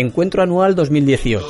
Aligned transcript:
Encuentro 0.00 0.44
Anual 0.44 0.76
2018. 0.76 1.44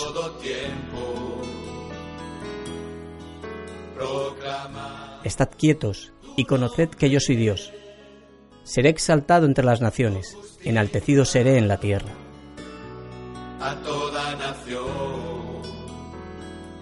Estad 5.22 5.50
quietos 5.54 6.14
y 6.34 6.46
conoced 6.46 6.88
que 6.88 7.10
yo 7.10 7.20
soy 7.20 7.36
Dios. 7.36 7.74
Seré 8.62 8.88
exaltado 8.88 9.44
entre 9.44 9.66
las 9.66 9.82
naciones, 9.82 10.34
enaltecido 10.64 11.26
seré 11.26 11.58
en 11.58 11.68
la 11.68 11.76
tierra. 11.76 12.08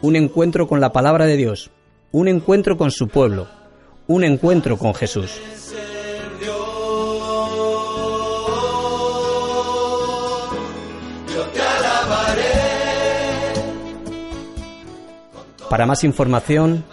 Un 0.02 0.14
encuentro 0.14 0.68
con 0.68 0.80
la 0.80 0.92
palabra 0.92 1.26
de 1.26 1.36
Dios, 1.36 1.72
un 2.12 2.28
encuentro 2.28 2.76
con 2.76 2.92
su 2.92 3.08
pueblo, 3.08 3.48
un 4.06 4.22
encuentro 4.22 4.78
con 4.78 4.94
Jesús. 4.94 5.40
Para 15.70 15.86
más 15.86 16.04
información, 16.04 16.84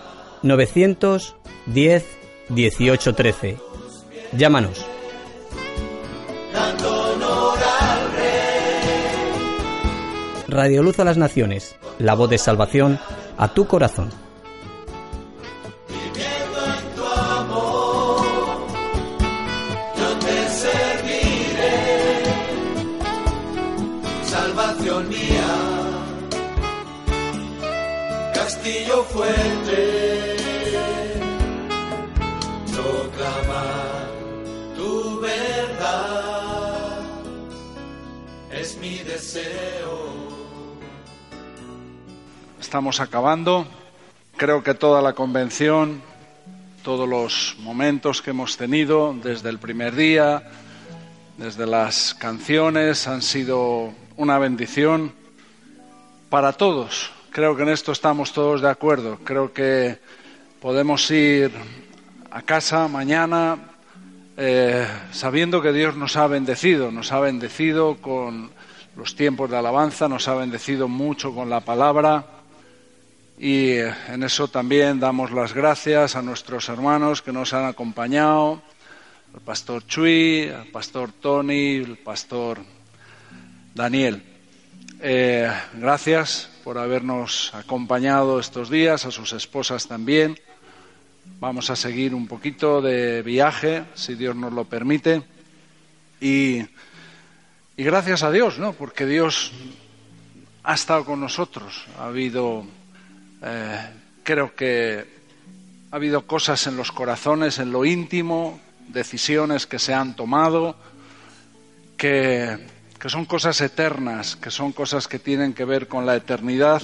910 0.41 2.05
1813. 2.49 3.57
Llámanos. 4.35 4.85
Radio 10.47 10.83
Luz 10.83 10.99
a 10.99 11.03
las 11.03 11.17
Naciones, 11.17 11.75
la 11.97 12.13
voz 12.13 12.29
de 12.29 12.37
salvación 12.37 12.99
a 13.37 13.53
tu 13.53 13.65
corazón. 13.65 14.22
Fuerte, 29.13 30.35
proclamar 32.73 34.07
tu 34.75 35.19
verdad 35.19 36.99
es 38.51 38.77
mi 38.77 38.97
deseo. 38.99 40.13
Estamos 42.59 42.99
acabando. 42.99 43.67
Creo 44.35 44.63
que 44.63 44.73
toda 44.73 44.99
la 45.03 45.13
convención, 45.13 46.01
todos 46.83 47.07
los 47.07 47.55
momentos 47.59 48.23
que 48.23 48.31
hemos 48.31 48.57
tenido 48.57 49.13
desde 49.13 49.49
el 49.49 49.59
primer 49.59 49.95
día, 49.95 50.49
desde 51.37 51.67
las 51.67 52.15
canciones, 52.15 53.07
han 53.07 53.21
sido 53.21 53.93
una 54.17 54.39
bendición 54.39 55.13
para 56.31 56.53
todos. 56.53 57.11
Creo 57.33 57.55
que 57.55 57.63
en 57.63 57.69
esto 57.69 57.93
estamos 57.93 58.31
todos 58.31 58.61
de 58.61 58.69
acuerdo. 58.69 59.17
Creo 59.23 59.51
que 59.51 59.97
podemos 60.61 61.09
ir 61.09 61.49
a 62.29 62.43
casa 62.43 62.87
mañana 62.87 63.57
eh, 64.37 64.85
sabiendo 65.11 65.59
que 65.59 65.73
Dios 65.73 65.95
nos 65.95 66.15
ha 66.15 66.27
bendecido, 66.27 66.91
nos 66.91 67.11
ha 67.11 67.19
bendecido 67.19 67.95
con 67.95 68.51
los 68.95 69.15
tiempos 69.15 69.49
de 69.49 69.57
alabanza, 69.57 70.07
nos 70.07 70.27
ha 70.27 70.35
bendecido 70.35 70.87
mucho 70.87 71.33
con 71.33 71.49
la 71.49 71.61
palabra 71.61 72.23
y 73.39 73.69
eh, 73.69 73.91
en 74.09 74.21
eso 74.21 74.47
también 74.47 74.99
damos 74.99 75.31
las 75.31 75.55
gracias 75.55 76.15
a 76.15 76.21
nuestros 76.21 76.69
hermanos 76.69 77.23
que 77.23 77.31
nos 77.31 77.51
han 77.53 77.65
acompañado, 77.65 78.61
al 79.33 79.41
pastor 79.41 79.87
Chuy, 79.87 80.49
al 80.49 80.67
pastor 80.67 81.11
Tony, 81.13 81.77
el 81.77 81.97
pastor 81.97 82.59
Daniel. 83.73 84.21
Eh, 85.01 85.51
gracias 85.73 86.52
por 86.63 86.77
habernos 86.77 87.53
acompañado 87.53 88.39
estos 88.39 88.69
días, 88.69 89.05
a 89.05 89.11
sus 89.11 89.33
esposas 89.33 89.87
también. 89.87 90.39
Vamos 91.39 91.69
a 91.69 91.75
seguir 91.75 92.15
un 92.15 92.27
poquito 92.27 92.81
de 92.81 93.21
viaje, 93.21 93.83
si 93.95 94.15
Dios 94.15 94.35
nos 94.35 94.53
lo 94.53 94.65
permite. 94.65 95.23
Y, 96.21 96.61
y 97.75 97.83
gracias 97.83 98.23
a 98.23 98.31
Dios, 98.31 98.59
¿no? 98.59 98.73
Porque 98.73 99.05
Dios 99.05 99.51
ha 100.63 100.73
estado 100.73 101.03
con 101.03 101.19
nosotros. 101.19 101.85
Ha 101.99 102.05
habido, 102.05 102.65
eh, 103.41 103.89
creo 104.23 104.55
que 104.55 105.05
ha 105.91 105.95
habido 105.95 106.25
cosas 106.25 106.65
en 106.67 106.77
los 106.77 106.93
corazones, 106.93 107.59
en 107.59 107.73
lo 107.73 107.83
íntimo, 107.83 108.59
decisiones 108.87 109.67
que 109.67 109.79
se 109.79 109.93
han 109.93 110.15
tomado, 110.15 110.77
que, 111.97 112.57
que 113.03 113.09
son 113.09 113.25
cosas 113.25 113.59
eternas, 113.59 114.37
que 114.37 114.49
son 114.49 114.71
cosas 114.71 115.09
que 115.09 115.19
tienen 115.19 115.53
que 115.53 115.65
ver 115.65 115.89
con 115.89 116.05
la 116.05 116.15
eternidad 116.15 116.81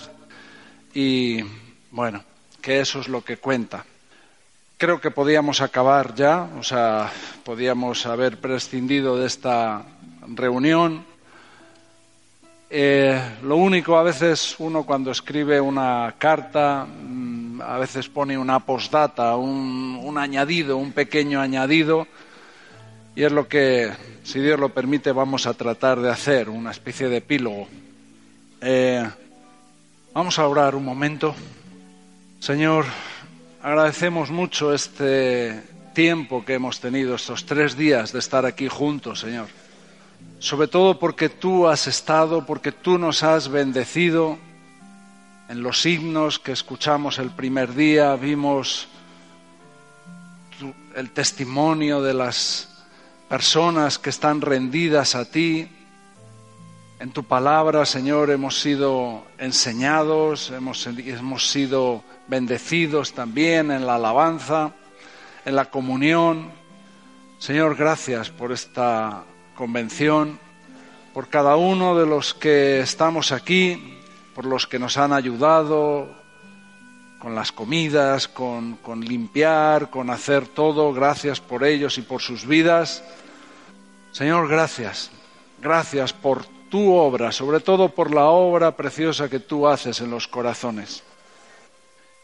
y, 0.94 1.40
bueno, 1.92 2.26
que 2.62 2.82
eso 2.82 3.00
es 3.00 3.08
lo 3.08 3.24
que 3.24 3.38
cuenta. 3.38 3.86
Creo 4.78 5.00
que 5.00 5.12
podíamos 5.12 5.62
acabar 5.62 6.14
ya, 6.16 6.50
o 6.60 6.62
sea, 6.62 7.10
podíamos 7.46 8.06
haber 8.06 8.38
prescindido 8.38 9.16
de 9.16 9.28
esta 9.28 9.82
reunión. 10.28 11.06
Eh, 12.70 13.38
lo 13.44 13.56
único, 13.56 13.98
a 13.98 14.04
veces 14.04 14.58
uno 14.60 14.84
cuando 14.84 15.12
escribe 15.12 15.62
una 15.62 16.16
carta, 16.18 16.86
mm, 16.86 17.62
a 17.62 17.78
veces 17.78 18.10
pone 18.10 18.38
una 18.38 18.60
postdata, 18.60 19.38
un, 19.38 19.98
un 20.04 20.18
añadido, 20.18 20.76
un 20.76 20.92
pequeño 20.92 21.40
añadido, 21.40 22.08
y 23.16 23.24
es 23.24 23.32
lo 23.32 23.48
que, 23.48 23.92
si 24.24 24.40
Dios 24.40 24.60
lo 24.60 24.70
permite, 24.70 25.12
vamos 25.12 25.46
a 25.46 25.54
tratar 25.54 26.00
de 26.00 26.10
hacer, 26.10 26.50
una 26.50 26.72
especie 26.72 27.10
de 27.10 27.18
epílogo. 27.18 27.68
Eh, 28.62 29.08
vamos 30.14 30.40
a 30.40 30.48
orar 30.48 30.76
un 30.76 30.86
momento. 30.86 31.36
Señor, 32.40 32.86
agradecemos 33.62 34.32
mucho 34.32 34.74
este 34.74 35.62
tiempo 35.94 36.46
que 36.46 36.54
hemos 36.54 36.80
tenido, 36.80 37.16
estos 37.16 37.46
tres 37.46 37.76
días 37.76 38.14
de 38.14 38.20
estar 38.20 38.46
aquí 38.46 38.68
juntos, 38.68 39.20
Señor. 39.20 39.48
Sobre 40.40 40.68
todo 40.68 41.00
porque 41.00 41.28
tú 41.28 41.68
has 41.68 41.88
estado, 41.88 42.46
porque 42.46 42.72
tú 42.72 42.98
nos 42.98 43.24
has 43.24 43.50
bendecido. 43.50 44.38
En 45.50 45.64
los 45.64 45.86
himnos 45.86 46.40
que 46.40 46.52
escuchamos 46.52 47.20
el 47.20 47.32
primer 47.32 47.74
día 47.74 48.16
vimos 48.16 48.88
el 50.96 51.12
testimonio 51.12 52.02
de 52.02 52.14
las 52.14 52.69
personas 53.30 54.00
que 54.00 54.10
están 54.10 54.42
rendidas 54.42 55.14
a 55.14 55.24
ti. 55.24 55.70
En 57.00 57.12
tu 57.12 57.24
palabra, 57.24 57.86
Señor, 57.86 58.32
hemos 58.32 58.60
sido 58.60 59.24
enseñados, 59.38 60.50
hemos, 60.50 60.86
hemos 60.88 61.50
sido 61.50 62.04
bendecidos 62.28 63.14
también 63.14 63.72
en 63.72 63.86
la 63.86 63.96
alabanza, 63.96 64.74
en 65.46 65.56
la 65.56 65.66
comunión. 65.66 66.52
Señor, 67.38 67.76
gracias 67.76 68.32
por 68.32 68.52
esta 68.52 69.24
convención, 69.56 70.40
por 71.14 71.30
cada 71.30 71.56
uno 71.56 71.98
de 71.98 72.08
los 72.08 72.34
que 72.34 72.80
estamos 72.82 73.32
aquí, 73.32 74.00
por 74.34 74.46
los 74.46 74.66
que 74.66 74.80
nos 74.80 74.98
han 74.98 75.14
ayudado 75.14 76.19
con 77.20 77.36
las 77.36 77.52
comidas, 77.52 78.28
con, 78.28 78.78
con 78.78 79.02
limpiar, 79.02 79.90
con 79.90 80.10
hacer 80.10 80.48
todo. 80.48 80.94
Gracias 80.94 81.40
por 81.40 81.64
ellos 81.64 81.98
y 81.98 82.02
por 82.02 82.22
sus 82.22 82.48
vidas. 82.48 83.04
Señor, 84.12 84.48
gracias. 84.48 85.12
Gracias 85.62 86.14
por 86.14 86.46
tu 86.70 86.94
obra, 86.94 87.32
sobre 87.32 87.60
todo 87.60 87.90
por 87.90 88.14
la 88.14 88.26
obra 88.26 88.76
preciosa 88.76 89.30
que 89.30 89.40
tú 89.40 89.68
haces 89.68 90.00
en 90.02 90.10
los 90.10 90.28
corazones. 90.28 91.04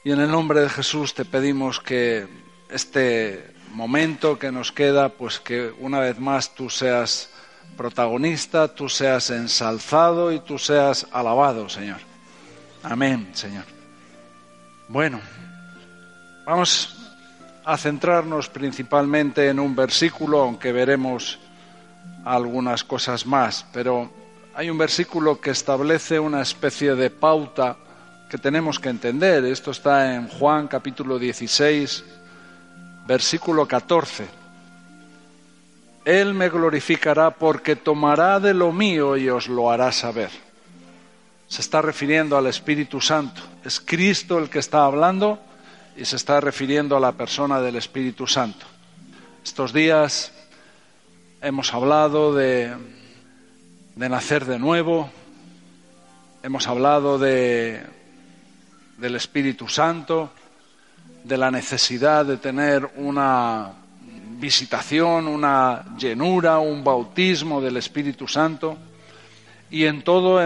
Y 0.04 0.12
en 0.12 0.22
el 0.22 0.32
nombre 0.32 0.62
de 0.62 0.70
Jesús 0.70 1.14
te 1.14 1.26
pedimos 1.26 1.80
que 1.80 2.28
este 2.70 3.54
momento 3.72 4.40
que 4.40 4.52
nos 4.52 4.72
queda, 4.72 5.10
pues 5.10 5.40
que 5.40 5.74
una 5.80 6.00
vez 6.00 6.20
más 6.20 6.54
tú 6.54 6.70
seas 6.70 7.30
protagonista, 7.76 8.74
tú 8.74 8.88
seas 8.88 9.30
ensalzado 9.32 10.32
y 10.32 10.40
tú 10.40 10.58
seas 10.58 11.08
alabado, 11.12 11.68
Señor. 11.68 12.00
Amén, 12.84 13.30
Señor. 13.34 13.75
Bueno, 14.88 15.20
vamos 16.46 16.96
a 17.64 17.76
centrarnos 17.76 18.50
principalmente 18.50 19.50
en 19.50 19.60
un 19.60 19.76
versículo, 19.76 20.42
aunque 20.42 20.72
veremos 20.72 21.40
algunas 22.24 22.84
cosas 22.84 23.26
más, 23.26 23.66
pero 23.74 24.12
hay 24.54 24.70
un 24.70 24.78
versículo 24.78 25.42
que 25.42 25.50
establece 25.50 26.20
una 26.20 26.44
especie 26.44 26.94
de 26.94 27.10
pauta 27.10 27.78
que 28.30 28.38
tenemos 28.38 28.80
que 28.80 28.90
entender. 28.90 29.44
Esto 29.46 29.72
está 29.72 30.14
en 30.14 30.28
Juan 30.28 30.68
capítulo 30.68 31.18
16, 31.18 32.04
versículo 33.08 33.68
14. 33.68 34.28
Él 36.06 36.36
me 36.36 36.50
glorificará 36.50 37.32
porque 37.32 37.76
tomará 37.76 38.40
de 38.40 38.54
lo 38.54 38.72
mío 38.72 39.18
y 39.18 39.30
os 39.30 39.48
lo 39.48 39.72
hará 39.72 39.92
saber. 39.92 40.45
Se 41.48 41.62
está 41.62 41.82
refiriendo 41.82 42.38
al 42.38 42.48
Espíritu 42.48 43.00
Santo. 43.00 43.42
Es 43.64 43.80
Cristo 43.80 44.40
el 44.40 44.50
que 44.50 44.60
está 44.60 44.86
hablando 44.86 45.40
y 45.96 46.06
se 46.06 46.16
está 46.16 46.42
refiriendo 46.42 46.98
a 46.98 47.00
la 47.00 47.14
persona 47.14 47.62
del 47.62 47.76
Espíritu 47.76 48.28
Santo. 48.28 48.66
Estos 49.44 49.72
días 49.74 50.34
hemos 51.42 51.74
hablado 51.74 52.34
de, 52.34 52.76
nacer 53.96 54.46
de 54.46 54.60
nuevo, 54.60 55.10
hemos 56.42 56.68
hablado 56.68 57.20
de, 57.20 57.84
del 58.98 59.16
Espíritu 59.16 59.68
Santo, 59.68 60.32
de 61.24 61.38
la 61.38 61.52
necesidad 61.52 62.26
de 62.26 62.38
tener 62.38 62.90
una 62.96 63.74
visitación, 64.38 65.28
una 65.28 65.96
llenura, 65.98 66.60
un 66.60 66.84
bautismo 66.84 67.62
del 67.62 67.78
Espíritu 67.78 68.28
Santo. 68.28 68.78
Y 69.72 69.86
en 69.86 70.04
todo 70.04 70.42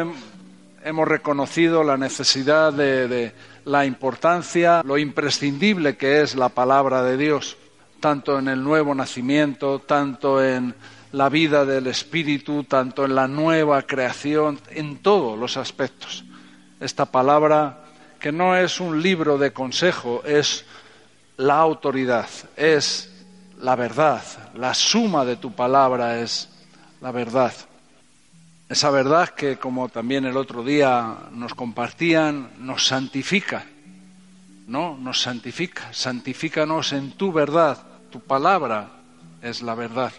hemos 0.83 1.07
reconocido 1.07 1.83
la 1.83 1.97
necesidad 1.97 2.73
de, 2.73 3.33
la 3.65 3.85
importancia, 3.85 4.81
lo 4.83 4.97
imprescindible 4.97 5.97
que 5.97 6.21
es 6.21 6.35
la 6.35 6.49
palabra 6.49 7.03
de 7.03 7.17
Dios, 7.17 7.57
tanto 7.99 8.39
en 8.39 8.47
el 8.47 8.63
nuevo 8.63 8.95
nacimiento, 8.95 9.79
tanto 9.79 10.43
en 10.43 10.73
la 11.11 11.29
vida 11.29 11.65
del 11.65 11.87
Espíritu, 11.87 12.63
tanto 12.63 13.05
en 13.05 13.15
la 13.15 13.27
nueva 13.27 13.83
creación, 13.83 14.59
en 14.71 14.97
todos 14.97 15.37
los 15.37 15.57
aspectos. 15.57 16.23
Esta 16.79 17.05
palabra, 17.05 17.83
que 18.19 18.31
no 18.31 18.55
es 18.55 18.79
un 18.79 19.01
libro 19.01 19.37
de 19.37 19.53
consejo, 19.53 20.23
es 20.25 20.65
la 21.37 21.57
autoridad, 21.57 22.27
es 22.55 23.11
la 23.59 23.75
verdad, 23.75 24.23
la 24.55 24.73
suma 24.73 25.25
de 25.25 25.35
tu 25.35 25.51
palabra 25.51 26.19
es 26.19 26.49
la 27.01 27.11
verdad. 27.11 27.53
Esa 28.69 28.91
verdad 28.91 29.29
que, 29.29 29.57
como 29.57 29.89
también 29.89 30.25
el 30.25 30.37
otro 30.37 30.63
día 30.63 31.17
nos 31.31 31.55
compartían, 31.55 32.51
nos 32.59 32.85
santifica, 32.85 33.65
¿no? 34.67 34.95
Nos 34.95 35.23
santifica, 35.23 35.91
santifícanos 35.91 36.93
en 36.93 37.13
tu 37.13 37.33
verdad, 37.33 37.81
tu 38.11 38.19
palabra 38.19 38.91
es 39.41 39.63
la 39.63 39.73
verdad. 39.73 40.13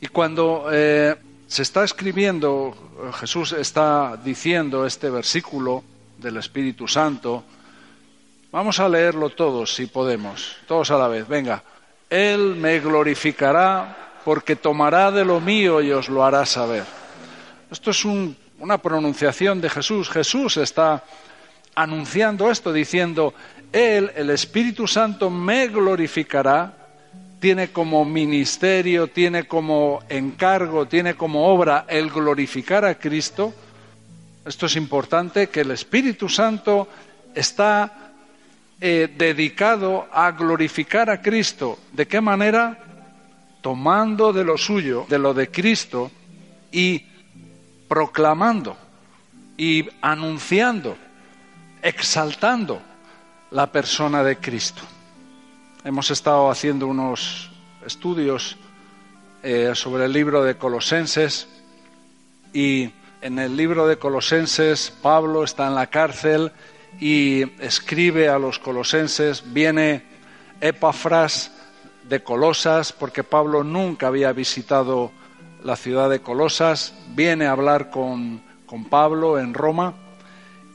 Y 0.00 0.06
cuando 0.06 0.68
eh, 0.72 1.14
se 1.46 1.60
está 1.60 1.84
escribiendo, 1.84 2.74
Jesús 3.20 3.52
está 3.52 4.16
diciendo 4.16 4.86
este 4.86 5.10
versículo 5.10 5.84
del 6.16 6.38
Espíritu 6.38 6.88
Santo, 6.88 7.44
vamos 8.50 8.80
a 8.80 8.88
leerlo 8.88 9.28
todos 9.28 9.74
si 9.74 9.84
podemos, 9.84 10.56
todos 10.66 10.90
a 10.90 10.96
la 10.96 11.08
vez, 11.08 11.28
venga. 11.28 11.62
Él 12.08 12.56
me 12.56 12.80
glorificará 12.80 14.14
porque 14.24 14.56
tomará 14.56 15.10
de 15.10 15.26
lo 15.26 15.40
mío 15.40 15.82
y 15.82 15.92
os 15.92 16.08
lo 16.08 16.24
hará 16.24 16.46
saber. 16.46 16.99
Esto 17.70 17.92
es 17.92 18.04
una 18.04 18.78
pronunciación 18.78 19.60
de 19.60 19.70
Jesús. 19.70 20.10
Jesús 20.10 20.56
está 20.56 21.04
anunciando 21.76 22.50
esto, 22.50 22.72
diciendo, 22.72 23.32
Él, 23.72 24.10
el 24.16 24.30
Espíritu 24.30 24.88
Santo, 24.88 25.30
me 25.30 25.68
glorificará, 25.68 26.74
tiene 27.38 27.70
como 27.70 28.04
ministerio, 28.04 29.06
tiene 29.06 29.46
como 29.46 30.00
encargo, 30.08 30.86
tiene 30.88 31.14
como 31.14 31.46
obra 31.46 31.86
el 31.88 32.10
glorificar 32.10 32.84
a 32.84 32.96
Cristo. 32.96 33.54
Esto 34.44 34.66
es 34.66 34.74
importante, 34.74 35.48
que 35.48 35.60
el 35.60 35.70
Espíritu 35.70 36.28
Santo 36.28 36.88
está 37.36 38.14
eh, 38.80 39.14
dedicado 39.16 40.08
a 40.12 40.32
glorificar 40.32 41.08
a 41.08 41.22
Cristo. 41.22 41.78
¿De 41.92 42.08
qué 42.08 42.20
manera? 42.20 42.78
Tomando 43.60 44.32
de 44.32 44.42
lo 44.42 44.58
suyo, 44.58 45.06
de 45.08 45.18
lo 45.20 45.34
de 45.34 45.52
Cristo, 45.52 46.10
y 46.72 47.04
proclamando 47.90 48.76
y 49.56 49.88
anunciando, 50.00 50.96
exaltando 51.82 52.80
la 53.50 53.72
persona 53.72 54.22
de 54.22 54.38
Cristo. 54.38 54.82
Hemos 55.82 56.08
estado 56.12 56.52
haciendo 56.52 56.86
unos 56.86 57.50
estudios 57.84 58.56
eh, 59.42 59.72
sobre 59.74 60.04
el 60.04 60.12
libro 60.12 60.44
de 60.44 60.56
Colosenses 60.56 61.48
y 62.52 62.92
en 63.22 63.40
el 63.40 63.56
libro 63.56 63.88
de 63.88 63.98
Colosenses 63.98 64.92
Pablo 65.02 65.42
está 65.42 65.66
en 65.66 65.74
la 65.74 65.88
cárcel 65.88 66.52
y 67.00 67.42
escribe 67.60 68.28
a 68.28 68.38
los 68.38 68.60
colosenses, 68.60 69.52
viene 69.52 70.04
Epafras 70.60 71.50
de 72.08 72.22
Colosas, 72.22 72.92
porque 72.92 73.24
Pablo 73.24 73.64
nunca 73.64 74.06
había 74.06 74.32
visitado 74.32 75.10
la 75.64 75.76
ciudad 75.76 76.10
de 76.10 76.20
Colosas, 76.20 76.94
viene 77.14 77.46
a 77.46 77.52
hablar 77.52 77.90
con, 77.90 78.48
Pablo 78.88 79.38
en 79.38 79.52
Roma 79.52 79.94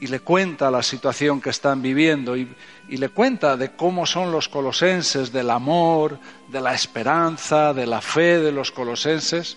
y 0.00 0.08
le 0.08 0.20
cuenta 0.20 0.70
la 0.70 0.82
situación 0.82 1.40
que 1.40 1.48
están 1.48 1.80
viviendo 1.80 2.36
y, 2.36 2.54
y, 2.88 2.98
le 2.98 3.08
cuenta 3.08 3.56
de 3.56 3.74
cómo 3.74 4.04
son 4.04 4.30
los 4.30 4.50
colosenses, 4.50 5.32
del 5.32 5.48
amor, 5.48 6.18
de 6.48 6.60
la 6.60 6.74
esperanza, 6.74 7.72
de 7.72 7.86
la 7.86 8.02
fe 8.02 8.38
de 8.38 8.52
los 8.52 8.70
colosenses, 8.70 9.56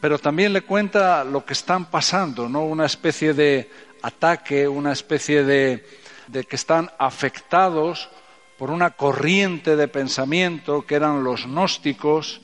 pero 0.00 0.18
también 0.18 0.52
le 0.52 0.62
cuenta 0.62 1.22
lo 1.22 1.44
que 1.44 1.52
están 1.52 1.84
pasando, 1.84 2.48
¿no? 2.48 2.64
Una 2.64 2.86
especie 2.86 3.34
de 3.34 3.70
ataque, 4.02 4.66
una 4.66 4.92
especie 4.92 5.44
de, 5.44 5.86
de 6.26 6.44
que 6.44 6.56
están 6.56 6.90
afectados 6.98 8.10
por 8.58 8.70
una 8.70 8.90
corriente 8.90 9.76
de 9.76 9.88
pensamiento 9.88 10.86
que 10.86 10.94
eran 10.94 11.24
los 11.24 11.46
gnósticos, 11.46 12.40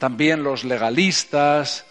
también 0.00 0.42
los 0.42 0.64
legalistas, 0.64 1.84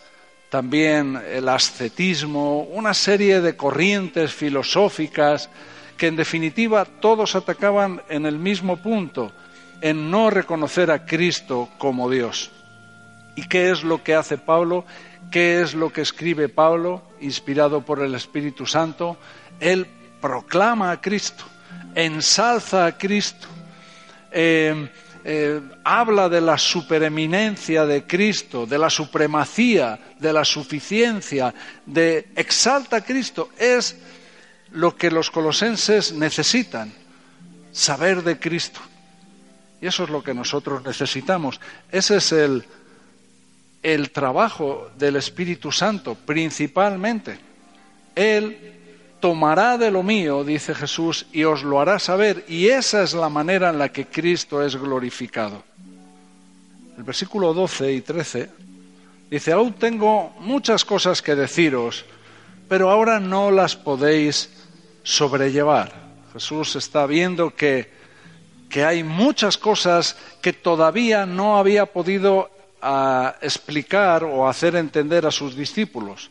también 0.49 1.21
el 1.31 1.47
ascetismo, 1.47 2.63
una 2.63 2.95
serie 2.95 3.39
de 3.39 3.55
corrientes 3.55 4.33
filosóficas 4.33 5.47
que 5.95 6.07
en 6.07 6.15
definitiva 6.15 6.85
todos 6.85 7.35
atacaban 7.35 8.01
en 8.09 8.25
el 8.25 8.39
mismo 8.39 8.77
punto, 8.77 9.31
en 9.79 10.09
no 10.09 10.31
reconocer 10.31 10.89
a 10.89 11.05
Cristo 11.05 11.69
como 11.77 12.09
Dios. 12.09 12.49
¿Y 13.35 13.47
qué 13.47 13.69
es 13.69 13.83
lo 13.83 14.03
que 14.03 14.15
hace 14.15 14.39
Pablo? 14.39 14.85
¿Qué 15.29 15.61
es 15.61 15.75
lo 15.75 15.93
que 15.93 16.01
escribe 16.01 16.49
Pablo, 16.49 17.03
inspirado 17.21 17.85
por 17.85 18.01
el 18.01 18.15
Espíritu 18.15 18.65
Santo? 18.65 19.17
Él 19.59 19.85
proclama 20.19 20.89
a 20.89 20.99
Cristo, 20.99 21.43
ensalza 21.93 22.87
a 22.87 22.97
Cristo. 22.97 23.47
Eh, 24.31 24.89
eh, 25.23 25.61
habla 25.83 26.29
de 26.29 26.41
la 26.41 26.57
supereminencia 26.57 27.85
de 27.85 28.05
Cristo, 28.05 28.65
de 28.65 28.77
la 28.77 28.89
supremacía, 28.89 29.99
de 30.19 30.33
la 30.33 30.45
suficiencia, 30.45 31.53
de 31.85 32.29
exalta 32.35 32.97
a 32.97 33.01
Cristo. 33.01 33.49
Es 33.57 33.97
lo 34.71 34.95
que 34.95 35.11
los 35.11 35.29
colosenses 35.29 36.13
necesitan, 36.13 36.93
saber 37.71 38.23
de 38.23 38.39
Cristo. 38.39 38.79
Y 39.81 39.87
eso 39.87 40.03
es 40.03 40.09
lo 40.09 40.23
que 40.23 40.33
nosotros 40.33 40.83
necesitamos. 40.83 41.59
Ese 41.91 42.17
es 42.17 42.31
el, 42.31 42.65
el 43.83 44.11
trabajo 44.11 44.89
del 44.97 45.15
Espíritu 45.15 45.71
Santo, 45.71 46.15
principalmente. 46.15 47.39
Él 48.15 48.78
tomará 49.19 49.77
de 49.77 49.91
lo 49.91 50.03
mío, 50.03 50.43
dice 50.43 50.73
Jesús, 50.73 51.25
y 51.31 51.43
os 51.43 51.63
lo 51.63 51.79
hará 51.79 51.99
saber. 51.99 52.45
Y 52.47 52.67
esa 52.67 53.03
es 53.03 53.13
la 53.13 53.29
manera 53.29 53.69
en 53.69 53.77
la 53.77 53.89
que 53.89 54.07
Cristo 54.07 54.63
es 54.63 54.75
glorificado. 54.75 55.63
El 56.97 57.03
versículo 57.03 57.53
12 57.53 57.93
y 57.93 58.01
13 58.01 58.49
dice, 59.29 59.51
aún 59.51 59.73
tengo 59.73 60.33
muchas 60.39 60.83
cosas 60.83 61.21
que 61.21 61.35
deciros, 61.35 62.05
pero 62.67 62.89
ahora 62.89 63.19
no 63.19 63.51
las 63.51 63.75
podéis 63.75 64.49
sobrellevar. 65.03 65.93
Jesús 66.33 66.75
está 66.75 67.05
viendo 67.05 67.55
que, 67.55 67.91
que 68.69 68.83
hay 68.83 69.03
muchas 69.03 69.57
cosas 69.57 70.15
que 70.41 70.53
todavía 70.53 71.25
no 71.25 71.57
había 71.57 71.85
podido 71.85 72.51
ah, 72.81 73.35
explicar 73.41 74.23
o 74.23 74.47
hacer 74.47 74.75
entender 74.75 75.25
a 75.25 75.31
sus 75.31 75.55
discípulos. 75.55 76.29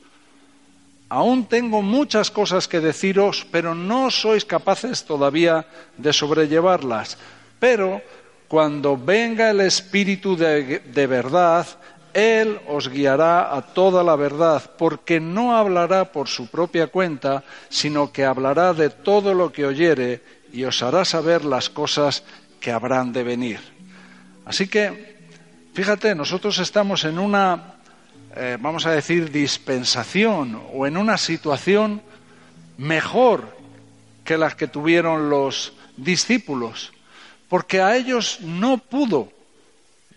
Aún 1.08 1.46
tengo 1.46 1.80
muchas 1.80 2.30
cosas 2.30 2.68
que 2.68 2.80
deciros, 2.80 3.46
pero 3.50 3.74
no 3.74 4.10
sois 4.10 4.44
capaces 4.44 5.04
todavía 5.04 5.64
de 5.96 6.12
sobrellevarlas. 6.12 7.16
Pero 7.58 8.02
cuando 8.46 8.96
venga 8.96 9.50
el 9.50 9.60
Espíritu 9.60 10.36
de, 10.36 11.06
verdad, 11.06 11.66
Él 12.12 12.60
os 12.68 12.88
guiará 12.88 13.56
a 13.56 13.62
toda 13.62 14.04
la 14.04 14.16
verdad, 14.16 14.70
porque 14.76 15.18
no 15.18 15.56
hablará 15.56 16.12
por 16.12 16.28
su 16.28 16.48
propia 16.48 16.88
cuenta, 16.88 17.42
sino 17.70 18.12
que 18.12 18.26
hablará 18.26 18.74
de 18.74 18.90
todo 18.90 19.32
lo 19.32 19.50
que 19.50 19.64
oyere 19.64 20.22
y 20.52 20.64
os 20.64 20.82
hará 20.82 21.06
saber 21.06 21.44
las 21.44 21.70
cosas 21.70 22.22
que 22.60 22.70
habrán 22.70 23.12
de 23.12 23.22
venir. 23.22 23.60
Así 24.44 24.68
que, 24.68 25.16
fíjate, 25.72 26.14
nosotros 26.14 26.58
estamos 26.58 27.04
en 27.04 27.18
una 27.18 27.77
eh, 28.40 28.56
vamos 28.60 28.86
a 28.86 28.92
decir, 28.92 29.32
dispensación 29.32 30.62
o 30.72 30.86
en 30.86 30.96
una 30.96 31.18
situación 31.18 32.00
mejor 32.76 33.56
que 34.22 34.38
las 34.38 34.54
que 34.54 34.68
tuvieron 34.68 35.28
los 35.28 35.72
discípulos, 35.96 36.92
porque 37.48 37.80
a 37.80 37.96
ellos 37.96 38.38
no 38.42 38.78
pudo 38.78 39.32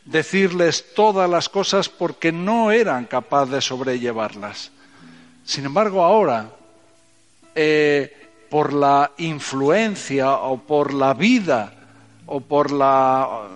decirles 0.05 0.93
todas 0.93 1.27
las 1.27 1.49
cosas 1.49 1.89
porque 1.89 2.31
no 2.31 2.71
eran 2.71 3.05
capaces 3.05 3.53
de 3.53 3.61
sobrellevarlas. 3.61 4.69
Sin 5.43 5.65
embargo, 5.65 6.03
ahora, 6.03 6.51
eh, 7.55 8.29
por 8.51 8.71
la 8.71 9.13
influencia 9.17 10.33
o 10.33 10.57
por 10.59 10.93
la 10.93 11.15
vida 11.15 11.73
o 12.27 12.39
por 12.39 12.69
la 12.69 13.47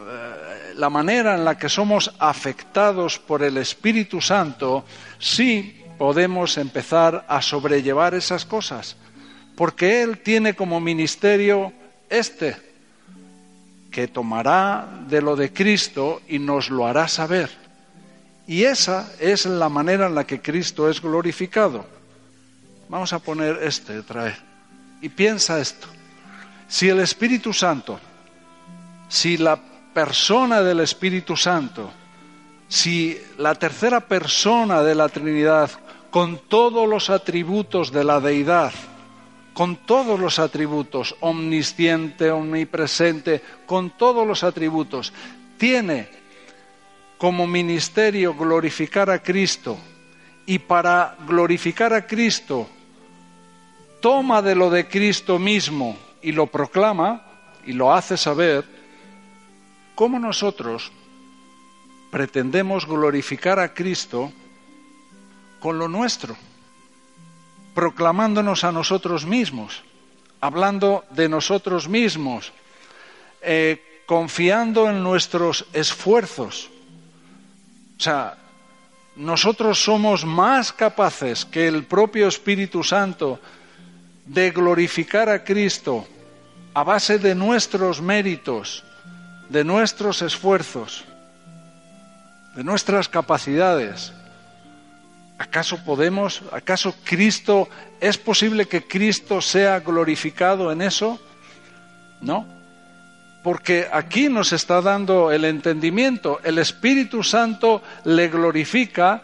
la 0.76 0.90
manera 0.90 1.36
en 1.36 1.46
la 1.46 1.58
que 1.58 1.70
somos 1.70 2.14
afectados 2.20 3.20
por 3.20 3.44
el 3.44 3.58
Espíritu 3.58 4.22
Santo, 4.22 4.86
sí 5.20 5.82
podemos 5.98 6.58
empezar 6.58 7.26
a 7.28 7.42
sobrellevar 7.42 8.14
esas 8.14 8.46
cosas, 8.46 8.98
porque 9.56 10.02
Él 10.02 10.20
tiene 10.20 10.54
como 10.54 10.80
ministerio 10.80 11.72
este, 12.10 12.58
que 13.92 14.08
tomará 14.08 15.04
de 15.08 15.22
lo 15.22 15.36
de 15.36 15.54
Cristo 15.54 16.22
y 16.28 16.40
nos 16.40 16.70
lo 16.70 16.86
hará 16.86 17.08
saber. 17.08 17.50
Y 18.48 18.64
esa 18.64 19.12
es 19.20 19.46
la 19.46 19.70
manera 19.70 20.08
en 20.08 20.16
la 20.16 20.26
que 20.26 20.42
Cristo 20.42 20.90
es 20.90 21.02
glorificado. 21.02 21.86
Vamos 22.90 23.14
a 23.14 23.20
poner 23.20 23.60
este 23.64 23.98
otra 23.98 24.26
vez. 24.26 24.38
Y 25.02 25.10
piensa 25.10 25.60
esto. 25.60 25.88
Si 26.68 26.90
el 26.90 27.00
Espíritu 27.00 27.54
Santo, 27.54 28.00
si 29.08 29.38
la 29.38 29.60
persona 29.96 30.62
del 30.62 30.82
Espíritu 30.82 31.38
Santo, 31.38 31.90
si 32.68 33.18
la 33.38 33.56
tercera 33.56 34.02
persona 34.02 34.84
de 34.84 34.94
la 34.94 35.08
Trinidad, 35.08 35.72
con 36.12 36.38
todos 36.50 36.86
los 36.86 37.10
atributos 37.10 37.94
de 37.94 38.04
la 38.04 38.20
deidad, 38.20 38.74
con 39.54 39.78
todos 39.78 40.20
los 40.20 40.38
atributos, 40.38 41.16
omnisciente, 41.22 42.30
omnipresente, 42.30 43.42
con 43.66 43.92
todos 43.92 44.28
los 44.28 44.44
atributos, 44.44 45.14
tiene 45.58 46.10
como 47.18 47.48
ministerio 47.48 48.36
glorificar 48.36 49.10
a 49.10 49.24
Cristo 49.24 49.78
y 50.46 50.60
para 50.60 51.16
glorificar 51.26 51.94
a 51.94 52.06
Cristo 52.06 52.68
toma 54.02 54.42
de 54.42 54.56
lo 54.56 54.70
de 54.70 54.90
Cristo 54.90 55.40
mismo 55.40 55.98
y 56.22 56.34
lo 56.34 56.48
proclama 56.48 57.24
y 57.66 57.72
lo 57.72 57.94
hace 57.94 58.18
saber, 58.18 58.75
¿cómo 59.96 60.20
nosotros 60.20 60.92
pretendemos 62.12 62.86
glorificar 62.86 63.60
a 63.60 63.74
Cristo 63.74 64.32
con 65.60 65.80
lo 65.80 65.88
nuestro? 65.88 66.36
proclamándonos 67.76 68.64
a 68.64 68.72
nosotros 68.72 69.26
mismos, 69.26 69.84
hablando 70.40 71.04
de 71.12 71.28
nosotros 71.28 71.88
mismos, 71.90 72.54
eh, 73.42 74.02
confiando 74.08 74.90
en 74.90 75.04
nuestros 75.04 75.66
esfuerzos. 75.74 76.70
O 78.00 78.02
sea, 78.02 78.38
nosotros 79.18 79.84
somos 79.84 80.26
más 80.26 80.72
capaces 80.72 81.44
que 81.44 81.68
el 81.68 81.84
propio 81.84 82.30
Espíritu 82.30 82.82
Santo 82.82 83.40
de 84.26 84.52
glorificar 84.52 85.30
a 85.30 85.44
Cristo 85.44 86.08
a 86.74 86.84
base 86.84 87.20
de 87.20 87.36
nuestros 87.36 88.02
méritos, 88.02 88.84
de 89.50 89.64
nuestros 89.64 90.22
esfuerzos, 90.22 91.06
de 92.56 92.64
nuestras 92.64 93.10
capacidades. 93.10 94.14
¿Acaso 95.38 95.84
podemos, 95.84 96.42
acaso 96.52 96.96
Cristo, 97.04 97.68
es 98.00 98.18
posible 98.18 98.68
que 98.68 98.88
Cristo 98.88 99.42
sea 99.42 99.80
glorificado 99.80 100.72
en 100.72 100.82
eso? 100.82 101.20
No, 102.22 102.46
porque 103.44 103.88
aquí 103.92 104.30
nos 104.30 104.54
está 104.54 104.82
dando 104.82 105.32
el 105.32 105.46
entendimiento, 105.46 106.40
el 106.44 106.58
Espíritu 106.58 107.22
Santo 107.22 107.84
le 108.06 108.30
glorifica, 108.30 109.22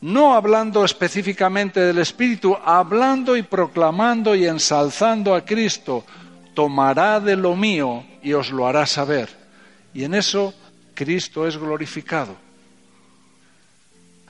no 0.00 0.34
hablando 0.34 0.84
específicamente 0.84 1.80
del 1.80 1.98
Espíritu, 1.98 2.56
hablando 2.64 3.36
y 3.36 3.42
proclamando 3.42 4.34
y 4.34 4.46
ensalzando 4.46 5.34
a 5.34 5.44
Cristo, 5.44 6.06
tomará 6.54 7.20
de 7.20 7.36
lo 7.36 7.56
mío 7.56 8.04
y 8.22 8.32
os 8.32 8.50
lo 8.50 8.66
hará 8.66 8.86
saber. 8.86 9.28
Y 9.92 10.04
en 10.04 10.14
eso 10.14 10.54
Cristo 10.94 11.46
es 11.46 11.56
glorificado. 11.56 12.36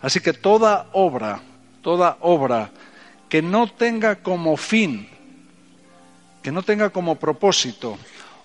Así 0.00 0.20
que 0.20 0.32
toda 0.32 0.88
obra, 0.92 1.40
toda 1.82 2.18
obra 2.20 2.70
que 3.28 3.40
no 3.40 3.68
tenga 3.70 4.16
como 4.16 4.56
fin, 4.56 5.08
que 6.42 6.52
no 6.52 6.62
tenga 6.62 6.90
como 6.90 7.16
propósito, 7.16 7.98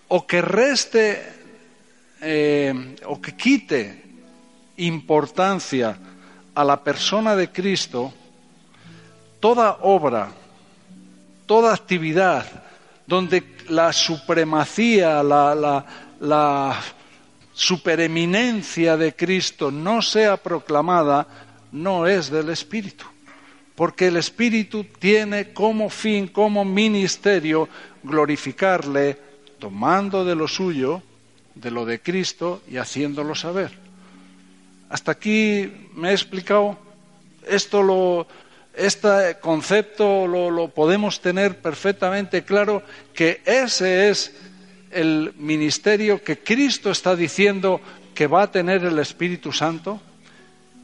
o 0.08 0.26
que 0.26 0.42
reste 0.42 1.22
eh, 2.22 2.96
o 3.06 3.22
que 3.22 3.36
quite 3.36 4.04
importancia 4.78 5.98
a 6.56 6.64
la 6.64 6.84
persona 6.84 7.36
de 7.36 7.52
Cristo, 7.52 8.14
toda 9.40 9.80
obra, 9.82 10.32
toda 11.46 11.74
actividad 11.74 12.46
donde 13.06 13.44
la 13.70 13.94
supremacía, 13.94 15.24
la, 15.24 16.82
supereminencia 17.54 18.96
de 18.96 19.16
Cristo 19.16 19.70
no 19.70 20.02
sea 20.02 20.38
proclamada, 20.38 21.28
no 21.72 22.08
es 22.08 22.30
del 22.32 22.50
Espíritu, 22.50 23.06
porque 23.76 24.08
el 24.08 24.18
Espíritu 24.18 24.86
tiene 24.98 25.52
como 25.54 25.90
fin, 25.90 26.28
como 26.28 26.64
ministerio, 26.64 27.68
glorificarle 28.02 29.18
tomando 29.60 30.24
de 30.24 30.36
lo 30.36 30.48
suyo, 30.48 31.04
de 31.54 31.70
lo 31.70 31.86
de 31.86 32.02
Cristo 32.02 32.62
y 32.70 32.78
haciéndolo 32.78 33.36
saber. 33.36 33.72
Hasta 34.90 35.12
aquí 35.12 35.72
me 35.94 36.10
he 36.10 36.14
explicado. 36.14 36.78
Esto 37.46 37.84
lo, 37.84 38.28
este 38.80 39.38
concepto 39.42 40.26
lo, 40.26 40.70
podemos 40.70 41.20
tener 41.20 41.58
perfectamente 41.58 42.44
claro 42.44 42.82
que 43.14 43.42
ese 43.46 44.10
es 44.10 44.34
el 44.92 45.34
ministerio 45.38 46.24
que 46.24 46.40
Cristo 46.40 46.90
está 46.90 47.16
diciendo 47.16 47.82
que 48.16 48.28
va 48.28 48.44
a 48.44 48.52
tener 48.52 48.86
el 48.86 48.98
Espíritu 49.00 49.52
Santo 49.52 50.02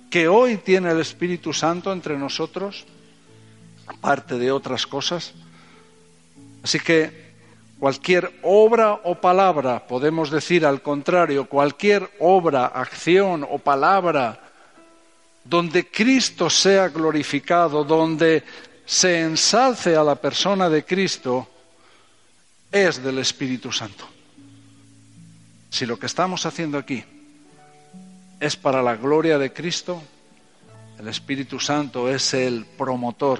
que 0.09 0.27
hoy 0.27 0.57
tiene 0.57 0.91
el 0.91 0.99
Espíritu 0.99 1.53
Santo 1.53 1.91
entre 1.91 2.17
nosotros, 2.17 2.85
aparte 3.87 4.37
de 4.37 4.51
otras 4.51 4.85
cosas. 4.85 5.33
Así 6.63 6.79
que 6.79 7.33
cualquier 7.79 8.31
obra 8.41 8.93
o 9.03 9.15
palabra, 9.15 9.87
podemos 9.87 10.31
decir 10.31 10.65
al 10.65 10.81
contrario, 10.81 11.47
cualquier 11.47 12.09
obra, 12.19 12.65
acción 12.65 13.45
o 13.49 13.57
palabra 13.57 14.44
donde 15.45 15.87
Cristo 15.87 16.49
sea 16.49 16.89
glorificado, 16.89 17.83
donde 17.83 18.43
se 18.85 19.21
ensalce 19.21 19.95
a 19.95 20.03
la 20.03 20.15
persona 20.15 20.69
de 20.69 20.83
Cristo, 20.83 21.47
es 22.71 23.01
del 23.01 23.19
Espíritu 23.19 23.71
Santo. 23.71 24.05
Si 25.69 25.85
lo 25.85 25.97
que 25.97 26.07
estamos 26.07 26.45
haciendo 26.45 26.77
aquí 26.77 27.03
es 28.39 28.55
para 28.55 28.81
la 28.81 28.95
gloria 28.95 29.37
de 29.37 29.53
Cristo. 29.53 30.01
El 30.99 31.07
Espíritu 31.07 31.59
Santo 31.59 32.09
es 32.09 32.33
el 32.33 32.65
promotor, 32.65 33.39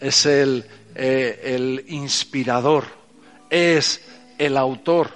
es 0.00 0.26
el, 0.26 0.64
eh, 0.94 1.40
el 1.44 1.84
inspirador, 1.88 2.84
es 3.50 4.02
el 4.38 4.56
autor. 4.56 5.10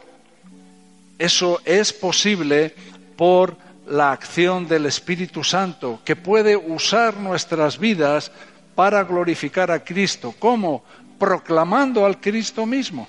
Eso 1.19 1.61
es 1.65 1.93
posible 1.93 2.75
por 3.17 3.57
la 3.91 4.13
acción 4.13 4.69
del 4.69 4.87
Espíritu 4.87 5.43
Santo, 5.43 6.01
que 6.05 6.17
puede 6.17 6.57
usar 6.57 7.17
nuestras 7.17 7.79
vidas 7.79 8.31
para 8.75 9.03
glorificar 9.03 9.71
a 9.71 9.85
Cristo. 9.85 10.33
¿Cómo? 10.39 10.85
Proclamando 11.19 12.07
al 12.07 12.21
Cristo 12.21 12.67
mismo. 12.67 13.09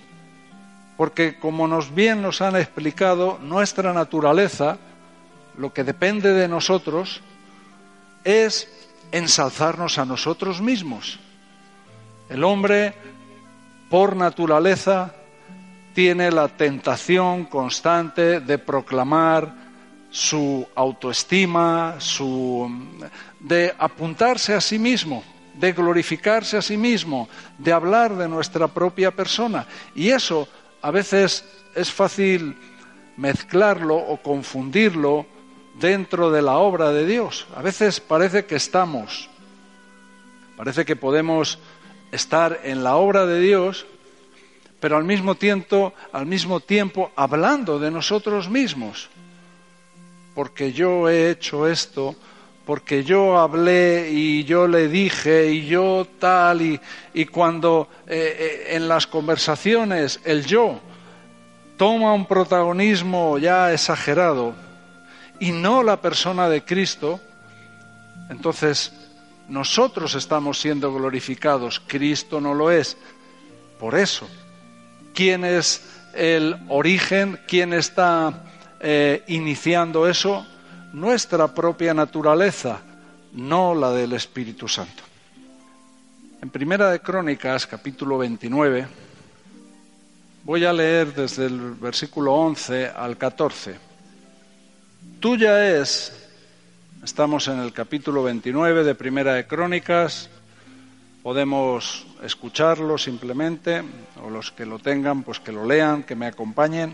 Porque 0.97 1.37
como 1.39 1.67
nos 1.67 1.93
bien 1.93 2.21
nos 2.21 2.41
han 2.41 2.55
explicado, 2.55 3.37
nuestra 3.41 3.93
naturaleza, 3.93 4.77
lo 5.57 5.71
que 5.71 5.83
depende 5.83 6.33
de 6.33 6.47
nosotros 6.47 7.21
es 8.23 8.67
ensalzarnos 9.11 9.99
a 9.99 10.05
nosotros 10.05 10.61
mismos. 10.61 11.19
El 12.27 12.43
hombre, 12.43 12.93
por 13.89 14.15
naturaleza, 14.15 15.13
tiene 15.93 16.31
la 16.31 16.47
tentación 16.47 17.45
constante 17.45 18.39
de 18.39 18.57
proclamar 18.57 19.60
su 20.11 20.67
autoestima, 20.75 21.95
su, 21.99 22.69
de 23.39 23.73
apuntarse 23.79 24.53
a 24.53 24.61
sí 24.61 24.77
mismo, 24.77 25.23
de 25.55 25.71
glorificarse 25.71 26.57
a 26.57 26.61
sí 26.61 26.77
mismo, 26.77 27.29
de 27.57 27.71
hablar 27.71 28.15
de 28.17 28.27
nuestra 28.27 28.67
propia 28.67 29.11
persona. 29.11 29.65
Y 29.95 30.09
eso 30.09 30.47
a 30.81 30.91
veces 30.91 31.45
es 31.75 31.91
fácil 31.91 32.57
mezclarlo 33.15 33.95
o 33.95 34.17
confundirlo 34.17 35.25
dentro 35.79 36.29
de 36.29 36.41
la 36.41 36.57
obra 36.57 36.91
de 36.91 37.05
Dios. 37.05 37.47
A 37.55 37.61
veces 37.61 38.01
parece 38.01 38.45
que 38.45 38.55
estamos, 38.55 39.29
parece 40.57 40.83
que 40.83 40.97
podemos 40.97 41.57
estar 42.11 42.59
en 42.63 42.83
la 42.83 42.97
obra 42.97 43.25
de 43.25 43.39
Dios, 43.39 43.85
pero 44.81 44.97
al 44.97 45.05
mismo 45.05 45.35
tiempo, 45.35 45.93
al 46.11 46.25
mismo 46.25 46.59
tiempo 46.59 47.11
hablando 47.15 47.79
de 47.79 47.91
nosotros 47.91 48.49
mismos. 48.49 49.09
Porque 50.33 50.71
yo 50.71 51.09
he 51.09 51.29
hecho 51.29 51.67
esto, 51.67 52.15
porque 52.65 53.03
yo 53.03 53.37
hablé 53.37 54.09
y 54.11 54.43
yo 54.43 54.67
le 54.67 54.87
dije 54.87 55.51
y 55.51 55.65
yo 55.65 56.07
tal, 56.19 56.61
y, 56.61 56.79
y 57.13 57.25
cuando 57.25 57.89
eh, 58.07 58.67
eh, 58.69 58.75
en 58.75 58.87
las 58.87 59.07
conversaciones 59.07 60.19
el 60.23 60.45
yo 60.45 60.79
toma 61.77 62.13
un 62.13 62.25
protagonismo 62.25 63.37
ya 63.39 63.73
exagerado, 63.73 64.53
y 65.39 65.51
no 65.51 65.81
la 65.81 65.99
persona 65.99 66.47
de 66.47 66.63
Cristo, 66.63 67.19
entonces 68.29 68.93
Nosotros 69.51 70.15
estamos 70.15 70.61
siendo 70.61 70.93
glorificados, 70.93 71.81
Cristo 71.85 72.39
no 72.39 72.53
lo 72.53 72.71
es. 72.71 72.95
Por 73.77 73.95
eso, 73.95 74.29
¿quién 75.13 75.43
es 75.43 75.81
el 76.13 76.55
origen? 76.69 77.37
¿Quién 77.49 77.73
está 77.73 78.45
eh, 78.81 79.23
iniciando 79.27 80.07
eso? 80.07 80.45
Nuestra 80.93 81.53
propia 81.53 81.93
naturaleza, 81.93 82.81
no 83.33 83.73
la 83.73 83.91
del 83.91 84.13
Espíritu 84.13 84.67
Santo. 84.67 85.03
En 86.41 86.49
Primera 86.49 86.89
de 86.89 86.99
Crónicas, 86.99 87.67
capítulo 87.67 88.17
29, 88.17 88.87
voy 90.43 90.65
a 90.65 90.73
leer 90.73 91.13
desde 91.13 91.45
el 91.45 91.75
versículo 91.75 92.33
11 92.33 92.87
al 92.87 93.17
14. 93.17 93.75
Tuya 95.19 95.79
es 95.79 96.21
Estamos 97.03 97.47
en 97.47 97.59
el 97.59 97.73
capítulo 97.73 98.21
29 98.21 98.83
de 98.83 98.93
Primera 98.93 99.33
de 99.33 99.47
Crónicas. 99.47 100.29
Podemos 101.23 102.05
escucharlo 102.21 102.95
simplemente, 102.99 103.81
o 104.23 104.29
los 104.29 104.51
que 104.51 104.67
lo 104.67 104.77
tengan, 104.77 105.23
pues 105.23 105.39
que 105.39 105.51
lo 105.51 105.65
lean, 105.65 106.03
que 106.03 106.15
me 106.15 106.27
acompañen. 106.27 106.93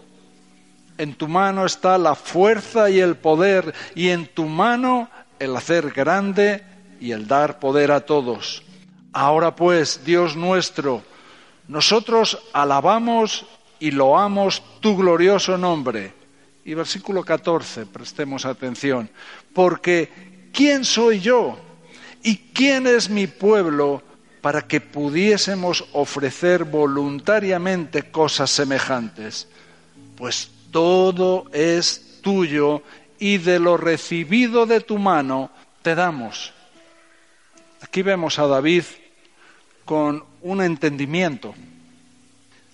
En 1.01 1.15
tu 1.15 1.27
mano 1.27 1.65
está 1.65 1.97
la 1.97 2.13
fuerza 2.13 2.91
y 2.91 2.99
el 2.99 3.15
poder, 3.15 3.73
y 3.95 4.09
en 4.09 4.27
tu 4.27 4.45
mano 4.45 5.09
el 5.39 5.55
hacer 5.55 5.89
grande 5.89 6.63
y 6.99 7.11
el 7.11 7.25
dar 7.25 7.57
poder 7.57 7.91
a 7.91 8.01
todos. 8.01 8.61
Ahora 9.11 9.55
pues, 9.55 10.05
Dios 10.05 10.35
nuestro, 10.35 11.01
nosotros 11.67 12.37
alabamos 12.53 13.47
y 13.79 13.89
loamos 13.89 14.61
tu 14.79 14.95
glorioso 14.95 15.57
nombre. 15.57 16.13
Y 16.65 16.75
versículo 16.75 17.23
14, 17.23 17.87
prestemos 17.87 18.45
atención, 18.45 19.09
porque 19.55 20.51
¿quién 20.53 20.85
soy 20.85 21.19
yo? 21.19 21.57
¿Y 22.21 22.37
quién 22.53 22.85
es 22.85 23.09
mi 23.09 23.25
pueblo 23.25 24.03
para 24.39 24.67
que 24.67 24.79
pudiésemos 24.79 25.83
ofrecer 25.93 26.63
voluntariamente 26.63 28.11
cosas 28.11 28.51
semejantes? 28.51 29.47
Pues 30.15 30.51
todo 30.71 31.45
es 31.53 32.19
tuyo 32.21 32.81
y 33.19 33.37
de 33.37 33.59
lo 33.59 33.77
recibido 33.77 34.65
de 34.65 34.81
tu 34.81 34.97
mano 34.97 35.51
te 35.81 35.95
damos. 35.95 36.53
Aquí 37.81 38.01
vemos 38.01 38.39
a 38.39 38.47
David 38.47 38.83
con 39.85 40.23
un 40.41 40.61
entendimiento 40.61 41.53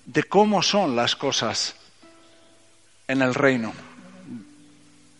de 0.05 0.23
cómo 0.23 0.61
son 0.61 0.95
las 0.95 1.15
cosas 1.15 1.75
en 3.07 3.21
el 3.21 3.33
reino, 3.33 3.73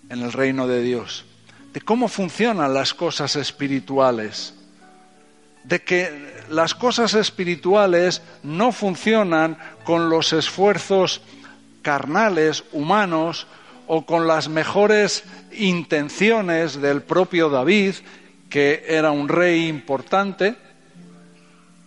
en 0.10 0.22
el 0.22 0.32
reino 0.32 0.68
de 0.68 0.82
Dios 0.82 1.26
de 1.78 1.82
cómo 1.82 2.08
funcionan 2.08 2.74
las 2.74 2.96
cosas 2.96 3.36
espirituales, 3.36 4.56
de 5.64 5.84
que 5.84 6.44
las 6.50 6.74
cosas 6.74 7.14
espirituales 7.14 8.24
no 8.42 8.72
funcionan 8.72 9.60
con 9.84 10.10
los 10.10 10.34
esfuerzos 10.34 11.22
carnales, 11.88 12.66
humanos, 12.74 13.48
o 13.88 14.06
con 14.06 14.28
las 14.28 14.50
mejores 14.50 15.24
intenciones 15.54 16.82
del 16.82 17.02
propio 17.02 17.50
David, 17.50 17.96
que 18.50 18.84
era 18.90 19.12
un 19.12 19.30
rey 19.30 19.70
importante, 19.70 20.58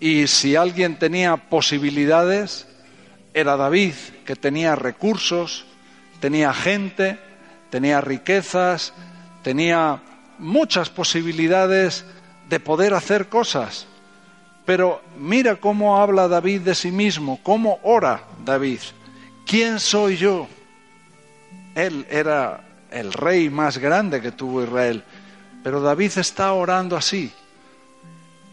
y 0.00 0.26
si 0.26 0.56
alguien 0.56 0.98
tenía 0.98 1.36
posibilidades, 1.36 2.66
era 3.34 3.58
David, 3.58 3.92
que 4.24 4.36
tenía 4.36 4.74
recursos, 4.74 5.66
tenía 6.18 6.54
gente, 6.54 7.18
tenía 7.68 8.00
riquezas, 8.00 8.94
tenía 9.42 10.00
muchas 10.38 10.88
posibilidades 10.88 12.06
de 12.48 12.58
poder 12.58 12.94
hacer 12.94 13.28
cosas. 13.28 13.86
Pero 14.64 15.02
mira 15.18 15.56
cómo 15.56 16.00
habla 16.00 16.26
David 16.26 16.62
de 16.62 16.74
sí 16.74 16.90
mismo, 16.90 17.38
cómo 17.42 17.80
ora 17.82 18.22
David. 18.46 18.80
¿Quién 19.50 19.80
soy 19.80 20.16
yo? 20.16 20.46
Él 21.74 22.06
era 22.08 22.86
el 22.88 23.12
rey 23.12 23.50
más 23.50 23.78
grande 23.78 24.20
que 24.20 24.30
tuvo 24.30 24.62
Israel, 24.62 25.02
pero 25.64 25.80
David 25.80 26.12
está 26.18 26.52
orando 26.52 26.96
así. 26.96 27.32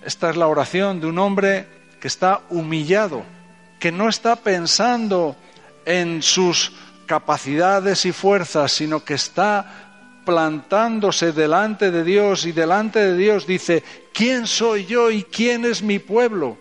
Esta 0.04 0.32
es 0.32 0.38
la 0.38 0.48
oración 0.48 1.00
de 1.00 1.06
un 1.06 1.20
hombre 1.20 1.68
que 2.02 2.08
está 2.08 2.42
humillado, 2.50 3.22
que 3.80 3.92
no 3.92 4.10
está 4.10 4.38
pensando 4.38 5.36
en 5.86 6.24
sus 6.24 6.74
capacidades 7.06 8.04
y 8.08 8.12
fuerzas, 8.12 8.72
sino 8.72 9.06
que 9.06 9.14
está 9.14 10.22
plantándose 10.26 11.32
delante 11.32 11.92
de 11.92 12.04
Dios 12.04 12.48
y 12.48 12.54
delante 12.54 12.98
de 12.98 13.16
Dios 13.16 13.46
dice, 13.46 13.84
¿quién 14.12 14.48
soy 14.48 14.88
yo 14.88 15.12
y 15.12 15.22
quién 15.22 15.64
es 15.64 15.84
mi 15.84 16.00
pueblo? 16.00 16.58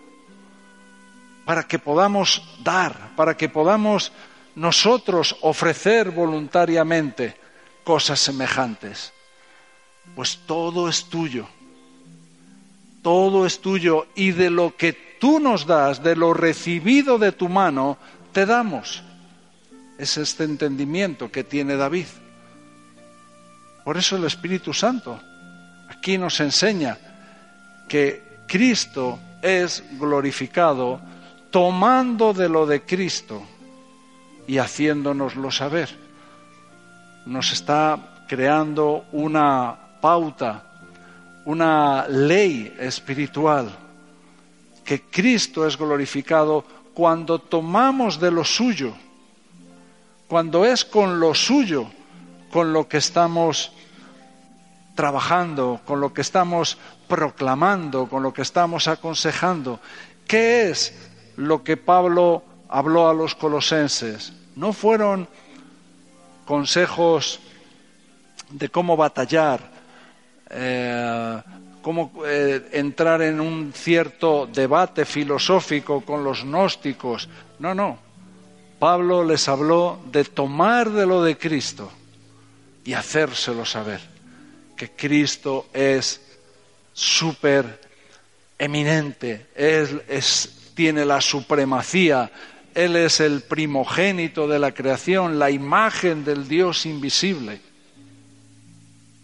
Para 1.47 1.63
que 1.63 1.79
podamos 1.79 2.43
dar, 2.59 3.15
para 3.15 3.37
que 3.37 3.47
podamos 3.47 4.11
nosotros 4.55 5.37
ofrecer 5.41 6.11
voluntariamente 6.11 7.37
cosas 7.85 8.19
semejantes. 8.19 9.13
Pues 10.13 10.39
todo 10.45 10.89
es 10.89 11.05
tuyo, 11.05 11.47
todo 13.01 13.45
es 13.45 13.61
tuyo 13.61 14.07
y 14.13 14.31
de 14.31 14.49
lo 14.49 14.75
que 14.75 14.91
tú 15.21 15.39
nos 15.39 15.65
das, 15.65 16.03
de 16.03 16.17
lo 16.17 16.33
recibido 16.33 17.17
de 17.17 17.31
tu 17.31 17.47
mano, 17.47 17.97
te 18.33 18.45
damos. 18.45 19.03
Es 19.97 20.17
este 20.17 20.43
entendimiento 20.43 21.31
que 21.31 21.45
tiene 21.45 21.77
David. 21.77 22.07
Por 23.85 23.95
eso 23.95 24.17
el 24.17 24.25
Espíritu 24.25 24.73
Santo 24.73 25.17
aquí 25.87 26.17
nos 26.17 26.41
enseña 26.41 26.97
que 27.87 28.21
Cristo 28.47 29.17
es 29.41 29.83
glorificado 29.97 30.99
tomando 31.57 32.35
de 32.35 32.49
lo 32.49 32.67
de 32.67 32.83
Cristo 32.83 33.41
y 34.45 34.59
haciéndonoslo 34.59 35.49
saber. 35.49 35.89
Nos 37.25 37.51
está 37.51 38.25
creando 38.27 39.05
una 39.11 39.75
pauta, 39.99 40.63
una 41.45 42.07
ley 42.07 42.75
espiritual, 42.77 43.75
que 44.85 45.01
Cristo 45.01 45.65
es 45.65 45.75
glorificado 45.79 46.63
cuando 46.93 47.39
tomamos 47.39 48.19
de 48.19 48.29
lo 48.29 48.45
suyo, 48.45 48.93
cuando 50.27 50.63
es 50.63 50.85
con 50.85 51.19
lo 51.19 51.33
suyo 51.33 51.89
con 52.51 52.71
lo 52.71 52.87
que 52.87 52.97
estamos 52.97 53.71
trabajando, 54.93 55.81
con 55.85 56.01
lo 56.01 56.13
que 56.13 56.21
estamos 56.21 56.77
proclamando, 57.07 58.05
con 58.05 58.21
lo 58.21 58.31
que 58.31 58.43
estamos 58.43 58.87
aconsejando. 58.87 59.79
¿Qué 60.27 60.69
es 60.69 60.93
lo 61.37 61.63
que 61.63 61.77
Pablo 61.77 62.43
habló 62.69 63.09
a 63.09 63.13
los 63.13 63.33
colosenses? 63.33 64.33
No 64.55 64.73
fueron 64.73 65.27
consejos 66.45 67.39
de 68.49 68.69
cómo 68.69 68.97
batallar, 68.97 69.61
eh, 70.49 71.41
cómo 71.81 72.11
eh, 72.25 72.69
entrar 72.73 73.21
en 73.21 73.39
un 73.39 73.71
cierto 73.73 74.47
debate 74.51 75.05
filosófico 75.05 76.01
con 76.01 76.23
los 76.23 76.43
gnósticos. 76.43 77.29
No, 77.59 77.73
no. 77.73 77.97
Pablo 78.79 79.23
les 79.23 79.47
habló 79.47 79.99
de 80.11 80.23
tomar 80.23 80.89
de 80.91 81.05
lo 81.05 81.23
de 81.23 81.37
Cristo 81.37 81.91
y 82.83 82.93
hacérselo 82.93 83.65
saber 83.65 83.99
que 84.75 84.91
Cristo 84.91 85.67
es 85.73 86.21
súper 86.93 87.81
eminente, 88.57 89.47
es, 89.55 90.56
tiene 90.77 91.05
la 91.05 91.21
supremacía, 91.21 92.31
Él 92.75 92.95
es 92.95 93.19
el 93.19 93.41
primogénito 93.41 94.47
de 94.47 94.59
la 94.59 94.73
creación, 94.75 95.39
la 95.39 95.49
imagen 95.49 96.23
del 96.23 96.47
Dios 96.47 96.85
invisible. 96.85 97.59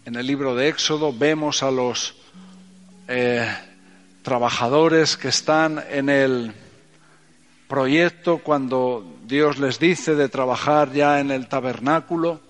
En 0.04 0.16
el 0.16 0.26
libro 0.26 0.56
de 0.56 0.68
Éxodo 0.68 1.12
vemos 1.12 1.62
a 1.62 1.70
los 1.70 2.16
eh, 3.06 3.48
trabajadores 4.22 5.16
que 5.16 5.28
están 5.28 5.80
en 5.88 6.08
el 6.08 6.52
proyecto 7.68 8.38
cuando 8.38 9.06
Dios 9.24 9.60
les 9.60 9.78
dice 9.78 10.16
de 10.16 10.28
trabajar 10.28 10.92
ya 10.92 11.20
en 11.20 11.30
el 11.30 11.46
tabernáculo. 11.46 12.40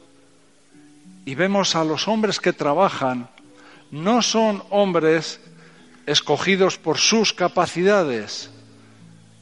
Y 1.27 1.35
vemos 1.35 1.77
a 1.77 1.85
los 1.85 2.09
hombres 2.09 2.41
que 2.41 2.55
trabajan, 2.55 3.29
no 3.91 4.23
son 4.23 4.63
hombres 4.71 5.41
escogidos 6.07 6.79
por 6.79 6.97
sus 6.97 7.35
capacidades, 7.35 8.51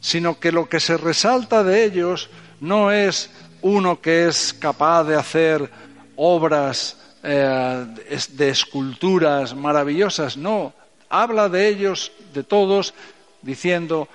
sino 0.02 0.38
que 0.38 0.52
lo 0.52 0.68
que 0.68 0.80
se 0.80 0.96
resalta 0.98 1.62
de 1.62 1.84
ellos 1.84 2.28
no 2.60 2.90
es 2.90 3.30
uno 3.62 4.00
que 4.00 4.26
es 4.26 4.52
capaz 4.52 5.04
de 5.04 5.14
hacer 5.14 5.70
obras 6.16 6.98
eh, 7.22 7.86
de 8.30 8.48
esculturas 8.48 9.54
maravillosas, 9.54 10.36
no, 10.36 10.74
habla 11.08 11.48
de 11.48 11.68
ellos, 11.68 12.10
de 12.34 12.42
todos, 12.42 12.94
diciendo, 13.42 14.08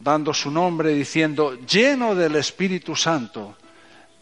dando 0.00 0.34
su 0.34 0.50
nombre, 0.50 0.92
diciendo, 0.92 1.56
lleno 1.64 2.16
del 2.16 2.34
Espíritu 2.34 2.96
Santo. 2.96 3.56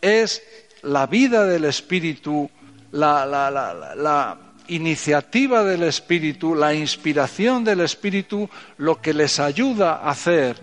Es 0.02 0.42
la 0.82 1.06
vida 1.06 1.46
del 1.46 1.64
Espíritu, 1.64 2.50
la, 2.92 3.24
la, 3.24 3.50
la, 3.50 3.94
la 3.94 4.49
iniciativa 4.70 5.62
del 5.64 5.82
Espíritu, 5.82 6.54
la 6.54 6.74
inspiración 6.74 7.64
del 7.64 7.80
Espíritu, 7.80 8.48
lo 8.78 9.00
que 9.00 9.12
les 9.12 9.38
ayuda 9.38 9.96
a 9.96 10.10
hacer 10.10 10.56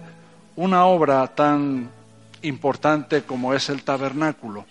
una 0.55 0.85
obra 0.85 1.27
tan 1.27 1.89
importante 2.41 3.23
como 3.23 3.53
es 3.53 3.69
el 3.69 3.83
tabernáculo. 3.83 4.65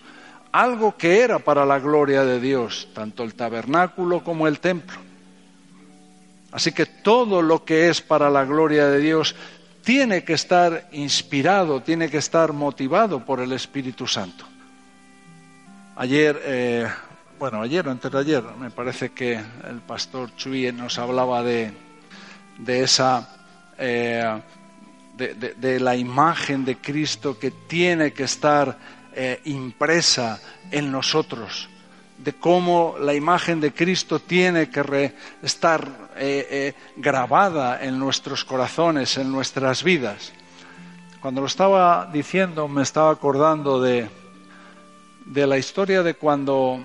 Algo 0.51 0.97
que 0.97 1.21
era 1.21 1.39
para 1.39 1.65
la 1.65 1.79
gloria 1.79 2.23
de 2.23 2.39
Dios, 2.39 2.89
tanto 2.93 3.23
el 3.23 3.35
tabernáculo 3.35 4.23
como 4.23 4.47
el 4.47 4.59
templo. 4.59 4.97
Así 6.51 6.71
que 6.71 6.85
todo 6.85 7.41
lo 7.41 7.63
que 7.63 7.89
es 7.89 8.01
para 8.01 8.29
la 8.29 8.43
gloria 8.45 8.87
de 8.87 8.99
Dios 8.99 9.35
tiene 9.83 10.23
que 10.23 10.33
estar 10.33 10.89
inspirado, 10.93 11.81
tiene 11.81 12.09
que 12.09 12.17
estar 12.17 12.53
motivado 12.53 13.23
por 13.23 13.39
el 13.39 13.51
Espíritu 13.53 14.07
Santo. 14.07 14.45
Ayer 15.95 16.41
eh, 16.43 16.87
bueno, 17.39 17.61
ayer 17.61 17.87
o 17.87 17.91
antes 17.91 18.11
de 18.11 18.19
ayer, 18.19 18.43
me 18.59 18.71
parece 18.71 19.09
que 19.11 19.33
el 19.33 19.81
pastor 19.85 20.35
Chuy 20.35 20.71
nos 20.71 20.97
hablaba 20.97 21.43
de, 21.43 21.71
de 22.57 22.83
esa, 22.83 23.29
eh, 23.77 24.41
de, 25.15 25.79
la 25.79 25.95
imagen 25.95 26.65
de 26.65 26.77
Cristo 26.77 27.37
que 27.37 27.51
tiene 27.51 28.11
que 28.11 28.23
estar 28.23 28.77
eh, 29.13 29.41
impresa 29.45 30.39
en 30.71 30.91
nosotros, 30.91 31.69
de 32.17 32.33
cómo 32.33 32.95
la 32.99 33.13
imagen 33.13 33.61
de 33.61 33.71
Cristo 33.71 34.19
tiene 34.19 34.69
que 34.69 35.13
estar 35.43 36.09
eh, 36.17 36.73
grabada 36.95 37.83
en 37.83 37.99
nuestros 37.99 38.45
corazones, 38.45 39.17
en 39.17 39.31
nuestras 39.31 39.83
vidas. 39.83 40.33
Cuando 41.21 41.41
lo 41.41 41.47
estaba 41.47 42.09
diciendo, 42.11 42.67
me 42.67 42.81
estaba 42.81 43.11
acordando 43.11 43.79
de, 43.79 44.09
de 45.25 45.45
la 45.45 45.59
historia 45.59 46.01
de 46.01 46.15
cuando 46.15 46.83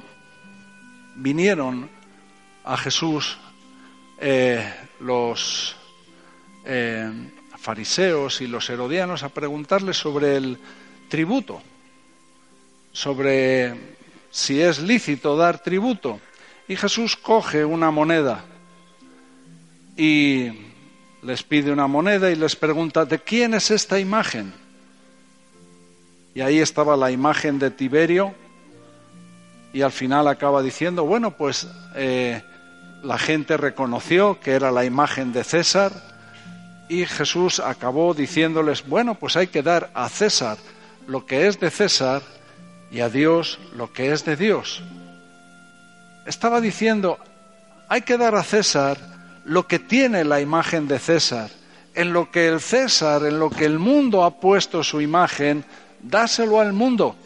vinieron 1.16 1.90
a 2.64 2.76
Jesús 2.76 3.38
eh, 4.18 4.72
los 5.00 5.76
eh, 6.64 7.10
fariseos 7.58 8.40
y 8.40 8.46
los 8.46 8.68
herodianos 8.70 9.22
a 9.22 9.28
preguntarle 9.28 9.94
sobre 9.94 10.36
el 10.36 10.58
tributo, 11.08 11.62
sobre 12.92 13.96
si 14.30 14.60
es 14.60 14.80
lícito 14.80 15.36
dar 15.36 15.62
tributo. 15.62 16.20
Y 16.68 16.76
Jesús 16.76 17.16
coge 17.16 17.64
una 17.64 17.90
moneda 17.90 18.44
y 19.96 20.50
les 21.22 21.42
pide 21.42 21.72
una 21.72 21.86
moneda 21.86 22.30
y 22.30 22.36
les 22.36 22.56
pregunta, 22.56 23.04
¿de 23.04 23.18
quién 23.18 23.54
es 23.54 23.70
esta 23.70 23.98
imagen? 23.98 24.52
Y 26.34 26.40
ahí 26.40 26.60
estaba 26.60 26.96
la 26.96 27.10
imagen 27.10 27.58
de 27.58 27.70
Tiberio 27.70 28.34
y 29.72 29.82
al 29.82 29.92
final 29.92 30.28
acaba 30.28 30.62
diciendo, 30.62 31.04
bueno, 31.04 31.36
pues 31.36 31.66
eh, 31.94 32.42
la 33.02 33.18
gente 33.18 33.56
reconoció 33.56 34.38
que 34.38 34.52
era 34.52 34.70
la 34.70 34.84
imagen 34.84 35.32
de 35.32 35.44
César 35.44 35.92
y 36.88 37.06
Jesús 37.06 37.58
acabó 37.58 38.12
diciéndoles, 38.12 38.86
bueno, 38.86 39.14
pues 39.14 39.36
hay 39.36 39.46
que 39.46 39.62
dar 39.62 39.90
a 39.94 40.08
César 40.08 40.58
lo 41.06 41.24
que 41.24 41.46
es 41.46 41.58
de 41.58 41.70
César 41.70 42.22
y 42.90 43.00
a 43.00 43.08
Dios 43.08 43.58
lo 43.74 43.92
que 43.92 44.12
es 44.12 44.24
de 44.24 44.36
Dios. 44.36 44.82
Estaba 46.26 46.60
diciendo, 46.60 47.18
hay 47.88 48.02
que 48.02 48.18
dar 48.18 48.34
a 48.34 48.42
César 48.42 48.98
lo 49.44 49.66
que 49.66 49.78
tiene 49.78 50.24
la 50.24 50.40
imagen 50.40 50.86
de 50.86 50.98
César. 50.98 51.50
En 51.94 52.12
lo 52.12 52.30
que 52.30 52.48
el 52.48 52.60
César, 52.60 53.24
en 53.24 53.38
lo 53.38 53.50
que 53.50 53.64
el 53.64 53.78
mundo 53.78 54.24
ha 54.24 54.38
puesto 54.38 54.84
su 54.84 55.00
imagen, 55.00 55.64
dáselo 56.00 56.60
al 56.60 56.72
mundo 56.72 57.16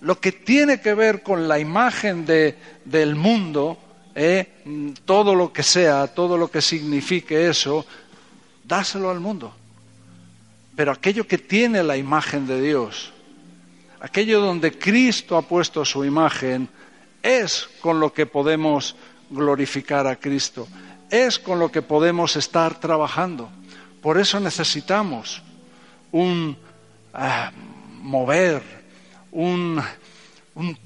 lo 0.00 0.20
que 0.20 0.32
tiene 0.32 0.80
que 0.80 0.94
ver 0.94 1.22
con 1.22 1.48
la 1.48 1.58
imagen 1.58 2.24
de, 2.24 2.56
del 2.84 3.14
mundo, 3.14 3.78
eh, 4.14 4.92
todo 5.04 5.34
lo 5.34 5.52
que 5.52 5.62
sea, 5.62 6.06
todo 6.08 6.36
lo 6.36 6.50
que 6.50 6.62
signifique 6.62 7.48
eso, 7.48 7.84
dáselo 8.64 9.10
al 9.10 9.20
mundo. 9.20 9.54
Pero 10.76 10.92
aquello 10.92 11.26
que 11.26 11.38
tiene 11.38 11.82
la 11.82 11.96
imagen 11.96 12.46
de 12.46 12.60
Dios, 12.60 13.12
aquello 14.00 14.40
donde 14.40 14.78
Cristo 14.78 15.36
ha 15.36 15.42
puesto 15.42 15.84
su 15.84 16.04
imagen, 16.04 16.68
es 17.22 17.68
con 17.80 17.98
lo 17.98 18.12
que 18.12 18.26
podemos 18.26 18.94
glorificar 19.30 20.06
a 20.06 20.16
Cristo, 20.16 20.68
es 21.10 21.38
con 21.38 21.58
lo 21.58 21.72
que 21.72 21.82
podemos 21.82 22.36
estar 22.36 22.78
trabajando. 22.78 23.50
Por 24.00 24.18
eso 24.18 24.38
necesitamos 24.38 25.42
un 26.12 26.56
ah, 27.12 27.50
mover, 28.00 28.77
un, 29.38 29.80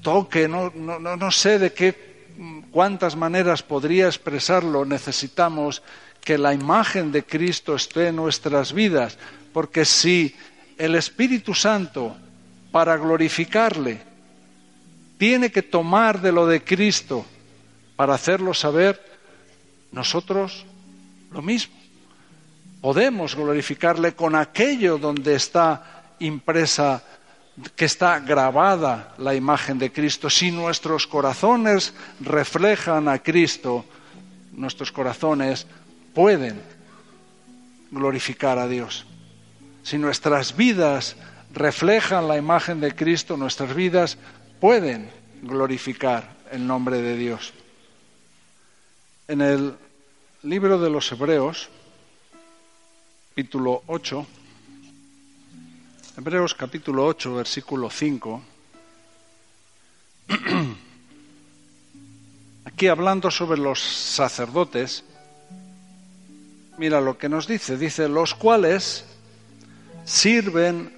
toque, 0.03 0.47
no, 0.47 0.69
no, 0.69 1.31
sé 1.31 1.57
de 1.57 1.73
qué, 1.73 2.27
cuántas 2.71 3.15
maneras 3.15 3.63
podría 3.63 4.05
expresarlo, 4.05 4.85
necesitamos 4.85 5.81
que 6.21 6.37
la 6.37 6.53
imagen 6.53 7.11
de 7.11 7.23
Cristo 7.23 7.75
esté 7.75 8.09
en 8.09 8.17
nuestras 8.17 8.71
vidas, 8.71 9.17
porque 9.51 9.85
si 9.85 10.35
el 10.77 10.93
Espíritu 10.93 11.55
Santo, 11.55 12.15
para 12.71 12.95
glorificarle, 12.97 14.01
tiene 15.17 15.51
que 15.51 15.63
tomar 15.63 16.21
de 16.21 16.31
lo 16.31 16.45
de 16.45 16.63
Cristo 16.63 17.25
para 17.95 18.13
hacerlo 18.13 18.53
saber, 18.53 19.01
nosotros 19.91 20.65
lo 21.31 21.41
mismo. 21.41 21.75
Podemos 22.81 23.35
glorificarle 23.35 24.13
con 24.13 24.35
aquello 24.35 24.97
donde 24.97 25.35
está 25.35 26.15
impresa 26.19 27.03
que 27.75 27.85
está 27.85 28.19
grabada 28.19 29.13
la 29.17 29.35
imagen 29.35 29.77
de 29.77 29.91
Cristo, 29.91 30.29
si 30.29 30.51
nuestros 30.51 31.05
corazones 31.05 31.93
reflejan 32.19 33.07
a 33.07 33.19
Cristo, 33.19 33.85
nuestros 34.53 34.91
corazones 34.91 35.67
pueden 36.13 36.61
glorificar 37.91 38.57
a 38.57 38.67
Dios. 38.67 39.05
Si 39.83 39.97
nuestras 39.97 40.55
vidas 40.55 41.15
reflejan 41.53 42.27
la 42.27 42.37
imagen 42.37 42.79
de 42.79 42.95
Cristo, 42.95 43.37
nuestras 43.37 43.75
vidas 43.75 44.17
pueden 44.59 45.09
glorificar 45.43 46.35
el 46.51 46.65
nombre 46.65 47.01
de 47.01 47.17
Dios. 47.17 47.53
En 49.27 49.41
el 49.41 49.75
libro 50.41 50.79
de 50.79 50.89
los 50.89 51.11
Hebreos, 51.11 51.69
capítulo 53.29 53.83
8, 53.87 54.25
Hebreos 56.15 56.53
capítulo 56.53 57.07
8, 57.07 57.33
versículo 57.33 57.89
5. 57.89 58.43
Aquí 62.65 62.87
hablando 62.87 63.31
sobre 63.31 63.59
los 63.59 63.79
sacerdotes, 63.79 65.03
mira 66.77 67.01
lo 67.01 67.17
que 67.17 67.29
nos 67.29 67.47
dice. 67.47 67.77
Dice, 67.77 68.07
los 68.07 68.35
cuales 68.35 69.05
sirven 70.05 70.93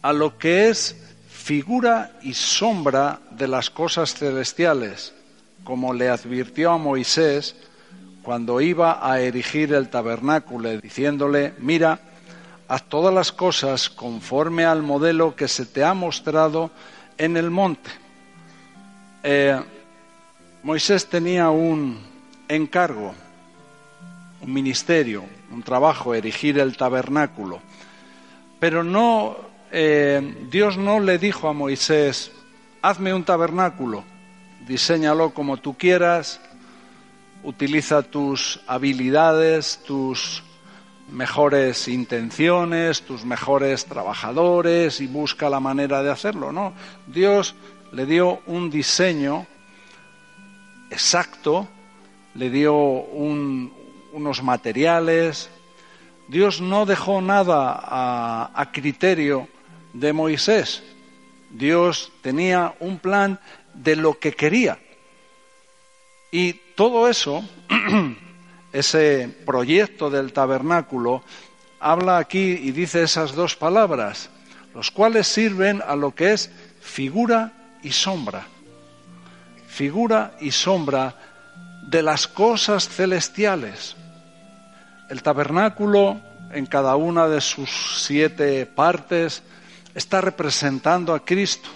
a 0.00 0.14
lo 0.14 0.38
que 0.38 0.70
es 0.70 0.96
figura 1.28 2.16
y 2.22 2.32
sombra 2.32 3.20
de 3.32 3.48
las 3.48 3.68
cosas 3.68 4.14
celestiales, 4.14 5.12
como 5.64 5.92
le 5.92 6.08
advirtió 6.08 6.70
a 6.70 6.78
Moisés 6.78 7.56
cuando 8.22 8.62
iba 8.62 9.06
a 9.06 9.20
erigir 9.20 9.74
el 9.74 9.90
tabernáculo, 9.90 10.80
diciéndole, 10.80 11.52
mira, 11.58 12.00
haz 12.68 12.82
todas 12.84 13.14
las 13.14 13.32
cosas 13.32 13.88
conforme 13.88 14.64
al 14.64 14.82
modelo 14.82 15.36
que 15.36 15.48
se 15.48 15.66
te 15.66 15.84
ha 15.84 15.94
mostrado 15.94 16.70
en 17.18 17.36
el 17.36 17.50
monte. 17.50 17.90
Eh, 19.22 19.60
Moisés 20.62 21.06
tenía 21.06 21.50
un 21.50 21.98
encargo, 22.48 23.14
un 24.40 24.52
ministerio, 24.52 25.24
un 25.50 25.62
trabajo, 25.62 26.14
erigir 26.14 26.58
el 26.58 26.76
tabernáculo. 26.76 27.60
Pero 28.58 28.82
no, 28.82 29.36
eh, 29.70 30.46
Dios 30.50 30.76
no 30.76 31.00
le 31.00 31.18
dijo 31.18 31.48
a 31.48 31.52
Moisés, 31.52 32.32
hazme 32.82 33.14
un 33.14 33.24
tabernáculo, 33.24 34.04
diséñalo 34.66 35.30
como 35.30 35.56
tú 35.58 35.76
quieras, 35.76 36.40
utiliza 37.44 38.02
tus 38.02 38.60
habilidades, 38.66 39.80
tus 39.86 40.42
mejores 41.08 41.88
intenciones, 41.88 43.02
tus 43.02 43.24
mejores 43.24 43.86
trabajadores 43.86 45.00
y 45.00 45.06
busca 45.06 45.48
la 45.48 45.60
manera 45.60 46.02
de 46.02 46.10
hacerlo. 46.10 46.52
No, 46.52 46.72
Dios 47.06 47.54
le 47.92 48.06
dio 48.06 48.40
un 48.46 48.70
diseño 48.70 49.46
exacto, 50.90 51.68
le 52.34 52.50
dio 52.50 52.74
un, 52.74 53.72
unos 54.12 54.42
materiales. 54.42 55.50
Dios 56.28 56.60
no 56.60 56.86
dejó 56.86 57.20
nada 57.20 58.50
a 58.54 58.72
criterio 58.72 59.48
de 59.92 60.12
Moisés. 60.12 60.82
Dios 61.50 62.12
tenía 62.22 62.74
un 62.80 62.98
plan 62.98 63.40
de 63.74 63.96
lo 63.96 64.18
que 64.18 64.32
quería. 64.32 64.78
Y 66.30 66.54
todo 66.74 67.08
eso, 67.08 67.44
ese 68.72 69.28
proyecto 69.44 70.10
del 70.10 70.32
tabernáculo, 70.32 71.22
habla 71.80 72.18
aquí 72.18 72.58
y 72.62 72.72
dice 72.72 73.02
esas 73.02 73.34
dos 73.34 73.56
palabras, 73.56 74.30
los 74.74 74.90
cuales 74.90 75.26
sirven 75.26 75.82
a 75.86 75.96
lo 75.96 76.14
que 76.14 76.32
es 76.32 76.50
figura 76.80 77.52
y 77.82 77.90
sombra. 77.90 78.46
Figura 79.68 80.36
y 80.40 80.50
sombra 80.50 81.14
de 81.86 82.02
las 82.02 82.26
cosas 82.26 82.88
celestiales. 82.88 83.96
El 85.08 85.22
tabernáculo, 85.22 86.20
en 86.52 86.66
cada 86.66 86.96
una 86.96 87.28
de 87.28 87.40
sus 87.40 88.02
siete 88.02 88.66
partes, 88.66 89.42
está 89.94 90.20
representando 90.20 91.14
a 91.14 91.24
Cristo. 91.24 91.68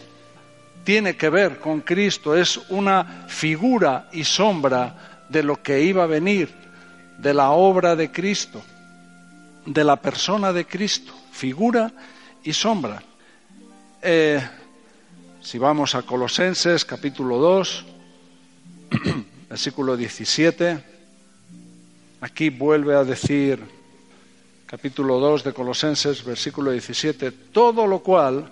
Tiene 0.84 1.16
que 1.16 1.28
ver 1.30 1.58
con 1.58 1.80
Cristo, 1.80 2.36
es 2.36 2.56
una 2.70 3.24
figura 3.28 4.08
y 4.12 4.24
sombra 4.24 5.24
de 5.28 5.42
lo 5.42 5.62
que 5.62 5.82
iba 5.82 6.04
a 6.04 6.06
venir, 6.06 6.52
de 7.20 7.34
la 7.34 7.50
obra 7.50 7.96
de 7.96 8.10
Cristo, 8.10 8.62
de 9.66 9.84
la 9.84 9.96
persona 9.96 10.52
de 10.52 10.64
Cristo, 10.64 11.12
figura 11.32 11.92
y 12.42 12.52
sombra. 12.52 13.02
Eh, 14.00 14.40
si 15.42 15.58
vamos 15.58 15.94
a 15.94 16.02
Colosenses 16.02 16.84
capítulo 16.84 17.36
2, 17.38 17.84
versículo 19.50 19.96
17, 19.96 20.84
aquí 22.22 22.48
vuelve 22.48 22.94
a 22.94 23.04
decir, 23.04 23.60
capítulo 24.64 25.20
2 25.20 25.44
de 25.44 25.52
Colosenses, 25.52 26.24
versículo 26.24 26.70
17, 26.70 27.32
todo 27.52 27.86
lo 27.86 27.98
cual 27.98 28.48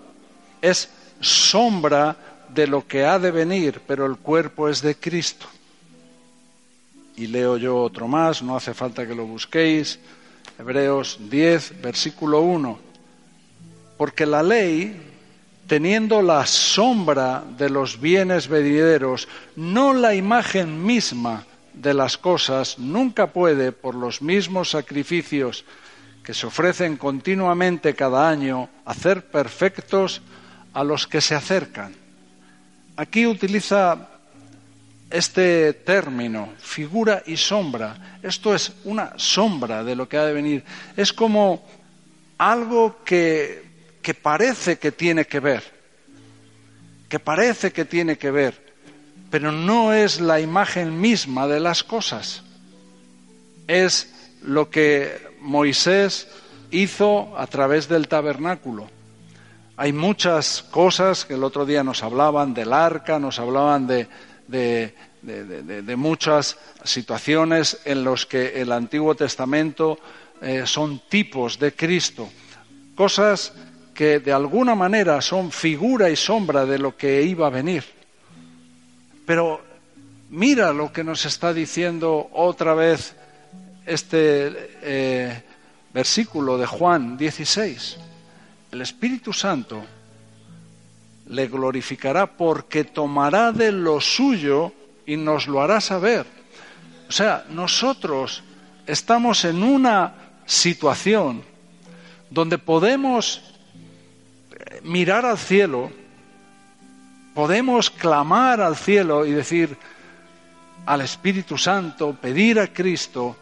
es 0.61 0.91
sombra 1.21 2.17
de 2.55 2.67
lo 2.67 2.87
que 2.87 3.07
ha 3.07 3.19
de 3.19 3.31
venir, 3.31 3.81
pero 3.87 4.05
el 4.05 4.17
cuerpo 4.17 4.69
es 4.69 4.83
de 4.83 4.95
Cristo. 4.95 5.47
Y 7.19 7.27
leo 7.27 7.57
yo 7.57 7.77
otro 7.77 8.09
más, 8.09 8.43
no 8.43 8.57
hace 8.57 8.73
falta 8.73 9.07
que 9.07 9.15
lo 9.15 9.27
busquéis, 9.27 9.99
Hebreos 10.59 11.19
10, 11.29 11.83
versículo 11.83 12.41
1, 12.41 12.79
porque 13.97 14.25
la 14.25 14.43
ley 14.43 15.09
teniendo 15.69 16.23
la 16.23 16.47
sombra 16.47 17.45
de 17.57 17.69
los 17.69 18.01
bienes 18.01 18.49
venideros, 18.49 19.29
no 19.55 19.93
la 19.93 20.15
imagen 20.15 20.83
misma 20.83 21.45
de 21.75 21.93
las 21.93 22.17
cosas, 22.17 22.79
nunca 22.79 23.29
puede, 23.29 23.71
por 23.71 23.95
los 23.95 24.23
mismos 24.23 24.71
sacrificios 24.71 25.65
que 26.25 26.33
se 26.33 26.47
ofrecen 26.47 26.97
continuamente 26.97 27.95
cada 27.95 28.29
año, 28.29 28.71
hacer 28.87 29.27
perfectos 29.27 30.23
a 30.73 30.83
los 30.85 31.07
que 31.07 31.21
se 31.21 31.35
acercan. 31.35 31.95
Aquí 32.97 33.27
utiliza 33.27 34.09
este 35.11 35.73
término, 35.73 36.51
figura 36.59 37.23
y 37.27 37.37
sombra. 37.37 38.19
Esto 38.23 38.55
es 38.55 38.73
una 38.85 39.13
sombra 39.17 39.85
de 39.85 39.97
lo 39.97 40.09
que 40.09 40.19
ha 40.19 40.25
de 40.25 40.33
venir. 40.33 40.65
Es 40.97 41.13
como 41.13 41.67
algo 42.39 43.03
que 43.05 43.69
que 44.09 44.15
parece 44.15 44.79
que 44.79 44.91
tiene 44.91 45.27
que 45.27 45.39
ver, 45.39 45.63
que 47.11 47.19
parece 47.19 47.73
que 47.73 47.85
tiene 47.85 48.17
que 48.17 48.31
ver, 48.31 48.75
pero 49.31 49.53
no 49.53 49.93
es 49.93 50.19
la 50.19 50.41
imagen 50.41 50.99
misma 50.99 51.47
de 51.47 51.61
las 51.61 51.85
cosas. 51.85 52.43
Es 53.67 54.09
lo 54.43 54.71
que 54.71 55.37
Moisés 55.43 56.27
hizo 56.71 57.37
a 57.37 57.47
través 57.49 57.87
del 57.87 58.09
tabernáculo. 58.09 58.89
Hay 59.77 59.93
muchas 59.93 60.63
cosas 60.63 61.27
que 61.27 61.35
el 61.35 61.45
otro 61.45 61.67
día 61.67 61.85
nos 61.85 62.03
hablaban 62.03 62.55
del 62.55 62.73
arca, 62.73 63.19
nos 63.19 63.39
hablaban 63.39 63.87
de, 64.49 64.95
de, 65.23 65.97
muchas 65.97 66.57
situaciones 66.83 67.81
en 67.85 68.05
las 68.05 68.27
que 68.27 68.61
el 68.61 68.73
Antiguo 68.73 69.15
Testamento 69.15 69.99
eh, 70.41 70.65
son 70.67 71.03
tipos 71.09 71.59
de 71.59 71.73
Cristo, 71.73 72.29
cosas 72.95 73.53
que 73.95 74.21
de 74.21 74.33
alguna 74.33 74.75
manera 74.75 75.21
son 75.21 75.53
figura 75.53 76.09
y 76.09 76.17
sombra 76.17 76.65
de 76.65 76.79
lo 76.79 76.97
que 76.97 77.23
iba 77.23 77.47
a 77.47 77.51
venir. 77.51 77.85
Pero 79.27 79.61
mira 80.31 80.73
lo 80.73 80.93
que 80.93 81.05
nos 81.05 81.25
está 81.27 81.53
diciendo 81.53 82.31
otra 82.33 82.75
vez 82.75 83.15
este 83.85 84.71
eh, 84.83 85.43
versículo 85.93 86.57
de 86.57 86.67
Juan 86.67 87.17
16. 87.17 87.97
El 88.71 88.83
Espíritu 88.83 89.33
Santo 89.33 89.83
le 91.29 91.47
glorificará 91.47 92.27
porque 92.27 92.85
tomará 92.85 93.53
de 93.53 93.73
lo 93.73 94.01
suyo 94.01 94.73
y 95.07 95.17
nos 95.17 95.47
lo 95.47 95.63
hará 95.63 95.81
saber. 95.81 96.27
O 97.09 97.13
sea, 97.13 97.45
nosotros 97.51 98.43
estamos 98.87 99.45
en 99.45 99.63
una 99.63 100.15
situación 100.47 101.43
donde 102.31 102.59
podemos 102.59 103.43
mirar 104.83 105.25
al 105.25 105.39
cielo, 105.39 105.91
podemos 107.35 107.91
clamar 107.91 108.61
al 108.61 108.77
cielo 108.77 109.25
y 109.25 109.33
decir 109.33 109.77
al 110.87 111.03
Espíritu 111.03 111.59
Santo, 111.59 112.15
pedir 112.15 112.59
a 112.59 112.73
Cristo 112.73 113.37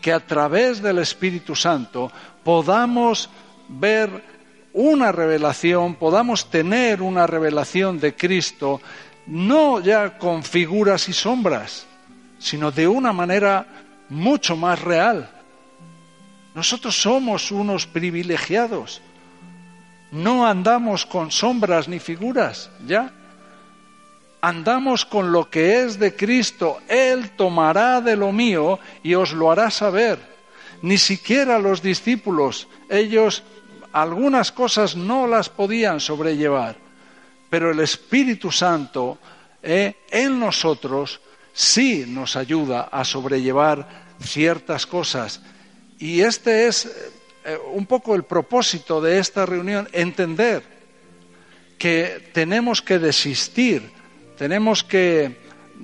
que 0.00 0.12
a 0.12 0.20
través 0.20 0.82
del 0.82 0.98
Espíritu 0.98 1.56
Santo 1.56 2.12
podamos 2.42 3.30
ver 3.68 4.33
una 4.74 5.10
revelación, 5.12 5.94
podamos 5.94 6.50
tener 6.50 7.00
una 7.00 7.26
revelación 7.26 7.98
de 7.98 8.14
Cristo, 8.14 8.82
no 9.26 9.80
ya 9.80 10.18
con 10.18 10.42
figuras 10.42 11.08
y 11.08 11.14
sombras, 11.14 11.86
sino 12.38 12.70
de 12.70 12.86
una 12.86 13.14
manera 13.14 13.66
mucho 14.10 14.54
más 14.56 14.82
real. 14.82 15.30
Nosotros 16.54 17.00
somos 17.00 17.50
unos 17.50 17.86
privilegiados 17.86 19.00
no 20.14 20.46
andamos 20.46 21.06
con 21.06 21.32
sombras 21.32 21.88
ni 21.88 21.98
figuras, 21.98 22.70
¿ya? 22.86 23.12
Andamos 24.40 25.04
con 25.04 25.32
lo 25.32 25.50
que 25.50 25.82
es 25.82 25.98
de 25.98 26.14
Cristo. 26.14 26.78
Él 26.86 27.30
tomará 27.30 28.00
de 28.00 28.14
lo 28.14 28.30
mío 28.30 28.78
y 29.02 29.14
os 29.14 29.32
lo 29.32 29.50
hará 29.50 29.72
saber. 29.72 30.20
Ni 30.82 30.98
siquiera 30.98 31.58
los 31.58 31.82
discípulos, 31.82 32.68
ellos 32.88 33.42
algunas 33.94 34.50
cosas 34.50 34.96
no 34.96 35.28
las 35.28 35.48
podían 35.48 36.00
sobrellevar, 36.00 36.76
pero 37.48 37.70
el 37.70 37.78
Espíritu 37.78 38.50
Santo 38.50 39.18
eh, 39.62 39.94
en 40.10 40.40
nosotros 40.40 41.20
sí 41.52 42.04
nos 42.08 42.34
ayuda 42.34 42.88
a 42.90 43.04
sobrellevar 43.04 43.86
ciertas 44.20 44.84
cosas. 44.84 45.40
Y 46.00 46.22
este 46.22 46.66
es 46.66 46.86
eh, 47.44 47.56
un 47.72 47.86
poco 47.86 48.16
el 48.16 48.24
propósito 48.24 49.00
de 49.00 49.20
esta 49.20 49.46
reunión, 49.46 49.88
entender 49.92 50.64
que 51.78 52.30
tenemos 52.32 52.82
que 52.82 52.98
desistir, 52.98 53.92
tenemos 54.36 54.82
que 54.82 55.38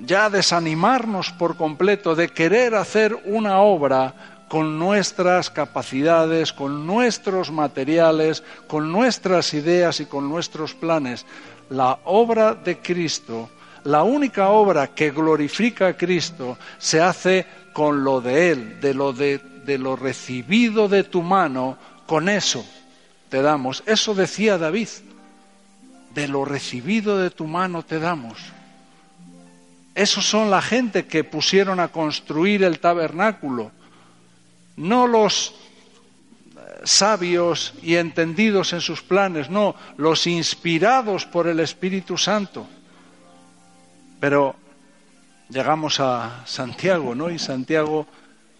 ya 0.05 0.31
desanimarnos 0.31 1.31
por 1.31 1.57
completo 1.57 2.17
de 2.17 2.29
querer 2.31 2.75
hacer 2.75 3.15
una 3.25 3.61
obra 3.61 4.40
con 4.51 4.81
nuestras 4.81 5.49
capacidades, 5.49 6.53
con 6.53 6.85
nuestros 6.85 7.53
materiales, 7.53 8.43
con 8.67 8.91
nuestras 8.91 9.55
ideas 9.55 10.01
y 10.01 10.07
con 10.07 10.29
nuestros 10.29 10.75
planes. 10.75 11.25
La 11.69 12.01
obra 12.07 12.55
de 12.55 12.79
Cristo, 12.79 13.49
la 13.85 14.03
única 14.03 14.49
obra 14.49 14.89
que 14.89 15.13
glorifica 15.13 15.87
a 15.87 15.97
Cristo, 15.97 16.59
se 16.79 17.01
hace 17.01 17.47
con 17.73 18.03
lo 18.03 18.21
de 18.21 18.51
Él, 18.51 18.81
de 18.81 18.93
lo 18.93 19.13
de 19.13 19.41
lo 19.79 19.95
recibido 19.95 20.89
de 20.89 21.05
tu 21.05 21.23
mano, 21.23 21.79
con 22.07 22.29
eso 22.29 22.67
te 23.29 23.43
damos. 23.43 23.85
Eso 23.87 24.17
decía 24.17 24.59
David, 24.59 24.89
de 26.13 26.27
lo 26.27 26.45
recibido 26.45 27.19
de 27.19 27.31
tu 27.31 27.47
mano 27.47 27.85
te 27.85 28.01
damos. 28.01 28.37
Esos 29.95 30.29
son 30.29 30.51
la 30.51 30.61
gente 30.61 31.07
que 31.07 31.23
pusieron 31.23 31.79
a 31.79 31.87
construir 31.87 32.65
el 32.65 32.81
tabernáculo, 32.81 33.71
no 34.81 35.07
los 35.07 35.55
eh, 36.57 36.81
sabios 36.85 37.75
y 37.83 37.97
entendidos 37.97 38.73
en 38.73 38.81
sus 38.81 39.03
planes, 39.03 39.51
no, 39.51 39.77
los 39.99 40.27
inspirados 40.27 41.27
por 41.27 41.47
el 41.47 41.61
Espíritu 41.61 42.17
Santo. 42.17 42.67
Pero 44.19 44.57
llegamos 45.51 46.01
a 46.01 46.47
Santiago, 46.47 47.15
¿no? 47.15 47.31
Y 47.31 47.39
Santiago 47.39 48.07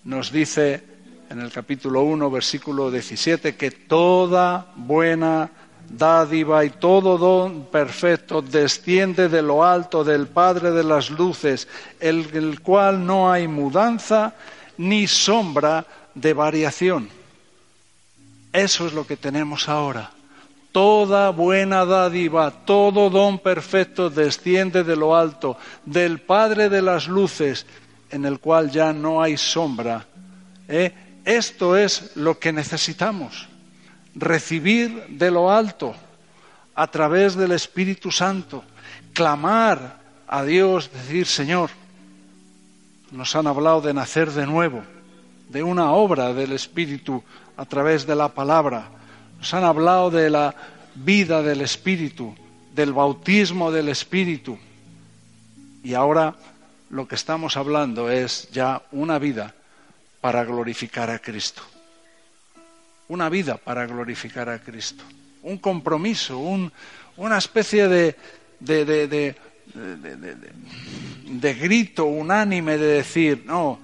nos 0.05 0.31
dice 0.31 0.85
en 1.31 1.41
el 1.41 1.51
capítulo 1.51 2.03
1, 2.03 2.31
versículo 2.31 2.91
17, 2.91 3.57
que 3.57 3.71
toda 3.71 4.73
buena 4.77 5.51
dádiva 5.89 6.65
y 6.65 6.71
todo 6.71 7.17
don 7.19 7.67
perfecto 7.67 8.43
desciende 8.43 9.29
de 9.29 9.43
lo 9.43 9.65
alto 9.65 10.05
del 10.05 10.27
Padre 10.27 10.71
de 10.71 10.85
las 10.85 11.11
luces, 11.11 11.67
el, 11.99 12.29
el 12.35 12.61
cual 12.61 13.07
no 13.07 13.33
hay 13.33 13.49
mudanza 13.49 14.35
ni 14.77 15.07
sombra 15.07 15.85
de 16.21 16.35
variación. 16.35 17.09
Eso 18.53 18.87
es 18.87 18.93
lo 18.93 19.07
que 19.07 19.17
tenemos 19.17 19.69
ahora. 19.69 20.11
Toda 20.73 21.31
buena 21.31 21.85
dádiva, 21.85 22.51
todo 22.51 23.11
don 23.11 23.39
perfecto 23.39 24.11
desciende 24.11 24.85
de 24.85 24.97
lo 24.97 25.17
alto, 25.17 25.57
del 25.85 26.21
Padre 26.21 26.69
de 26.69 26.83
las 26.83 27.09
Luces, 27.09 27.67
en 28.11 28.25
el 28.25 28.39
cual 28.39 28.71
ya 28.71 28.93
no 28.93 29.23
hay 29.23 29.37
sombra. 29.37 30.07
¿Eh? 30.69 30.93
Esto 31.25 31.77
es 31.77 32.17
lo 32.17 32.39
que 32.39 32.53
necesitamos, 32.53 33.49
recibir 34.15 35.07
de 35.09 35.31
lo 35.31 35.51
alto 35.51 35.95
a 36.75 36.87
través 36.87 37.35
del 37.35 37.53
Espíritu 37.53 38.11
Santo, 38.11 38.65
clamar 39.13 39.99
a 40.27 40.45
Dios, 40.45 40.91
decir, 40.93 41.27
Señor, 41.27 41.71
nos 43.11 43.35
han 43.35 43.49
hablado 43.49 43.81
de 43.81 43.93
nacer 43.93 44.31
de 44.31 44.47
nuevo, 44.47 44.83
de 45.51 45.63
una 45.63 45.91
obra 45.93 46.33
del 46.33 46.53
Espíritu 46.53 47.23
a 47.57 47.65
través 47.65 48.07
de 48.07 48.15
la 48.15 48.29
palabra. 48.29 48.89
Nos 49.39 49.53
han 49.53 49.65
hablado 49.65 50.11
de 50.11 50.31
la 50.31 50.55
vida 50.95 51.43
del 51.43 51.61
Espíritu, 51.61 52.35
del 52.75 52.93
bautismo 52.93 53.73
del 53.73 53.89
Espíritu. 53.89 54.57
Y 55.83 55.95
ahora 55.95 56.37
lo 56.91 57.09
que 57.09 57.17
estamos 57.17 57.57
hablando 57.57 58.11
es 58.11 58.49
ya 58.53 58.83
una 58.93 59.19
vida 59.19 59.55
para 60.21 60.45
glorificar 60.45 61.11
a 61.11 61.19
Cristo. 61.19 61.63
Una 63.09 63.29
vida 63.29 63.57
para 63.57 63.87
glorificar 63.87 64.49
a 64.49 64.61
Cristo. 64.61 65.03
Un 65.43 65.59
compromiso, 65.59 66.39
una 67.17 67.39
especie 67.39 67.89
de, 67.89 68.17
de, 68.61 68.85
de, 68.85 69.35
de 71.27 71.55
grito 71.55 72.05
unánime 72.05 72.79
de 72.79 72.87
decir, 72.87 73.43
no, 73.47 73.81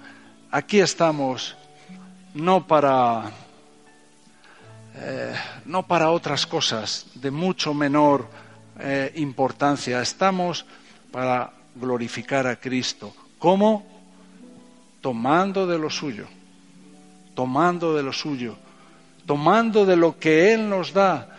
aquí 0.56 0.80
estamos 0.80 1.54
no 2.32 2.66
para 2.66 3.30
eh, 4.96 5.34
no 5.66 5.86
para 5.86 6.08
otras 6.10 6.46
cosas 6.46 7.08
de 7.14 7.30
mucho 7.30 7.74
menor 7.74 8.26
eh, 8.80 9.12
importancia. 9.16 10.00
Estamos 10.00 10.64
para 11.12 11.52
glorificar 11.74 12.46
a 12.46 12.56
Cristo. 12.56 13.12
¿Cómo? 13.38 13.84
Tomando 15.02 15.66
de 15.66 15.78
lo 15.78 15.90
suyo, 15.90 16.26
tomando 17.34 17.94
de 17.94 18.02
lo 18.02 18.14
suyo, 18.14 18.56
tomando 19.26 19.84
de 19.84 19.96
lo 19.96 20.18
que 20.18 20.54
Él 20.54 20.70
nos 20.70 20.94
da, 20.94 21.36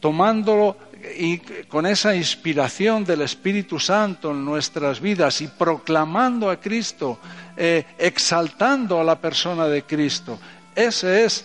tomándolo 0.00 0.76
y 1.14 1.38
con 1.68 1.86
esa 1.86 2.14
inspiración 2.14 3.04
del 3.04 3.22
Espíritu 3.22 3.78
Santo 3.78 4.30
en 4.30 4.44
nuestras 4.44 5.00
vidas 5.00 5.40
y 5.40 5.48
proclamando 5.48 6.50
a 6.50 6.60
Cristo, 6.60 7.18
eh, 7.56 7.84
exaltando 7.98 9.00
a 9.00 9.04
la 9.04 9.20
persona 9.20 9.66
de 9.68 9.82
Cristo. 9.84 10.38
Ese 10.74 11.24
es 11.24 11.44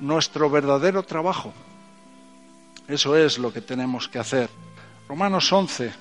nuestro 0.00 0.48
verdadero 0.50 1.02
trabajo. 1.02 1.52
Eso 2.88 3.16
es 3.16 3.38
lo 3.38 3.52
que 3.52 3.60
tenemos 3.60 4.08
que 4.08 4.18
hacer. 4.18 4.48
Romanos 5.08 5.52
11, 5.52 5.92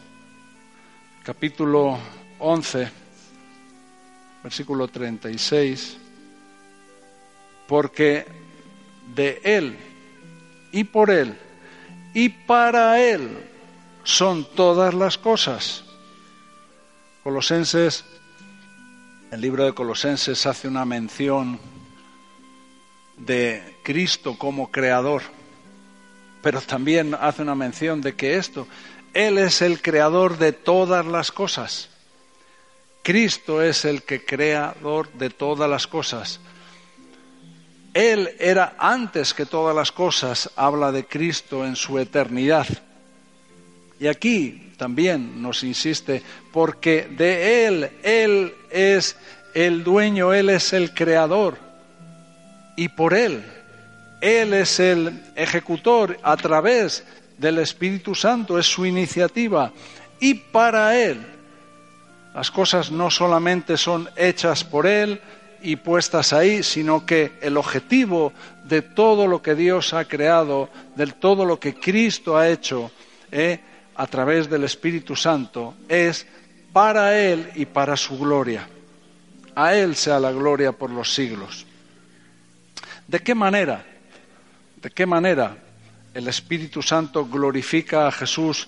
capítulo 1.23 1.97
11, 2.39 2.89
versículo 4.43 4.87
36, 4.87 5.97
porque 7.67 8.25
de 9.15 9.41
Él 9.43 9.77
y 10.71 10.83
por 10.83 11.09
Él 11.09 11.37
y 12.13 12.29
para 12.29 13.01
Él 13.01 13.37
son 14.03 14.45
todas 14.55 14.93
las 14.93 15.17
cosas. 15.17 15.83
Colosenses, 17.23 18.03
el 19.31 19.41
libro 19.41 19.65
de 19.65 19.73
Colosenses 19.73 20.45
hace 20.45 20.67
una 20.67 20.85
mención 20.85 21.59
de 23.17 23.77
Cristo 23.83 24.37
como 24.37 24.71
creador, 24.71 25.23
pero 26.41 26.61
también 26.61 27.15
hace 27.19 27.41
una 27.41 27.55
mención 27.55 28.01
de 28.01 28.15
que 28.15 28.35
esto, 28.35 28.67
Él 29.13 29.37
es 29.37 29.61
el 29.61 29.81
creador 29.81 30.37
de 30.37 30.51
todas 30.51 31.05
las 31.05 31.31
cosas. 31.31 31.89
Cristo 33.03 33.61
es 33.61 33.85
el 33.85 34.03
que 34.03 34.23
creador 34.23 35.11
de 35.13 35.29
todas 35.29 35.69
las 35.69 35.87
cosas. 35.87 36.39
Él 37.93 38.35
era 38.39 38.75
antes 38.77 39.33
que 39.33 39.45
todas 39.45 39.75
las 39.75 39.91
cosas, 39.91 40.49
habla 40.55 40.91
de 40.91 41.05
Cristo 41.05 41.65
en 41.65 41.75
su 41.75 41.99
eternidad. 41.99 42.67
Y 43.99 44.07
aquí 44.07 44.73
también 44.77 45.41
nos 45.41 45.63
insiste, 45.63 46.23
porque 46.51 47.07
de 47.09 47.65
Él, 47.67 47.91
Él 48.01 48.53
es 48.71 49.15
el 49.53 49.83
dueño, 49.83 50.33
Él 50.33 50.49
es 50.49 50.73
el 50.73 50.93
creador 50.93 51.57
y 52.75 52.89
por 52.89 53.13
Él. 53.13 53.43
Él 54.21 54.53
es 54.53 54.79
el 54.79 55.21
ejecutor 55.35 56.17
a 56.23 56.35
través 56.37 57.03
del 57.37 57.59
Espíritu 57.59 58.15
Santo, 58.15 58.57
es 58.57 58.65
su 58.65 58.85
iniciativa 58.85 59.71
y 60.19 60.33
para 60.33 60.97
Él. 60.97 61.23
Las 62.33 62.49
cosas 62.49 62.89
no 62.89 63.11
solamente 63.11 63.77
son 63.77 64.09
hechas 64.15 64.63
por 64.63 64.87
Él 64.87 65.21
y 65.63 65.77
puestas 65.77 66.33
ahí, 66.33 66.61
sino 66.61 67.05
que 67.05 67.33
el 67.41 67.55
objetivo 67.55 68.33
de 68.65 68.81
todo 68.81 69.27
lo 69.27 69.41
que 69.41 69.55
Dios 69.55 69.93
ha 69.93 70.05
creado, 70.05 70.69
de 70.95 71.07
todo 71.07 71.45
lo 71.45 71.59
que 71.59 71.73
Cristo 71.73 72.37
ha 72.37 72.49
hecho 72.49 72.91
eh, 73.31 73.59
a 73.95 74.05
través 74.07 74.49
del 74.49 74.65
Espíritu 74.65 75.15
Santo, 75.15 75.75
es 75.87 76.27
para 76.73 77.17
Él 77.17 77.49
y 77.55 77.65
para 77.65 77.95
su 77.95 78.19
gloria. 78.19 78.67
A 79.55 79.73
Él 79.73 79.95
sea 79.95 80.19
la 80.19 80.31
gloria 80.31 80.73
por 80.73 80.89
los 80.89 81.13
siglos. 81.13 81.65
¿De 83.07 83.19
qué 83.19 83.33
manera? 83.33 83.85
¿De 84.81 84.91
qué 84.91 85.05
manera 85.05 85.55
el 86.13 86.27
Espíritu 86.27 86.81
Santo 86.81 87.25
glorifica 87.25 88.07
a 88.07 88.11
Jesús 88.11 88.67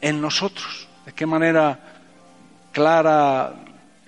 en 0.00 0.20
nosotros? 0.20 0.88
¿De 1.06 1.14
qué 1.14 1.24
manera 1.24 1.78
clara 2.72 3.54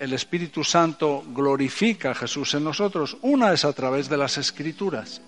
el 0.01 0.13
Espíritu 0.13 0.63
Santo 0.63 1.23
glorifica 1.27 2.09
a 2.09 2.15
Jesús 2.15 2.55
en 2.55 2.63
nosotros? 2.63 3.17
Una 3.21 3.53
es 3.53 3.63
a 3.63 3.71
través 3.71 4.09
de 4.09 4.17
las 4.17 4.35
Escrituras. 4.39 5.21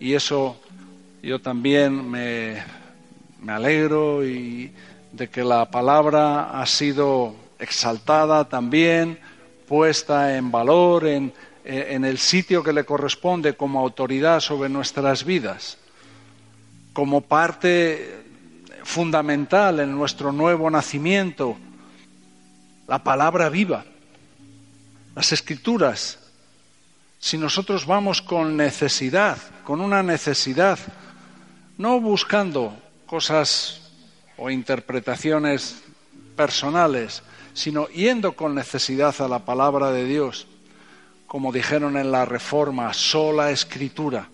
Y 0.00 0.14
eso 0.14 0.58
yo 1.22 1.42
también 1.42 2.10
me, 2.10 2.64
me 3.42 3.52
alegro 3.52 4.24
y 4.24 4.72
de 5.12 5.28
que 5.28 5.44
la 5.44 5.70
palabra 5.70 6.58
ha 6.58 6.64
sido 6.64 7.34
exaltada 7.58 8.48
también, 8.48 9.18
puesta 9.68 10.38
en 10.38 10.50
valor, 10.50 11.06
en, 11.06 11.30
en 11.62 12.06
el 12.06 12.16
sitio 12.16 12.62
que 12.62 12.72
le 12.72 12.84
corresponde 12.84 13.56
como 13.56 13.78
autoridad 13.78 14.40
sobre 14.40 14.70
nuestras 14.70 15.22
vidas, 15.22 15.76
como 16.94 17.20
parte 17.20 18.22
fundamental 18.84 19.80
en 19.80 19.94
nuestro 19.94 20.32
nuevo 20.32 20.70
nacimiento, 20.70 21.58
la 22.92 23.02
palabra 23.02 23.48
viva, 23.48 23.86
las 25.14 25.32
escrituras. 25.32 26.18
Si 27.18 27.38
nosotros 27.38 27.86
vamos 27.86 28.20
con 28.20 28.54
necesidad, 28.54 29.38
con 29.64 29.80
una 29.80 30.02
necesidad, 30.02 30.78
no 31.78 31.98
buscando 32.02 32.76
cosas 33.06 33.80
o 34.36 34.50
interpretaciones 34.50 35.82
personales, 36.36 37.22
sino 37.54 37.88
yendo 37.88 38.32
con 38.32 38.54
necesidad 38.54 39.18
a 39.22 39.28
la 39.28 39.38
palabra 39.38 39.90
de 39.90 40.04
Dios, 40.04 40.46
como 41.26 41.50
dijeron 41.50 41.96
en 41.96 42.12
la 42.12 42.26
Reforma, 42.26 42.92
sola 42.92 43.52
escritura. 43.52 44.28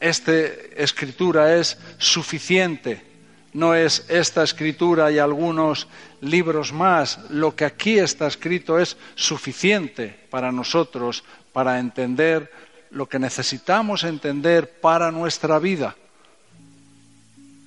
Esta 0.00 0.32
escritura 0.76 1.54
es 1.54 1.78
suficiente, 1.98 3.13
no 3.54 3.74
es 3.74 4.04
esta 4.08 4.42
escritura 4.42 5.10
y 5.10 5.18
algunos 5.18 5.88
libros 6.20 6.72
más. 6.72 7.18
Lo 7.30 7.56
que 7.56 7.64
aquí 7.64 7.98
está 7.98 8.26
escrito 8.26 8.78
es 8.78 8.96
suficiente 9.14 10.26
para 10.30 10.52
nosotros 10.52 11.24
para 11.52 11.78
entender 11.78 12.50
lo 12.90 13.08
que 13.08 13.18
necesitamos 13.18 14.04
entender 14.04 14.80
para 14.80 15.10
nuestra 15.10 15.58
vida. 15.58 15.96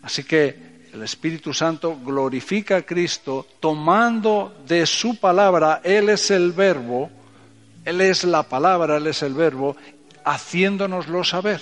Así 0.03 0.23
que 0.23 0.87
el 0.93 1.03
Espíritu 1.03 1.53
Santo 1.53 1.97
glorifica 2.03 2.77
a 2.77 2.81
Cristo 2.81 3.45
tomando 3.59 4.55
de 4.67 4.85
su 4.85 5.19
palabra, 5.19 5.81
Él 5.83 6.09
es 6.09 6.31
el 6.31 6.53
verbo, 6.53 7.09
él 7.87 8.01
es 8.01 8.25
la 8.25 8.43
palabra, 8.43 8.97
Él 8.97 9.07
es 9.07 9.23
el 9.23 9.33
verbo, 9.33 9.77
haciéndonoslo 10.25 11.23
saber 11.23 11.61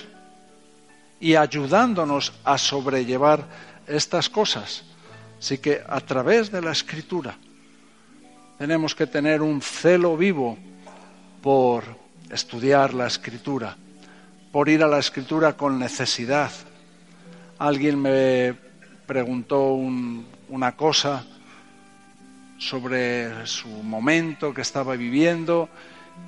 y 1.20 1.36
ayudándonos 1.36 2.32
a 2.42 2.58
sobrellevar 2.58 3.44
estas 3.86 4.28
cosas. 4.28 4.84
Así 5.38 5.58
que 5.58 5.82
a 5.86 6.00
través 6.00 6.50
de 6.50 6.62
la 6.62 6.72
escritura 6.72 7.36
tenemos 8.58 8.94
que 8.94 9.06
tener 9.06 9.42
un 9.42 9.60
celo 9.60 10.16
vivo 10.16 10.56
por 11.42 11.84
estudiar 12.30 12.94
la 12.94 13.06
escritura, 13.06 13.76
por 14.50 14.68
ir 14.68 14.82
a 14.82 14.88
la 14.88 14.98
escritura 14.98 15.56
con 15.56 15.78
necesidad. 15.78 16.50
Alguien 17.58 18.00
me 18.00 18.54
preguntó 19.06 19.72
una 20.48 20.76
cosa 20.76 21.24
sobre 22.58 23.46
su 23.46 23.68
momento 23.68 24.54
que 24.54 24.62
estaba 24.62 24.96
viviendo 24.96 25.68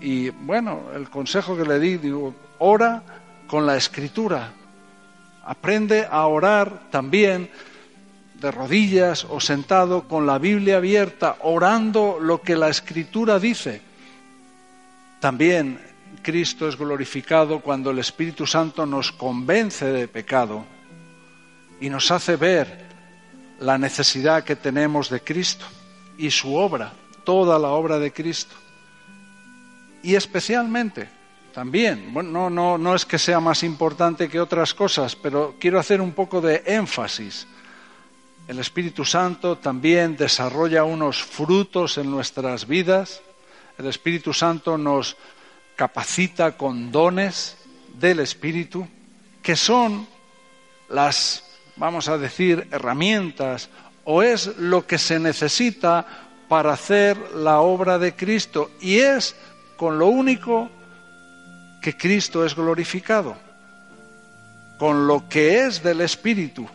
Y 0.01 0.31
bueno, 0.31 0.91
el 0.95 1.11
consejo 1.11 1.57
que 1.57 1.65
le 1.65 1.81
di, 1.81 1.99
digo, 1.99 2.35
ora 2.59 3.03
con 3.47 3.67
la 3.67 3.77
escritura. 3.77 4.53
Aprende 5.49 6.07
a 6.11 6.27
orar 6.27 6.91
también 6.91 7.49
de 8.35 8.51
rodillas 8.51 9.25
o 9.25 9.41
sentado 9.41 10.07
con 10.07 10.27
la 10.27 10.37
Biblia 10.37 10.77
abierta, 10.77 11.39
orando 11.41 12.19
lo 12.21 12.43
que 12.43 12.55
la 12.55 12.69
escritura 12.69 13.39
dice. 13.39 13.81
También 15.21 15.81
Cristo 16.21 16.69
es 16.69 16.77
glorificado 16.77 17.61
cuando 17.61 17.93
el 17.93 17.99
Espíritu 17.99 18.47
Santo 18.47 18.85
nos 18.85 19.11
convence 19.11 19.87
de 19.87 20.07
pecado 20.07 20.67
y 21.81 21.89
nos 21.89 22.11
hace 22.11 22.37
ver 22.37 22.85
la 23.59 23.79
necesidad 23.79 24.45
que 24.45 24.55
tenemos 24.55 25.09
de 25.09 25.23
Cristo 25.23 25.65
y 26.19 26.31
su 26.31 26.57
obra, 26.57 26.93
toda 27.25 27.59
la 27.59 27.69
obra 27.69 27.99
de 27.99 28.13
Cristo. 28.13 28.55
Y 30.03 30.15
especialmente, 30.15 31.09
también, 31.59 32.15
bueno, 32.15 32.49
no, 32.49 32.79
no, 32.79 32.95
es 32.95 33.05
que 33.05 33.19
sea 33.19 33.41
más 33.41 33.65
importante 33.65 34.29
que 34.29 34.39
otras 34.39 34.75
cosas, 34.75 35.17
pero 35.17 35.57
quiero 35.59 35.81
hacer 35.81 36.01
un 36.01 36.13
poco 36.13 36.41
de 36.41 36.63
énfasis. 36.65 37.49
El 38.47 38.61
Espíritu 38.61 39.05
Santo 39.05 39.59
también 39.59 40.17
desarrolla 40.17 40.85
unos 40.85 41.21
frutos 41.21 41.99
en 41.99 42.13
nuestras 42.13 42.69
vidas. 42.69 43.23
El 43.77 43.87
Espíritu 43.87 44.33
Santo 44.33 44.79
nos 44.79 45.17
capacita 45.75 46.57
con 46.57 46.93
dones 46.93 47.57
del 47.99 48.21
Espíritu, 48.21 48.87
que 49.43 49.57
son 49.57 50.07
las 50.91 51.43
vamos 51.75 52.07
a 52.09 52.19
decir, 52.19 52.69
herramientas 52.71 53.69
o 54.05 54.23
es 54.23 54.47
lo 54.59 54.87
que 54.87 54.99
se 54.99 55.19
necesita 55.19 56.07
para 56.47 56.75
hacer 56.75 57.19
la 57.35 57.59
obra 57.59 57.99
de 57.99 58.15
Cristo 58.15 58.71
y 58.81 59.01
es 59.01 59.35
con 59.77 59.99
lo 59.99 60.07
único 60.07 60.71
que 61.89 61.97
Cristo 61.97 62.45
es 62.45 62.55
glorificado, 62.55 63.35
con 64.79 65.07
lo 65.07 65.27
que 65.27 65.65
es 65.65 65.83
del 65.83 66.03
Espíritu, 66.03 66.69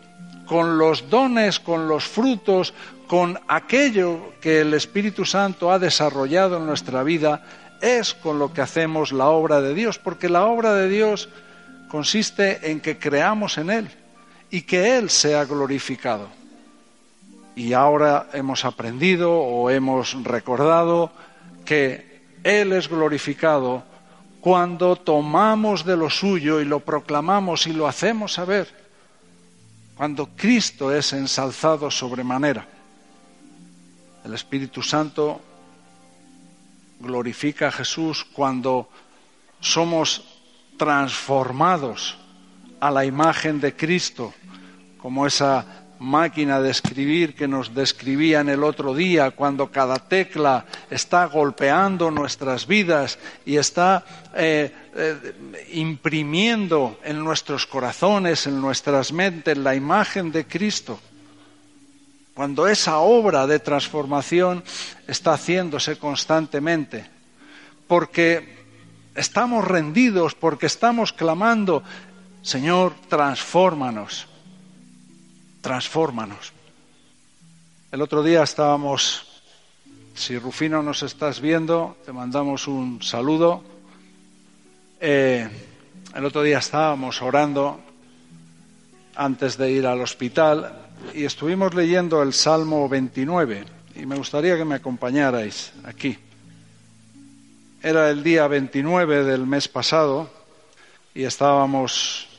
con 0.44 0.76
los 0.76 1.08
dones, 1.08 1.60
con 1.60 1.86
los 1.86 2.02
frutos, 2.02 2.74
con 3.06 3.38
aquello 3.46 4.32
que 4.40 4.62
el 4.62 4.74
Espíritu 4.74 5.24
Santo 5.24 5.70
ha 5.70 5.78
desarrollado 5.78 6.56
en 6.56 6.66
nuestra 6.66 7.04
vida, 7.04 7.44
es 7.80 8.12
con 8.12 8.40
lo 8.40 8.52
que 8.52 8.60
hacemos 8.60 9.12
la 9.12 9.28
obra 9.28 9.60
de 9.60 9.72
Dios, 9.72 10.00
porque 10.00 10.28
la 10.28 10.46
obra 10.46 10.74
de 10.74 10.88
Dios 10.88 11.28
consiste 11.86 12.72
en 12.72 12.80
que 12.80 12.98
creamos 12.98 13.56
en 13.56 13.70
Él 13.70 13.88
y 14.50 14.62
que 14.62 14.96
Él 14.98 15.10
sea 15.10 15.44
glorificado. 15.44 16.26
Y 17.54 17.72
ahora 17.72 18.30
hemos 18.32 18.64
aprendido 18.64 19.32
o 19.32 19.70
hemos 19.70 20.24
recordado 20.24 21.12
que 21.64 22.20
Él 22.42 22.72
es 22.72 22.88
glorificado 22.88 23.93
cuando 24.44 24.94
tomamos 24.96 25.86
de 25.86 25.96
lo 25.96 26.10
suyo 26.10 26.60
y 26.60 26.66
lo 26.66 26.80
proclamamos 26.80 27.66
y 27.66 27.72
lo 27.72 27.88
hacemos 27.88 28.34
saber, 28.34 28.68
cuando 29.96 30.28
Cristo 30.36 30.94
es 30.94 31.14
ensalzado 31.14 31.90
sobremanera. 31.90 32.68
El 34.22 34.34
Espíritu 34.34 34.82
Santo 34.82 35.40
glorifica 37.00 37.68
a 37.68 37.72
Jesús 37.72 38.22
cuando 38.22 38.90
somos 39.60 40.22
transformados 40.76 42.18
a 42.80 42.90
la 42.90 43.06
imagen 43.06 43.62
de 43.62 43.74
Cristo 43.74 44.34
como 44.98 45.26
esa 45.26 45.83
máquina 45.98 46.60
de 46.60 46.70
escribir 46.70 47.34
que 47.34 47.48
nos 47.48 47.74
describían 47.74 48.48
el 48.48 48.64
otro 48.64 48.94
día, 48.94 49.30
cuando 49.30 49.70
cada 49.70 49.96
tecla 49.96 50.66
está 50.90 51.26
golpeando 51.26 52.10
nuestras 52.10 52.66
vidas 52.66 53.18
y 53.44 53.56
está 53.56 54.04
eh, 54.34 54.72
eh, 54.94 55.62
imprimiendo 55.72 56.98
en 57.04 57.22
nuestros 57.22 57.66
corazones, 57.66 58.46
en 58.46 58.60
nuestras 58.60 59.12
mentes, 59.12 59.56
la 59.56 59.74
imagen 59.74 60.32
de 60.32 60.46
Cristo. 60.46 60.98
Cuando 62.34 62.66
esa 62.66 62.98
obra 62.98 63.46
de 63.46 63.60
transformación 63.60 64.64
está 65.06 65.34
haciéndose 65.34 65.98
constantemente, 65.98 67.06
porque 67.86 68.64
estamos 69.14 69.64
rendidos, 69.64 70.34
porque 70.34 70.66
estamos 70.66 71.12
clamando, 71.12 71.84
Señor, 72.42 72.94
transfórmanos 73.08 74.28
transfórmanos. 75.64 76.52
El 77.90 78.02
otro 78.02 78.22
día 78.22 78.42
estábamos, 78.42 79.40
si 80.14 80.38
Rufino 80.38 80.82
nos 80.82 81.02
estás 81.02 81.40
viendo, 81.40 81.96
te 82.04 82.12
mandamos 82.12 82.68
un 82.68 83.02
saludo. 83.02 83.64
Eh, 85.00 85.48
el 86.14 86.24
otro 86.26 86.42
día 86.42 86.58
estábamos 86.58 87.22
orando 87.22 87.80
antes 89.16 89.56
de 89.56 89.70
ir 89.70 89.86
al 89.86 90.02
hospital 90.02 90.90
y 91.14 91.24
estuvimos 91.24 91.72
leyendo 91.72 92.22
el 92.22 92.34
Salmo 92.34 92.86
29 92.86 93.64
y 93.96 94.04
me 94.04 94.16
gustaría 94.16 94.58
que 94.58 94.66
me 94.66 94.74
acompañarais 94.74 95.72
aquí. 95.84 96.18
Era 97.82 98.10
el 98.10 98.22
día 98.22 98.46
29 98.48 99.24
del 99.24 99.46
mes 99.46 99.66
pasado 99.68 100.28
y 101.14 101.24
estábamos 101.24 102.33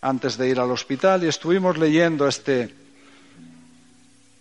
antes 0.00 0.38
de 0.38 0.48
ir 0.48 0.60
al 0.60 0.70
hospital 0.70 1.24
y 1.24 1.28
estuvimos 1.28 1.76
leyendo 1.76 2.28
este 2.28 2.74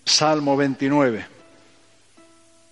Salmo 0.05 0.55
29. 0.55 1.25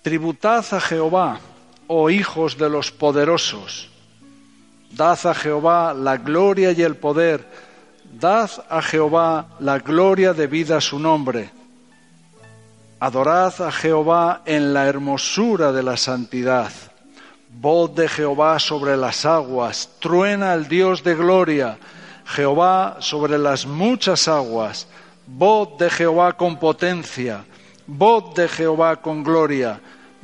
Tributad 0.01 0.65
a 0.71 0.79
Jehová, 0.79 1.39
oh 1.87 2.09
hijos 2.09 2.57
de 2.57 2.69
los 2.69 2.91
poderosos, 2.91 3.89
dad 4.91 5.19
a 5.25 5.33
Jehová 5.33 5.93
la 5.93 6.17
gloria 6.17 6.71
y 6.71 6.81
el 6.83 6.95
poder, 6.95 7.45
dad 8.19 8.51
a 8.69 8.81
Jehová 8.81 9.47
la 9.59 9.79
gloria 9.79 10.33
debida 10.33 10.77
a 10.77 10.81
su 10.81 10.99
nombre. 10.99 11.49
Adorad 12.99 13.61
a 13.61 13.71
Jehová 13.71 14.43
en 14.45 14.73
la 14.73 14.87
hermosura 14.87 15.71
de 15.71 15.83
la 15.83 15.97
santidad. 15.97 16.71
Voz 17.49 17.93
de 17.95 18.07
Jehová 18.07 18.59
sobre 18.59 18.95
las 18.95 19.25
aguas, 19.25 19.89
truena 19.99 20.53
el 20.53 20.67
Dios 20.67 21.03
de 21.03 21.15
gloria 21.15 21.77
Jehová 22.25 22.97
sobre 22.99 23.37
las 23.37 23.65
muchas 23.65 24.27
aguas, 24.27 24.87
voz 25.27 25.77
de 25.77 25.89
Jehová 25.89 26.33
con 26.33 26.57
potencia, 26.57 27.45
voz 27.87 28.33
de 28.33 28.47
Jehová 28.47 28.97
con 28.97 29.23
gloria, 29.23 29.79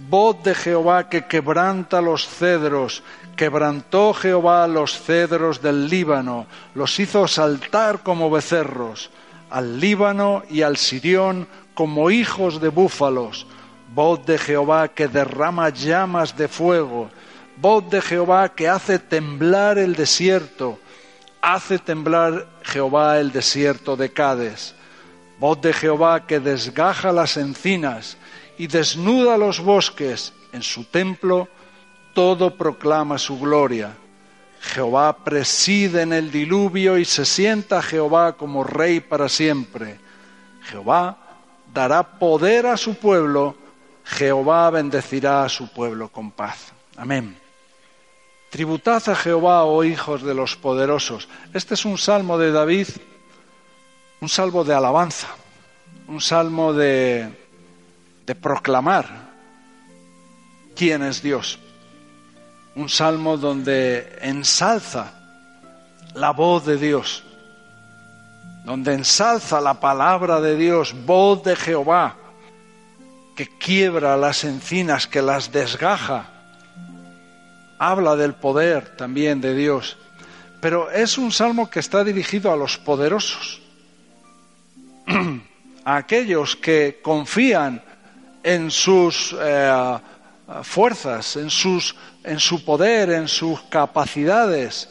voz 0.10 0.42
de 0.44 0.56
Jehová 0.56 1.10
que 1.10 1.26
quebranta 1.26 2.02
los 2.02 2.28
cedros, 2.28 3.04
quebrantó 3.36 4.14
Jehová 4.14 4.68
los 4.68 5.00
cedros 5.00 5.62
del 5.62 5.88
Líbano, 5.88 6.48
los 6.74 7.00
hizo 7.00 7.28
saltar 7.28 8.02
como 8.02 8.30
becerros, 8.30 9.12
al 9.50 9.80
Líbano 9.80 10.44
y 10.50 10.64
al 10.64 10.78
Sirión 10.78 11.48
como 11.74 12.10
hijos 12.10 12.62
de 12.62 12.70
búfalos, 12.70 13.46
voz 13.94 14.26
de 14.26 14.38
Jehová 14.38 14.88
que 14.88 15.08
derrama 15.08 15.70
llamas 15.70 16.36
de 16.36 16.48
fuego, 16.48 17.10
voz 17.58 17.90
de 17.90 18.02
Jehová 18.02 18.50
que 18.50 18.68
hace 18.70 18.98
temblar 18.98 19.78
el 19.78 19.96
desierto, 19.96 20.80
Hace 21.42 21.80
temblar 21.80 22.48
Jehová 22.64 23.20
el 23.20 23.32
desierto 23.32 23.96
de 23.96 24.14
Cades, 24.14 24.76
voz 25.40 25.60
de 25.60 25.74
Jehová 25.74 26.28
que 26.28 26.40
desgaja 26.40 27.12
las 27.12 27.36
encinas 27.38 28.18
y 28.58 28.68
desnuda 28.68 29.38
los 29.38 29.60
bosques, 29.60 30.34
en 30.54 30.62
su 30.62 30.84
templo 30.86 31.48
todo 32.14 32.56
proclama 32.56 33.18
su 33.18 33.40
gloria. 33.40 33.96
Jehová 34.62 35.18
preside 35.24 36.04
en 36.04 36.14
el 36.14 36.30
diluvio 36.30 36.98
y 37.00 37.06
se 37.06 37.26
sienta 37.26 37.82
Jehová 37.82 38.34
como 38.34 38.64
rey 38.64 39.00
para 39.00 39.28
siempre. 39.28 40.00
Jehová 40.64 41.18
dará 41.74 42.20
poder 42.20 42.68
a 42.68 42.78
su 42.78 42.94
pueblo, 42.96 43.56
Jehová 44.04 44.70
bendecirá 44.70 45.46
a 45.46 45.50
su 45.50 45.74
pueblo 45.74 46.10
con 46.10 46.30
paz. 46.32 46.74
Amén. 46.96 47.41
Tributad 48.52 49.08
a 49.08 49.16
Jehová, 49.16 49.64
oh 49.64 49.86
hijos 49.86 50.24
de 50.24 50.34
los 50.34 50.58
poderosos. 50.58 51.30
Este 51.54 51.76
es 51.76 51.86
un 51.86 51.98
salmo 51.98 52.38
de 52.38 52.52
David, 52.52 52.90
un 54.20 54.28
salmo 54.28 54.66
de 54.66 54.74
alabanza, 54.74 55.28
un 56.10 56.20
salmo 56.20 56.74
de, 56.74 57.32
de 58.26 58.36
proclamar 58.36 59.08
quién 60.76 61.02
es 61.02 61.24
Dios. 61.24 61.60
Un 62.76 62.90
salmo 62.90 63.38
donde 63.38 64.20
ensalza 64.22 65.14
la 66.14 66.32
voz 66.32 66.66
de 66.66 66.76
Dios, 66.76 67.24
donde 68.66 68.96
ensalza 68.96 69.62
la 69.62 69.76
palabra 69.76 70.42
de 70.42 70.58
Dios, 70.58 70.94
voz 71.06 71.42
de 71.44 71.56
Jehová, 71.56 72.18
que 73.34 73.48
quiebra 73.58 74.18
las 74.18 74.44
encinas, 74.44 75.08
que 75.08 75.22
las 75.22 75.54
desgaja, 75.54 76.31
habla 77.82 78.16
del 78.16 78.36
poder 78.36 78.96
también 78.96 79.42
de 79.42 79.56
Dios, 79.56 79.98
pero 80.62 80.92
es 80.92 81.18
un 81.18 81.32
salmo 81.32 81.68
que 81.68 81.80
está 81.80 82.04
dirigido 82.04 82.52
a 82.52 82.56
los 82.56 82.78
poderosos, 82.78 83.60
a 85.84 85.96
aquellos 85.96 86.56
que 86.56 87.00
confían 87.02 87.82
en 88.44 88.70
sus 88.70 89.36
eh, 89.40 89.98
fuerzas, 90.62 91.36
en, 91.38 91.50
sus, 91.50 91.96
en 92.24 92.40
su 92.40 92.64
poder, 92.64 93.10
en 93.10 93.28
sus 93.28 93.60
capacidades. 93.62 94.88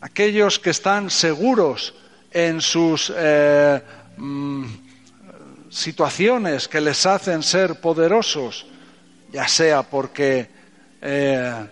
Aquellos 0.00 0.60
que 0.60 0.70
están 0.70 1.10
seguros 1.10 1.92
en 2.30 2.60
sus 2.60 3.12
eh, 3.16 3.82
mm, 4.16 4.64
situaciones 5.70 6.68
que 6.68 6.80
les 6.80 7.04
hacen 7.04 7.42
ser 7.42 7.80
poderosos, 7.80 8.64
ya 9.32 9.48
sea 9.48 9.82
porque 9.82 10.56
eh, 11.00 11.66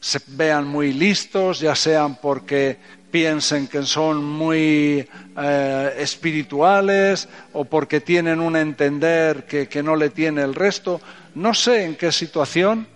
se 0.00 0.20
vean 0.28 0.66
muy 0.66 0.92
listos, 0.92 1.60
ya 1.60 1.74
sean 1.74 2.16
porque 2.16 2.78
piensen 3.10 3.68
que 3.68 3.82
son 3.82 4.24
muy 4.24 5.06
eh, 5.36 5.94
espirituales 5.98 7.28
o 7.52 7.64
porque 7.64 8.00
tienen 8.00 8.40
un 8.40 8.56
entender 8.56 9.46
que, 9.46 9.68
que 9.68 9.82
no 9.82 9.94
le 9.94 10.10
tiene 10.10 10.42
el 10.42 10.54
resto. 10.54 11.00
No 11.34 11.54
sé 11.54 11.84
en 11.84 11.96
qué 11.96 12.10
situación, 12.10 12.86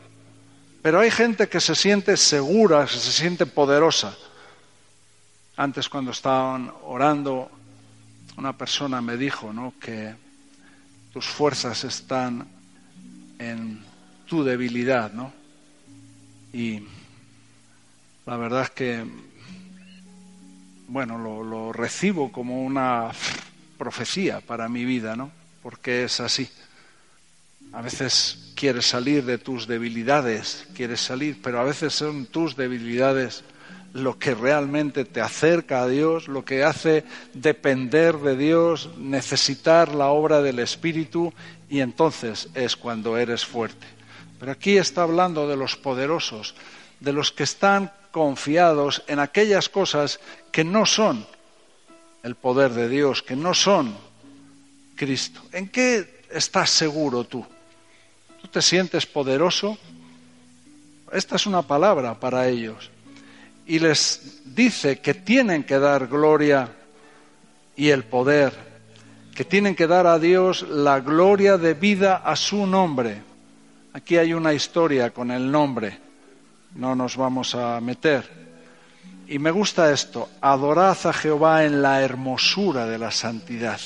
pero 0.83 1.01
hay 1.01 1.11
gente 1.11 1.49
que 1.49 1.61
se 1.61 1.75
siente 1.75 2.17
segura, 2.17 2.87
que 2.87 2.97
se 2.97 3.13
siente 3.13 3.45
poderosa. 3.45 4.17
Antes 5.57 5.89
cuando 5.89 6.11
estaban 6.11 6.73
orando, 6.85 7.51
una 8.37 8.57
persona 8.57 9.01
me 9.01 9.17
dijo 9.17 9.53
¿no? 9.53 9.75
que 9.81 10.15
tus 11.13 11.27
fuerzas 11.27 11.85
están 11.85 12.47
en 13.39 13.83
tu 14.27 14.45
debilidad, 14.45 15.13
¿no? 15.13 15.33
Y 16.57 16.83
la 18.25 18.39
verdad 18.39 18.63
es 18.63 18.71
que 18.71 19.05
bueno, 20.89 21.19
lo, 21.19 21.73
recibo 21.73 22.33
como 22.33 22.65
una 22.65 23.11
profecía 23.77 24.41
para 24.41 24.69
mi 24.69 24.85
vida, 24.87 25.17
¿no? 25.17 25.31
Porque 25.63 26.05
es 26.05 26.21
así. 26.21 26.49
A 27.73 27.83
veces 27.83 28.53
quieres 28.55 28.87
salir 28.87 29.25
de 29.25 29.37
tus 29.37 29.67
debilidades, 29.67 30.67
quieres 30.75 31.01
salir, 31.01 31.39
pero 31.43 31.61
a 31.61 31.65
veces 31.65 31.93
son 31.93 32.25
tus 32.27 32.57
debilidades 32.57 33.45
lo 33.93 34.19
que 34.19 34.35
realmente 34.35 35.05
te 35.05 35.21
acerca 35.21 35.83
a 35.83 35.89
Dios, 35.89 36.29
lo 36.29 36.45
que 36.45 36.65
hace 36.65 37.05
depender 37.35 38.17
de 38.19 38.37
Dios, 38.37 38.91
necesitar 38.99 39.95
la 39.95 40.07
obra 40.07 40.41
del 40.41 40.59
Espíritu 40.59 41.33
y 41.69 41.81
entonces 41.81 42.49
es 42.55 42.77
cuando 42.77 43.19
eres 43.19 43.45
fuerte. 43.45 43.96
Pero 44.39 44.53
aquí 44.53 44.77
está 44.77 45.03
hablando 45.03 45.49
de 45.49 45.57
los 45.57 45.77
poderosos, 45.77 46.55
de 47.01 47.13
los 47.13 47.33
que 47.33 47.45
están 47.45 47.91
confiados 48.11 49.03
en 49.07 49.19
aquellas 49.19 49.69
cosas 49.69 50.21
que 50.51 50.65
no 50.65 50.87
son 50.87 51.27
el 52.23 52.35
poder 52.35 52.73
de 52.73 52.89
Dios, 52.89 53.23
que 53.23 53.37
no 53.37 53.55
son 53.55 53.97
Cristo. 54.97 55.43
¿En 55.53 55.69
qué 55.69 56.23
estás 56.31 56.71
seguro 56.71 57.25
tú? 57.25 57.47
¿Tú 58.41 58.49
te 58.49 58.63
sientes 58.63 59.07
poderoso? 59.07 59.79
Esta 61.13 61.37
es 61.37 61.47
una 61.47 61.63
palabra 61.63 62.19
para 62.19 62.49
ellos. 62.49 62.91
Y 63.67 63.79
les 63.79 64.41
dice 64.45 65.01
que 65.01 65.15
tienen 65.15 65.65
que 65.65 65.79
dar 65.79 66.07
gloria 66.09 66.71
y 67.77 67.91
el 67.91 68.05
poder, 68.05 68.53
que 69.35 69.45
tienen 69.45 69.77
que 69.77 69.87
dar 69.87 70.07
a 70.07 70.19
Dios 70.19 70.63
la 70.63 71.01
gloria 71.01 71.59
debida 71.59 72.17
a 72.17 72.35
su 72.35 72.67
nombre. 72.67 73.23
Aquí 73.97 74.19
hay 74.19 74.35
una 74.35 74.53
historia 74.53 75.09
con 75.09 75.31
el 75.31 75.51
nombre 75.51 76.07
no 76.75 76.95
nos 76.95 77.17
vamos 77.17 77.55
a 77.55 77.81
meter. 77.81 78.29
Y 79.27 79.39
me 79.39 79.51
gusta 79.51 79.91
esto, 79.91 80.29
adorad 80.43 80.99
a 81.07 81.13
Jehová 81.15 81.65
en 81.65 81.81
la 81.81 82.03
hermosura 82.03 82.85
de 82.85 82.99
la 82.99 83.11
santidad, 83.11 83.81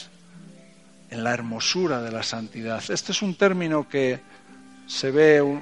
en 1.10 1.22
la 1.22 1.32
hermosura 1.32 2.02
de 2.02 2.10
la 2.10 2.24
santidad. 2.24 2.82
Este 2.90 3.12
es 3.12 3.22
un 3.22 3.36
término 3.36 3.88
que 3.88 4.20
se 4.88 5.12
ve 5.12 5.60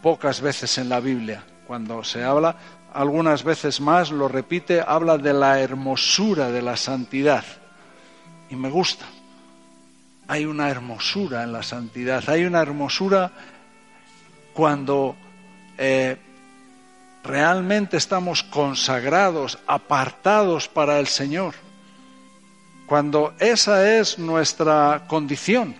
pocas 0.00 0.40
veces 0.40 0.78
en 0.78 0.88
la 0.88 1.00
Biblia. 1.00 1.42
Cuando 1.66 2.04
se 2.04 2.22
habla, 2.22 2.54
algunas 2.94 3.42
veces 3.42 3.80
más 3.80 4.12
lo 4.12 4.28
repite, 4.28 4.80
habla 4.80 5.18
de 5.18 5.32
la 5.32 5.58
hermosura 5.58 6.52
de 6.52 6.62
la 6.62 6.76
santidad. 6.76 7.44
Y 8.48 8.54
me 8.54 8.70
gusta. 8.70 9.06
Hay 10.28 10.44
una 10.44 10.70
hermosura 10.70 11.42
en 11.42 11.52
la 11.52 11.64
santidad, 11.64 12.22
hay 12.28 12.44
una 12.44 12.62
hermosura 12.62 13.32
cuando 14.52 15.16
eh, 15.78 16.16
realmente 17.22 17.96
estamos 17.96 18.42
consagrados, 18.42 19.58
apartados 19.66 20.68
para 20.68 20.98
el 20.98 21.06
Señor, 21.06 21.54
cuando 22.86 23.34
esa 23.38 23.98
es 23.98 24.18
nuestra 24.18 25.04
condición. 25.08 25.76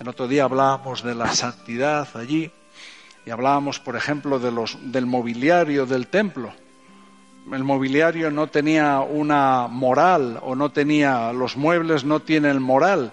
El 0.00 0.08
otro 0.08 0.28
día 0.28 0.44
hablábamos 0.44 1.02
de 1.02 1.14
la 1.14 1.34
santidad 1.34 2.08
allí 2.14 2.50
y 3.26 3.30
hablábamos, 3.30 3.80
por 3.80 3.96
ejemplo, 3.96 4.38
de 4.38 4.52
los, 4.52 4.78
del 4.92 5.06
mobiliario 5.06 5.86
del 5.86 6.06
templo. 6.06 6.52
El 7.52 7.64
mobiliario 7.64 8.30
no 8.30 8.46
tenía 8.46 9.00
una 9.00 9.68
moral 9.68 10.38
o 10.42 10.54
no 10.54 10.70
tenía, 10.70 11.32
los 11.32 11.56
muebles 11.56 12.04
no 12.04 12.20
tienen 12.20 12.62
moral, 12.62 13.12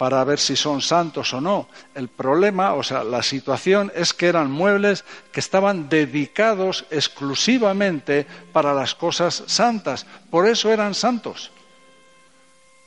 para 0.00 0.24
ver 0.24 0.38
si 0.38 0.56
son 0.56 0.80
santos 0.80 1.34
o 1.34 1.42
no. 1.42 1.68
El 1.94 2.08
problema, 2.08 2.72
o 2.72 2.82
sea, 2.82 3.04
la 3.04 3.22
situación 3.22 3.92
es 3.94 4.14
que 4.14 4.28
eran 4.28 4.50
muebles 4.50 5.04
que 5.30 5.40
estaban 5.40 5.90
dedicados 5.90 6.86
exclusivamente 6.88 8.26
para 8.50 8.72
las 8.72 8.94
cosas 8.94 9.42
santas. 9.46 10.06
Por 10.30 10.48
eso 10.48 10.72
eran 10.72 10.94
santos. 10.94 11.50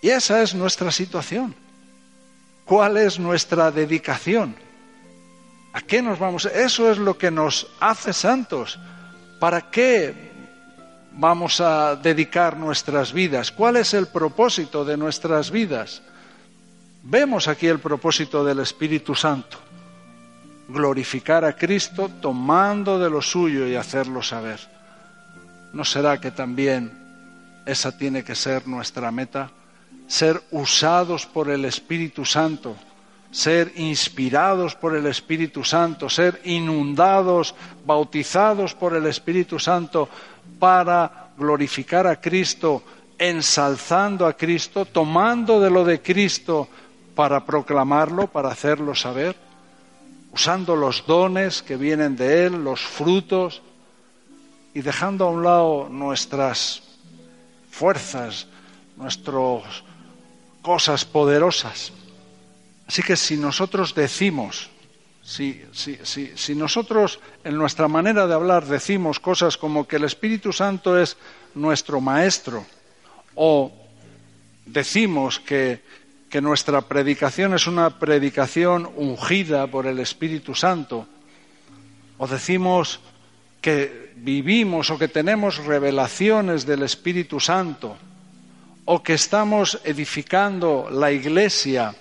Y 0.02 0.10
esa 0.10 0.42
es 0.42 0.56
nuestra 0.56 0.90
situación. 0.92 1.54
¿Cuál 2.66 2.98
es 2.98 3.20
nuestra 3.20 3.70
dedicación? 3.70 4.56
¿A 5.72 5.82
qué 5.82 6.02
nos 6.02 6.18
vamos? 6.18 6.46
Eso 6.46 6.92
es 6.92 6.98
lo 6.98 7.16
que 7.16 7.30
nos 7.30 7.68
hace 7.80 8.12
santos. 8.12 8.80
¿Para 9.40 9.70
qué 9.70 10.16
vamos 11.12 11.62
a 11.62 11.96
dedicar 11.96 12.58
nuestras 12.58 13.14
vidas? 13.14 13.52
¿Cuál 13.52 13.76
es 13.76 13.94
el 13.94 14.08
propósito 14.08 14.84
de 14.84 14.98
nuestras 14.98 15.52
vidas? 15.52 16.02
Vemos 17.06 17.50
aquí 17.50 17.68
el 17.68 17.80
propósito 17.80 18.46
del 18.46 18.60
Espíritu 18.60 19.14
Santo, 19.14 19.58
glorificar 20.70 21.44
a 21.44 21.54
Cristo 21.54 22.10
tomando 22.22 22.98
de 22.98 23.10
lo 23.10 23.22
suyo 23.22 23.68
y 23.68 23.76
hacerlo 23.76 24.24
saber. 24.24 24.62
¿No 25.74 25.84
será 25.84 26.22
que 26.22 26.32
también 26.32 26.94
esa 27.66 27.98
tiene 27.98 28.24
que 28.24 28.36
ser 28.36 28.70
nuestra 28.70 29.12
meta? 29.12 29.52
Ser 30.08 30.42
usados 30.52 31.26
por 31.26 31.50
el 31.50 31.66
Espíritu 31.66 32.24
Santo, 32.24 32.78
ser 33.32 33.74
inspirados 33.76 34.74
por 34.74 34.96
el 34.96 35.06
Espíritu 35.06 35.66
Santo, 35.66 36.10
ser 36.10 36.40
inundados, 36.46 37.54
bautizados 37.86 38.74
por 38.76 38.96
el 38.96 39.08
Espíritu 39.08 39.60
Santo 39.60 40.08
para 40.58 41.32
glorificar 41.38 42.08
a 42.08 42.22
Cristo, 42.22 42.82
ensalzando 43.18 44.26
a 44.26 44.38
Cristo, 44.38 44.86
tomando 44.86 45.60
de 45.60 45.70
lo 45.70 45.84
de 45.84 46.02
Cristo 46.02 46.70
para 47.16 47.46
proclamarlo, 47.46 48.28
para 48.28 48.50
hacerlo 48.50 48.96
saber, 48.96 49.36
usando 50.32 50.76
los 50.76 51.06
dones 51.06 51.62
que 51.62 51.78
vienen 51.78 52.16
de 52.16 52.46
Él, 52.46 52.64
los 52.64 52.82
frutos, 52.82 53.62
y 54.74 54.82
dejando 54.82 55.26
a 55.26 55.30
un 55.30 55.44
lado 55.44 55.88
nuestras 55.90 56.82
fuerzas, 57.70 58.48
nuestras 58.98 59.84
cosas 60.62 61.06
poderosas. 61.06 61.92
Así 62.88 63.04
que 63.04 63.16
si 63.16 63.38
nosotros 63.38 63.94
decimos, 63.94 64.70
si, 65.22 65.64
si, 65.72 65.98
si, 66.36 66.56
nosotros 66.56 67.20
en 67.44 67.58
nuestra 67.58 67.88
manera 67.88 68.28
de 68.28 68.34
hablar 68.34 68.66
decimos 68.66 69.20
cosas 69.20 69.58
como 69.58 69.88
que 69.88 69.96
el 69.96 70.04
Espíritu 70.04 70.52
Santo 70.52 71.00
es 71.00 71.16
nuestro 71.56 72.02
Maestro, 72.02 72.66
o 73.36 73.72
decimos 74.66 75.40
que 75.40 75.82
que 76.34 76.42
nuestra 76.42 76.82
predicación 76.82 77.54
es 77.54 77.68
una 77.68 78.00
predicación 78.00 78.90
ungida 78.96 79.68
por 79.68 79.86
el 79.86 80.00
Espíritu 80.00 80.56
Santo, 80.56 81.06
o 82.18 82.26
decimos 82.26 83.00
que 83.62 84.14
vivimos 84.16 84.90
o 84.90 84.98
que 84.98 85.14
tenemos 85.14 85.62
revelaciones 85.62 86.66
del 86.66 86.82
Espíritu 86.82 87.38
Santo, 87.40 87.98
o 88.86 89.04
que 89.04 89.14
estamos 89.14 89.78
edificando 89.86 90.90
la 90.90 91.12
iglesia, 91.12 91.94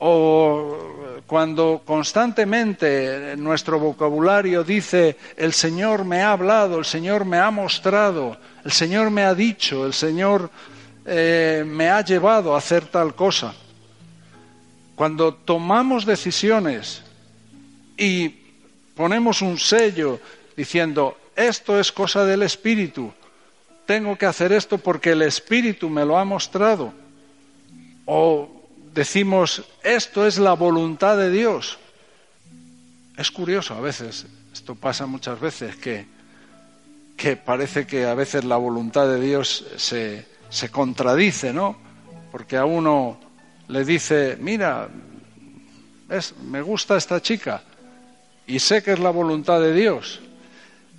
o 0.00 1.22
cuando 1.24 1.86
constantemente 1.86 3.36
nuestro 3.38 3.78
vocabulario 3.78 4.64
dice 4.64 5.16
el 5.36 5.52
Señor 5.52 6.04
me 6.04 6.22
ha 6.22 6.32
hablado, 6.32 6.80
el 6.80 6.84
Señor 6.84 7.24
me 7.24 7.38
ha 7.38 7.52
mostrado, 7.52 8.36
el 8.64 8.72
Señor 8.72 9.10
me 9.10 9.22
ha 9.22 9.36
dicho, 9.36 9.86
el 9.86 9.94
Señor 9.94 10.50
eh, 11.06 11.64
me 11.66 11.90
ha 11.90 12.00
llevado 12.02 12.54
a 12.54 12.58
hacer 12.58 12.86
tal 12.86 13.14
cosa. 13.14 13.54
Cuando 14.94 15.34
tomamos 15.34 16.06
decisiones 16.06 17.02
y 17.96 18.28
ponemos 18.94 19.42
un 19.42 19.58
sello 19.58 20.20
diciendo, 20.56 21.18
esto 21.36 21.78
es 21.78 21.90
cosa 21.90 22.24
del 22.24 22.42
Espíritu, 22.42 23.12
tengo 23.86 24.16
que 24.16 24.26
hacer 24.26 24.52
esto 24.52 24.78
porque 24.78 25.12
el 25.12 25.22
Espíritu 25.22 25.90
me 25.90 26.04
lo 26.04 26.16
ha 26.16 26.24
mostrado, 26.24 26.94
o 28.06 28.48
decimos, 28.94 29.64
esto 29.82 30.26
es 30.26 30.38
la 30.38 30.52
voluntad 30.54 31.16
de 31.16 31.30
Dios, 31.30 31.78
Es 33.16 33.30
curioso 33.30 33.74
a 33.74 33.80
veces, 33.80 34.26
esto 34.52 34.74
pasa 34.74 35.06
muchas 35.06 35.38
veces, 35.38 35.76
que, 35.76 36.06
que 37.16 37.36
parece 37.36 37.86
que 37.86 38.06
a 38.06 38.14
veces 38.14 38.44
la 38.44 38.56
voluntad 38.56 39.06
de 39.06 39.20
Dios 39.20 39.64
se, 39.76 40.26
se 40.54 40.70
contradice, 40.70 41.52
¿no? 41.52 41.76
Porque 42.30 42.56
a 42.56 42.64
uno 42.64 43.18
le 43.66 43.84
dice, 43.84 44.38
mira, 44.40 44.88
es, 46.08 46.36
me 46.38 46.62
gusta 46.62 46.96
esta 46.96 47.20
chica 47.20 47.62
y 48.46 48.60
sé 48.60 48.80
que 48.80 48.92
es 48.92 49.00
la 49.00 49.10
voluntad 49.10 49.60
de 49.60 49.74
Dios. 49.74 50.20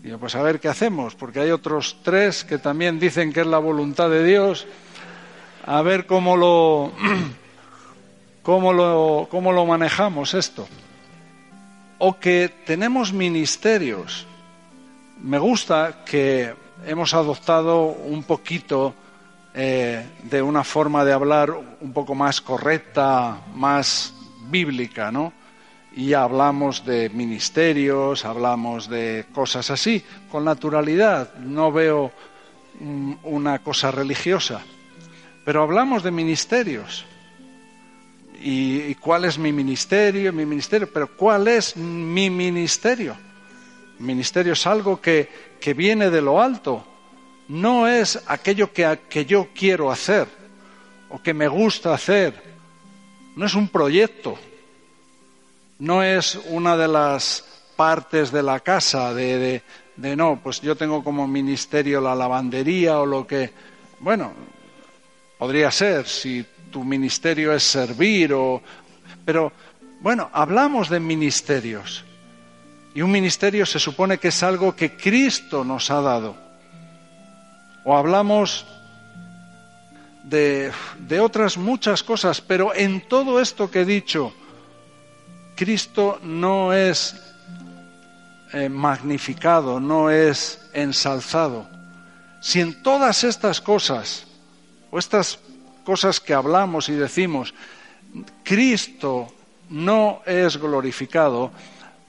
Yo, 0.03 0.19
pues 0.19 0.35
a 0.35 0.43
ver 0.43 0.59
qué 0.59 0.67
hacemos, 0.67 1.15
porque 1.15 1.39
hay 1.39 1.51
otros 1.51 1.97
tres 2.03 2.43
que 2.43 2.57
también 2.57 2.99
dicen 2.99 3.31
que 3.31 3.41
es 3.41 3.47
la 3.47 3.59
voluntad 3.59 4.09
de 4.09 4.25
Dios. 4.25 4.67
A 5.65 5.81
ver 5.81 6.05
cómo 6.05 6.35
lo, 6.35 6.91
cómo 8.43 8.73
lo, 8.73 9.29
cómo 9.31 9.53
lo 9.53 9.65
manejamos 9.65 10.33
esto. 10.33 10.67
O 11.97 12.19
que 12.19 12.51
tenemos 12.65 13.13
ministerios. 13.13 14.27
Me 15.21 15.39
gusta 15.39 16.03
que 16.05 16.53
hemos 16.85 17.13
adoptado 17.13 17.85
un 17.85 18.23
poquito 18.23 18.93
eh, 19.57 20.05
de 20.23 20.41
una 20.41 20.65
forma 20.65 21.05
de 21.05 21.13
hablar 21.13 21.49
un 21.79 21.93
poco 21.93 22.13
más 22.13 22.41
correcta, 22.41 23.39
más 23.53 24.13
bíblica, 24.49 25.13
¿no? 25.13 25.31
Y 25.95 26.11
hablamos 26.11 26.85
de 26.85 27.09
ministerios, 27.09 28.25
hablamos 28.25 28.89
de 28.89 29.25
cosas 29.31 29.71
así, 29.71 30.03
con 30.29 30.43
naturalidad. 30.43 31.35
No 31.35 31.71
veo 31.71 32.11
mm, 32.81 33.13
una 33.23 33.59
cosa 33.59 33.91
religiosa, 33.91 34.61
pero 35.45 35.63
hablamos 35.63 36.03
de 36.03 36.11
ministerios. 36.11 37.05
¿Y, 38.41 38.93
cuál 38.95 39.23
es 39.23 39.39
mi 39.39 39.53
ministerio? 39.53 40.33
Mi 40.33 40.45
ministerio, 40.45 40.89
pero 40.91 41.15
¿cuál 41.15 41.47
es 41.47 41.77
mi 41.77 42.29
ministerio? 42.29 43.15
ministerio 43.99 44.51
es 44.51 44.67
algo 44.67 44.99
que, 44.99 45.29
que 45.61 45.73
viene 45.73 46.09
de 46.09 46.21
lo 46.21 46.41
alto, 46.41 46.85
no 47.47 47.87
es 47.87 48.19
aquello 48.27 48.73
que, 48.73 48.99
que 49.09 49.25
yo 49.25 49.49
quiero 49.53 49.91
hacer 49.91 50.27
o 51.09 51.21
que 51.21 51.33
me 51.33 51.47
gusta 51.47 51.93
hacer, 51.93 52.33
no 53.35 53.45
es 53.45 53.53
un 53.53 53.67
proyecto, 53.69 54.37
no 55.79 56.03
es 56.03 56.35
una 56.49 56.75
de 56.75 56.87
las 56.87 57.43
partes 57.75 58.31
de 58.31 58.41
la 58.41 58.59
casa 58.61 59.13
de, 59.13 59.61
de, 59.95 60.15
no, 60.15 60.39
pues 60.41 60.61
yo 60.61 60.75
tengo 60.75 61.03
como 61.03 61.27
ministerio 61.27 62.01
la 62.01 62.15
lavandería 62.15 62.99
o 62.99 63.05
lo 63.05 63.27
que, 63.27 63.51
bueno, 63.99 64.33
podría 65.37 65.69
ser 65.71 66.07
si 66.07 66.45
tu 66.71 66.83
ministerio 66.83 67.53
es 67.53 67.63
servir 67.63 68.33
o, 68.33 68.61
pero 69.23 69.51
bueno, 70.01 70.29
hablamos 70.33 70.89
de 70.89 70.99
ministerios. 70.99 72.03
Y 72.93 73.01
un 73.01 73.11
ministerio 73.11 73.65
se 73.65 73.77
supone 73.77 74.17
que 74.17 74.29
es 74.29 74.41
algo 74.41 74.73
que 74.73 74.95
Cristo 74.95 75.65
nos 75.65 75.91
ha 75.91 75.99
dado 75.99 76.44
o 77.85 77.95
hablamos 77.95 78.65
de, 80.23 80.73
otras 81.21 81.55
muchas 81.55 82.03
cosas, 82.03 82.41
pero 82.41 82.73
en 82.73 83.07
todo 83.07 83.39
esto 83.39 83.69
que 83.69 83.81
he 83.81 83.85
dicho, 83.85 84.33
Cristo 85.55 86.19
no 86.23 86.73
es 86.73 87.15
eh, 88.51 88.67
magnificado, 88.69 89.79
no 89.79 90.09
es 90.09 90.59
ensalzado. 90.73 91.69
Si 92.41 92.59
en 92.59 92.81
todas 92.81 93.23
estas 93.23 93.61
cosas, 93.61 94.25
o 94.89 94.97
estas 94.97 95.39
cosas 95.83 96.19
que 96.19 96.33
hablamos 96.33 96.89
y 96.89 96.93
decimos, 96.93 97.53
Cristo 98.43 99.27
no 99.69 100.21
es 100.25 100.57
glorificado, 100.57 101.51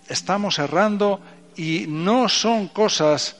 estamos 0.08 0.58
errando 0.58 1.20
y 1.54 1.84
no 1.86 2.30
son 2.30 2.68
cosas 2.68 3.36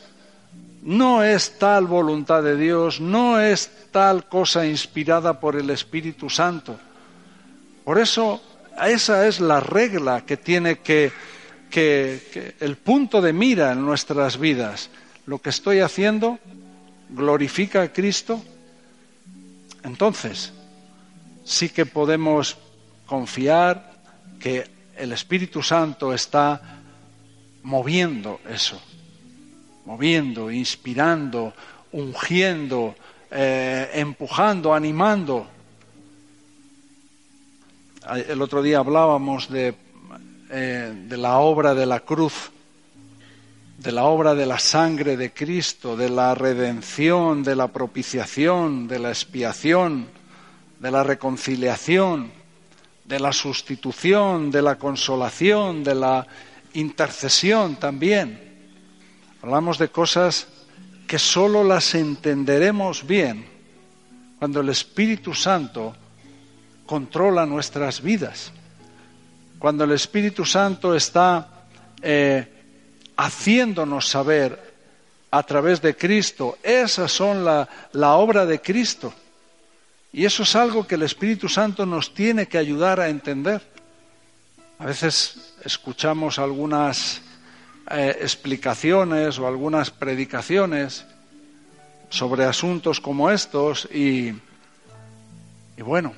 no 0.86 1.24
es 1.24 1.58
tal 1.58 1.86
voluntad 1.86 2.44
de 2.44 2.56
Dios, 2.56 3.00
no 3.00 3.40
es 3.40 3.68
tal 3.90 4.28
cosa 4.28 4.64
inspirada 4.64 5.40
por 5.40 5.56
el 5.56 5.68
Espíritu 5.70 6.30
Santo. 6.30 6.78
Por 7.84 7.98
eso, 7.98 8.40
esa 8.86 9.26
es 9.26 9.40
la 9.40 9.58
regla 9.58 10.24
que 10.24 10.36
tiene 10.36 10.78
que, 10.78 11.12
que, 11.68 12.54
el 12.60 12.76
punto 12.76 13.20
de 13.20 13.32
mira 13.32 13.72
en 13.72 13.84
nuestras 13.84 14.38
vidas. 14.38 14.88
Lo 15.26 15.40
que 15.40 15.50
estoy 15.50 15.80
haciendo 15.80 16.38
glorifica 17.10 17.82
a 17.82 17.92
Cristo. 17.92 18.40
Entonces, 19.82 20.52
sí 21.42 21.68
que 21.68 21.84
podemos 21.84 22.56
confiar 23.06 23.92
que 24.38 24.70
el 24.96 25.10
Espíritu 25.10 25.64
Santo 25.64 26.14
está 26.14 26.78
moviendo 27.64 28.40
eso 28.48 28.80
moviendo, 29.86 30.50
inspirando, 30.50 31.54
ungiendo, 31.92 32.94
eh, 33.30 33.90
empujando, 33.94 34.74
animando. 34.74 35.46
El 38.28 38.42
otro 38.42 38.62
día 38.62 38.78
hablábamos 38.78 39.48
de, 39.48 39.74
eh, 40.50 40.92
de 41.08 41.16
la 41.16 41.38
obra 41.38 41.74
de 41.74 41.86
la 41.86 42.00
cruz, 42.00 42.50
de 43.78 43.92
la 43.92 44.04
obra 44.04 44.34
de 44.34 44.46
la 44.46 44.58
sangre 44.58 45.16
de 45.16 45.32
Cristo, 45.32 45.96
de 45.96 46.10
la 46.10 46.34
redención, 46.34 47.42
de 47.42 47.56
la 47.56 47.68
propiciación, 47.68 48.88
de 48.88 48.98
la 48.98 49.08
expiación, 49.08 50.08
de 50.80 50.90
la 50.90 51.02
reconciliación, 51.04 52.30
de 53.04 53.20
la 53.20 53.32
sustitución, 53.32 54.50
de 54.50 54.62
la 54.62 54.76
consolación, 54.76 55.84
de 55.84 55.94
la 55.94 56.26
intercesión 56.74 57.76
también. 57.76 58.45
Hablamos 59.46 59.78
de 59.78 59.90
cosas 59.90 60.48
que 61.06 61.20
solo 61.20 61.62
las 61.62 61.94
entenderemos 61.94 63.06
bien 63.06 63.46
cuando 64.40 64.58
el 64.58 64.70
Espíritu 64.70 65.34
Santo 65.34 65.94
controla 66.84 67.46
nuestras 67.46 68.02
vidas, 68.02 68.50
cuando 69.60 69.84
el 69.84 69.92
Espíritu 69.92 70.44
Santo 70.44 70.96
está 70.96 71.68
eh, 72.02 72.44
haciéndonos 73.16 74.08
saber 74.08 74.74
a 75.30 75.44
través 75.44 75.80
de 75.80 75.96
Cristo, 75.96 76.58
esas 76.60 77.12
son 77.12 77.44
la, 77.44 77.68
la 77.92 78.14
obra 78.14 78.46
de 78.46 78.60
Cristo. 78.60 79.14
Y 80.12 80.24
eso 80.24 80.42
es 80.42 80.56
algo 80.56 80.88
que 80.88 80.96
el 80.96 81.04
Espíritu 81.04 81.48
Santo 81.48 81.86
nos 81.86 82.12
tiene 82.12 82.48
que 82.48 82.58
ayudar 82.58 82.98
a 82.98 83.08
entender. 83.08 83.62
A 84.80 84.86
veces 84.86 85.54
escuchamos 85.64 86.40
algunas 86.40 87.22
eh, 87.88 88.18
explicaciones 88.20 89.38
o 89.38 89.46
algunas 89.46 89.92
predicaciones 89.92 91.06
sobre 92.10 92.44
asuntos 92.44 93.00
como 93.00 93.30
estos 93.30 93.88
y, 93.94 94.34
y 95.76 95.82
bueno, 95.82 96.12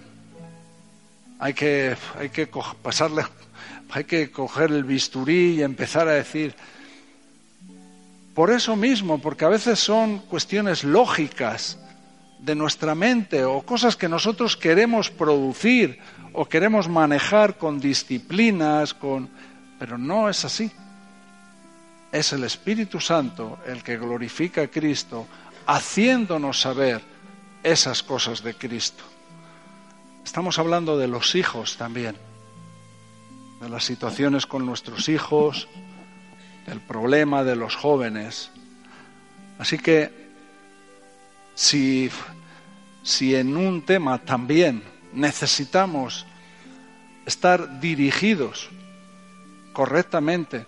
hay 1.38 1.52
que, 1.52 1.94
hay 2.18 2.30
que 2.30 2.48
pasarle, 2.80 3.22
hay 3.90 4.04
que 4.04 4.30
coger 4.30 4.72
el 4.72 4.84
bisturí 4.84 5.56
y 5.56 5.62
empezar 5.62 6.08
a 6.08 6.12
decir, 6.12 6.54
por 8.34 8.50
eso 8.50 8.74
mismo, 8.74 9.18
porque 9.18 9.44
a 9.44 9.48
veces 9.48 9.78
son 9.78 10.20
cuestiones 10.20 10.84
lógicas 10.84 11.78
de 12.38 12.54
nuestra 12.54 12.94
mente 12.94 13.44
o 13.44 13.60
cosas 13.60 13.94
que 13.94 14.08
nosotros 14.08 14.56
queremos 14.56 15.10
producir 15.10 15.98
o 16.32 16.46
queremos 16.46 16.88
manejar 16.88 17.58
con 17.58 17.78
disciplinas, 17.78 18.94
con... 18.94 19.28
pero 19.78 19.98
no 19.98 20.30
es 20.30 20.46
así 20.46 20.72
es 22.12 22.32
el 22.32 22.44
Espíritu 22.44 23.00
Santo 23.00 23.58
el 23.66 23.82
que 23.82 23.98
glorifica 23.98 24.62
a 24.62 24.68
Cristo, 24.68 25.26
haciéndonos 25.66 26.60
saber 26.60 27.02
esas 27.62 28.02
cosas 28.02 28.42
de 28.42 28.54
Cristo. 28.54 29.04
Estamos 30.24 30.58
hablando 30.58 30.96
de 30.96 31.08
los 31.08 31.34
hijos 31.34 31.76
también, 31.76 32.16
de 33.60 33.68
las 33.68 33.84
situaciones 33.84 34.46
con 34.46 34.64
nuestros 34.64 35.08
hijos, 35.08 35.68
del 36.66 36.80
problema 36.80 37.44
de 37.44 37.56
los 37.56 37.76
jóvenes. 37.76 38.50
Así 39.58 39.78
que 39.78 40.28
si, 41.54 42.10
si 43.02 43.34
en 43.34 43.56
un 43.56 43.82
tema 43.82 44.18
también 44.18 44.82
necesitamos 45.12 46.26
estar 47.26 47.80
dirigidos 47.80 48.70
correctamente, 49.72 50.66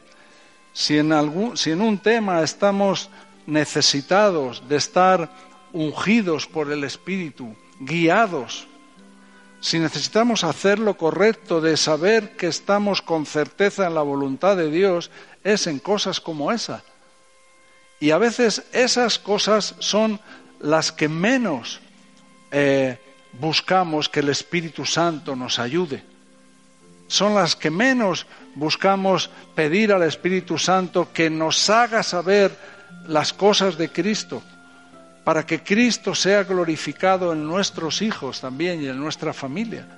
si 0.81 0.97
en, 0.97 1.13
algún, 1.13 1.59
si 1.59 1.73
en 1.73 1.83
un 1.83 1.99
tema 1.99 2.41
estamos 2.41 3.11
necesitados 3.47 4.67
de 4.67 4.77
estar 4.77 5.31
ungidos 5.75 6.47
por 6.47 6.73
el 6.73 6.85
Espíritu, 6.85 7.55
guiados, 7.81 8.67
si 9.61 9.79
necesitamos 9.79 10.43
hacer 10.43 10.79
lo 10.79 10.97
correcto 10.97 11.61
de 11.61 11.77
saber 11.77 12.35
que 12.35 12.47
estamos 12.47 13.03
con 13.03 13.27
certeza 13.27 13.87
en 13.87 13.95
la 13.95 14.01
voluntad 14.01 14.57
de 14.57 14.71
Dios, 14.71 15.11
es 15.45 15.67
en 15.67 15.81
cosas 15.81 16.19
como 16.19 16.51
esa. 16.51 16.83
Y 18.01 18.13
a 18.13 18.17
veces 18.17 18.63
esas 18.73 19.19
cosas 19.19 19.75
son 19.81 20.19
las 20.61 20.93
que 20.93 21.11
menos 21.11 21.81
eh, 22.53 22.99
buscamos 23.39 24.09
que 24.09 24.21
el 24.21 24.31
Espíritu 24.31 24.87
Santo 24.87 25.37
nos 25.37 25.59
ayude. 25.59 26.03
Son 27.11 27.35
las 27.35 27.57
que 27.57 27.71
menos 27.71 28.25
buscamos 28.55 29.31
pedir 29.57 29.93
al 29.93 30.05
Espíritu 30.05 30.57
Santo 30.59 31.09
que 31.13 31.29
nos 31.29 31.69
haga 31.69 32.05
saber 32.05 32.57
las 33.09 33.33
cosas 33.33 33.77
de 33.77 33.91
Cristo, 33.91 34.41
para 35.25 35.45
que 35.45 35.61
Cristo 35.61 36.15
sea 36.15 36.45
glorificado 36.45 37.33
en 37.33 37.45
nuestros 37.45 38.01
hijos 38.01 38.41
también 38.41 38.81
y 38.81 38.87
en 38.87 39.01
nuestra 39.01 39.33
familia. 39.33 39.89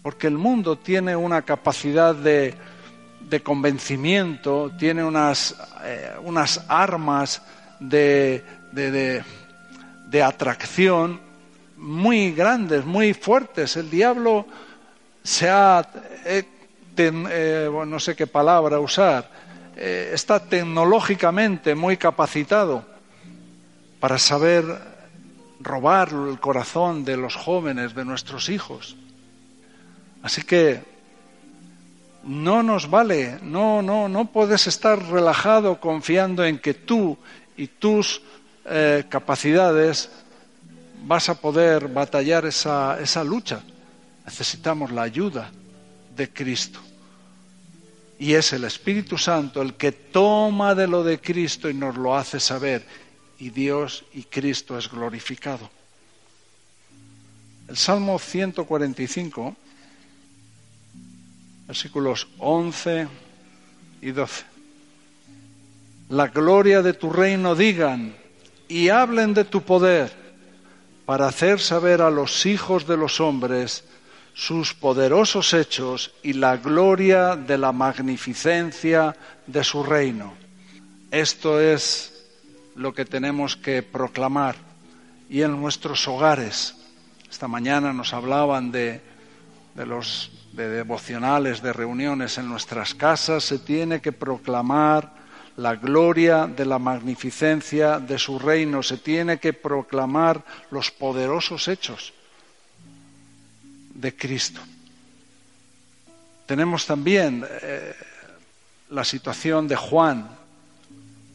Porque 0.00 0.28
el 0.28 0.38
mundo 0.38 0.78
tiene 0.78 1.16
una 1.16 1.42
capacidad 1.42 2.14
de, 2.14 2.54
de 3.28 3.42
convencimiento, 3.42 4.70
tiene 4.78 5.02
unas, 5.02 5.56
eh, 5.82 6.12
unas 6.22 6.66
armas 6.68 7.42
de, 7.80 8.44
de, 8.70 9.24
de, 10.08 10.22
atracción 10.22 11.20
muy 11.76 12.30
grandes, 12.30 12.84
muy 12.84 13.12
fuertes. 13.12 13.76
El 13.76 13.90
diablo 13.90 14.46
se 15.24 15.50
ha, 15.50 15.84
eh, 16.24 16.44
eh, 16.96 17.70
no 17.86 17.98
sé 17.98 18.14
qué 18.14 18.28
palabra 18.28 18.78
usar, 18.78 19.28
está 19.76 20.38
tecnológicamente 20.38 21.74
muy 21.74 21.96
capacitado 21.96 22.84
para 23.98 24.18
saber 24.18 24.64
robar 25.58 26.10
el 26.10 26.38
corazón 26.38 27.04
de 27.04 27.16
los 27.16 27.34
jóvenes, 27.34 27.94
de 27.94 28.04
nuestros 28.04 28.48
hijos. 28.48 28.96
Así 30.22 30.42
que 30.42 30.80
no 32.24 32.62
nos 32.62 32.88
vale, 32.88 33.38
no, 33.42 33.82
no, 33.82 34.08
no 34.08 34.26
puedes 34.26 34.66
estar 34.66 35.02
relajado 35.10 35.80
confiando 35.80 36.44
en 36.44 36.58
que 36.58 36.74
tú 36.74 37.18
y 37.56 37.66
tus 37.66 38.22
eh, 38.64 39.04
capacidades 39.08 40.10
vas 41.04 41.28
a 41.28 41.34
poder 41.34 41.88
batallar 41.88 42.46
esa, 42.46 42.98
esa 43.00 43.22
lucha. 43.22 43.62
Necesitamos 44.24 44.90
la 44.90 45.02
ayuda 45.02 45.50
de 46.16 46.30
Cristo. 46.30 46.80
Y 48.18 48.34
es 48.34 48.52
el 48.52 48.64
Espíritu 48.64 49.18
Santo 49.18 49.60
el 49.60 49.74
que 49.74 49.92
toma 49.92 50.74
de 50.74 50.86
lo 50.86 51.02
de 51.02 51.20
Cristo 51.20 51.68
y 51.68 51.74
nos 51.74 51.96
lo 51.96 52.16
hace 52.16 52.40
saber. 52.40 52.86
Y 53.38 53.50
Dios 53.50 54.04
y 54.14 54.22
Cristo 54.22 54.78
es 54.78 54.90
glorificado. 54.90 55.68
El 57.68 57.76
Salmo 57.76 58.18
145 58.18 59.56
versículos 61.66 62.28
11 62.38 63.08
y 64.02 64.10
12. 64.10 64.44
La 66.10 66.28
gloria 66.28 66.82
de 66.82 66.92
tu 66.92 67.10
reino 67.10 67.54
digan 67.54 68.14
y 68.68 68.88
hablen 68.90 69.34
de 69.34 69.44
tu 69.44 69.62
poder 69.62 70.12
para 71.06 71.26
hacer 71.26 71.60
saber 71.60 72.02
a 72.02 72.10
los 72.10 72.46
hijos 72.46 72.86
de 72.86 72.96
los 72.96 73.20
hombres 73.20 73.84
sus 74.34 74.74
poderosos 74.74 75.54
hechos 75.54 76.12
y 76.22 76.32
la 76.32 76.56
gloria 76.56 77.36
de 77.36 77.56
la 77.56 77.72
magnificencia 77.72 79.16
de 79.46 79.62
su 79.62 79.84
reino. 79.84 80.34
Esto 81.12 81.60
es 81.60 82.26
lo 82.74 82.92
que 82.92 83.04
tenemos 83.04 83.56
que 83.56 83.84
proclamar 83.84 84.56
y 85.30 85.42
en 85.42 85.60
nuestros 85.60 86.06
hogares. 86.08 86.74
Esta 87.30 87.46
mañana 87.46 87.92
nos 87.92 88.12
hablaban 88.12 88.72
de, 88.72 89.00
de 89.76 89.86
los 89.86 90.32
de 90.52 90.68
devocionales, 90.68 91.62
de 91.62 91.72
reuniones 91.72 92.38
en 92.38 92.48
nuestras 92.48 92.94
casas, 92.94 93.44
se 93.44 93.58
tiene 93.58 94.00
que 94.00 94.12
proclamar 94.12 95.14
la 95.56 95.76
gloria 95.76 96.46
de 96.46 96.64
la 96.64 96.80
magnificencia 96.80 98.00
de 98.00 98.18
su 98.18 98.38
reino, 98.40 98.82
se 98.82 98.96
tiene 98.96 99.38
que 99.38 99.52
proclamar 99.52 100.44
los 100.70 100.90
poderosos 100.90 101.68
hechos 101.68 102.12
de 104.04 104.14
Cristo. 104.14 104.60
Tenemos 106.44 106.84
también 106.84 107.42
eh, 107.62 107.94
la 108.90 109.02
situación 109.02 109.66
de 109.66 109.76
Juan 109.76 110.28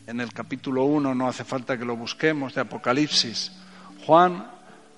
en 0.05 0.21
el 0.21 0.31
capítulo 0.31 0.85
1, 0.85 1.15
no 1.15 1.27
hace 1.27 1.43
falta 1.43 1.79
que 1.79 1.85
lo 1.85 1.95
busquemos, 1.95 2.53
de 2.53 2.61
Apocalipsis. 2.61 3.51
Juan 4.05 4.47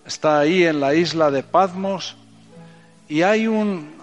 está 0.06 0.40
ahí 0.40 0.66
en 0.66 0.82
la 0.82 0.94
isla 0.94 1.32
de 1.32 1.44
Patmos 1.44 2.18
y 3.08 3.22
hay 3.22 3.48
un 3.48 3.94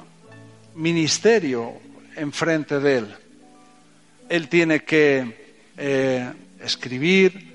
ministerio 0.74 1.74
enfrente 2.16 2.80
de 2.80 2.98
él. 2.98 3.16
Él 4.30 4.48
tiene 4.48 4.80
que 4.80 5.60
eh, 5.76 6.32
escribir, 6.60 7.54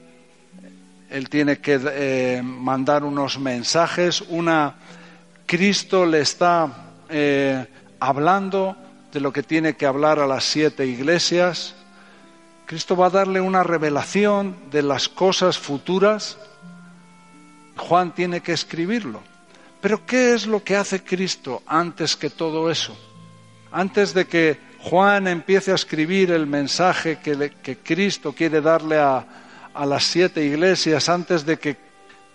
él 1.09 1.27
tiene 1.27 1.57
que 1.57 1.79
eh, 1.83 2.41
mandar 2.43 3.03
unos 3.03 3.39
mensajes, 3.39 4.21
una 4.21 4.75
Cristo 5.55 6.03
le 6.03 6.21
está 6.21 6.95
eh, 7.09 7.67
hablando 7.99 8.75
de 9.11 9.19
lo 9.19 9.31
que 9.31 9.43
tiene 9.43 9.75
que 9.75 9.85
hablar 9.85 10.17
a 10.17 10.25
las 10.25 10.45
siete 10.45 10.83
iglesias. 10.87 11.75
Cristo 12.65 12.97
va 12.97 13.05
a 13.05 13.09
darle 13.11 13.39
una 13.39 13.61
revelación 13.61 14.55
de 14.71 14.81
las 14.81 15.07
cosas 15.07 15.59
futuras. 15.59 16.39
Juan 17.77 18.15
tiene 18.15 18.41
que 18.41 18.53
escribirlo. 18.53 19.21
Pero 19.79 20.03
¿qué 20.07 20.33
es 20.33 20.47
lo 20.47 20.63
que 20.63 20.75
hace 20.75 21.03
Cristo 21.03 21.61
antes 21.67 22.15
que 22.15 22.31
todo 22.31 22.71
eso? 22.71 22.97
antes 23.71 24.15
de 24.15 24.25
que 24.25 24.57
Juan 24.79 25.27
empiece 25.27 25.71
a 25.71 25.75
escribir 25.75 26.31
el 26.31 26.47
mensaje 26.47 27.19
que, 27.19 27.77
Cristo 27.83 28.33
quiere 28.33 28.59
darle 28.59 28.97
a, 28.97 29.23
a 29.71 29.85
las 29.85 30.03
siete 30.03 30.43
iglesias, 30.43 31.09
antes 31.09 31.45
de 31.45 31.59
que 31.59 31.77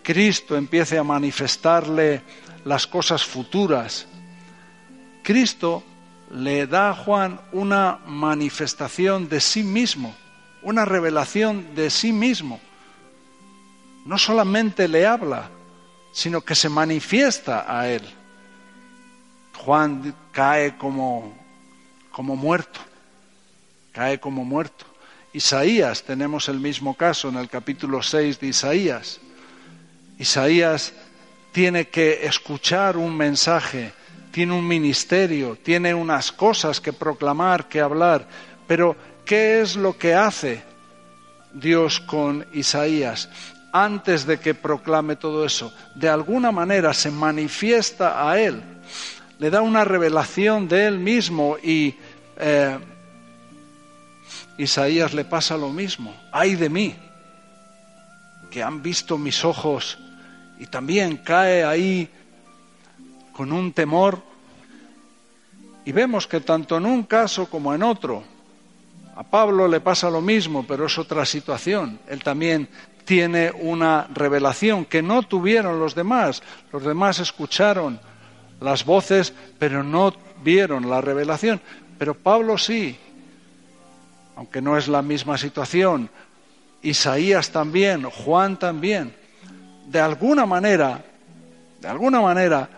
Cristo 0.05 0.57
empiece 0.57 0.97
a 0.97 1.03
manifestarle 1.03 2.23
las 2.65 2.87
cosas 2.87 3.25
futuras, 3.25 4.07
Cristo 5.23 5.83
le 6.31 6.67
da 6.67 6.91
a 6.91 6.95
Juan 6.95 7.41
una 7.53 7.99
manifestación 8.07 9.29
de 9.29 9.41
sí 9.41 9.63
mismo, 9.63 10.15
una 10.63 10.85
revelación 10.85 11.75
de 11.75 11.91
sí 11.91 12.13
mismo. 12.13 12.61
No 14.05 14.19
solamente 14.19 14.89
le 14.89 15.07
habla, 15.07 15.51
sino 16.13 16.41
que 16.41 16.55
se 16.55 16.69
manifiesta 16.69 17.67
a 17.69 17.89
él. 17.89 18.03
Juan 19.57 20.15
cae 20.33 20.77
como, 20.77 21.35
como 22.11 22.37
muerto, 22.37 22.81
cae 23.93 24.19
como 24.21 24.45
muerto. 24.45 24.87
Isaías, 25.33 26.03
tenemos 26.05 26.49
el 26.49 26.59
mismo 26.59 26.95
caso 26.95 27.29
en 27.29 27.37
el 27.37 27.49
capítulo 27.49 28.03
6 28.03 28.41
de 28.41 28.47
Isaías. 28.47 29.21
Isaías 30.19 30.95
tiene 31.53 31.89
que 31.89 32.27
escuchar 32.27 32.97
un 32.97 33.17
mensaje, 33.17 33.93
tiene 34.31 34.53
un 34.53 34.67
ministerio, 34.67 35.57
tiene 35.63 35.95
unas 35.95 36.33
cosas 36.33 36.81
que 36.81 36.93
proclamar, 36.93 37.69
que 37.69 37.81
hablar, 37.81 38.27
pero 38.67 38.97
¿qué 39.25 39.61
es 39.61 39.77
lo 39.77 39.97
que 39.97 40.15
hace 40.15 40.63
Dios 41.53 42.01
con 42.01 42.47
Isaías? 42.53 43.29
Antes 43.73 44.27
de 44.27 44.41
que 44.41 44.55
proclame 44.55 45.17
todo 45.17 45.45
eso, 45.45 45.73
de 45.95 46.09
alguna 46.09 46.53
manera 46.53 46.95
se 46.95 47.11
manifiesta 47.11 48.31
a 48.31 48.41
él 48.41 48.63
le 49.39 49.51
da 49.51 49.63
una 49.63 49.85
revelación 49.85 50.69
de 50.69 50.87
él 50.87 50.99
mismo 50.99 51.57
y 51.63 51.95
eh, 52.37 52.79
Isaías 54.57 55.15
le 55.15 55.25
pasa 55.25 55.57
lo 55.57 55.71
mismo. 55.71 56.15
Ay 56.33 56.57
de 56.57 56.69
mí, 56.69 56.97
que 58.51 58.63
han 58.63 58.83
visto 58.83 59.17
mis 59.17 59.45
ojos 59.45 59.99
y 60.59 60.67
también 60.67 61.19
cae 61.19 61.65
ahí 61.65 62.09
con 63.33 63.53
un 63.53 63.73
temor. 63.73 64.21
Y 65.85 65.93
vemos 65.93 66.27
que 66.27 66.41
tanto 66.41 66.77
en 66.77 66.87
un 66.87 67.05
caso 67.05 67.47
como 67.47 67.75
en 67.75 67.83
otro, 67.83 68.23
a 69.17 69.23
Pablo 69.23 69.67
le 69.67 69.81
pasa 69.81 70.11
lo 70.11 70.21
mismo, 70.21 70.65
pero 70.67 70.87
es 70.87 70.99
otra 70.99 71.25
situación. 71.25 71.99
Él 72.09 72.23
también 72.23 72.69
tiene 73.05 73.51
una 73.51 74.07
revelación 74.13 74.85
que 74.85 75.03
no 75.03 75.23
tuvieron 75.23 75.81
los 75.81 75.95
demás. 75.95 76.43
Los 76.73 76.85
demás 76.85 77.19
escucharon 77.21 77.99
las 78.61 78.85
voces, 78.85 79.33
pero 79.59 79.83
no 79.83 80.15
vieron 80.43 80.91
la 80.91 81.01
revelación. 81.01 81.61
Pero 81.99 82.15
Pablo 82.15 82.59
sí, 82.59 82.99
aunque 84.37 84.61
no 84.61 84.77
es 84.77 84.89
la 84.89 85.03
misma 85.03 85.39
situación. 85.39 86.11
Isaías 86.83 87.51
también, 87.51 88.05
Juan 88.05 88.59
también. 88.59 89.15
De 89.89 90.01
alguna 90.01 90.45
manera, 90.45 91.03
de 91.81 91.89
alguna 91.89 92.21
manera, 92.21 92.69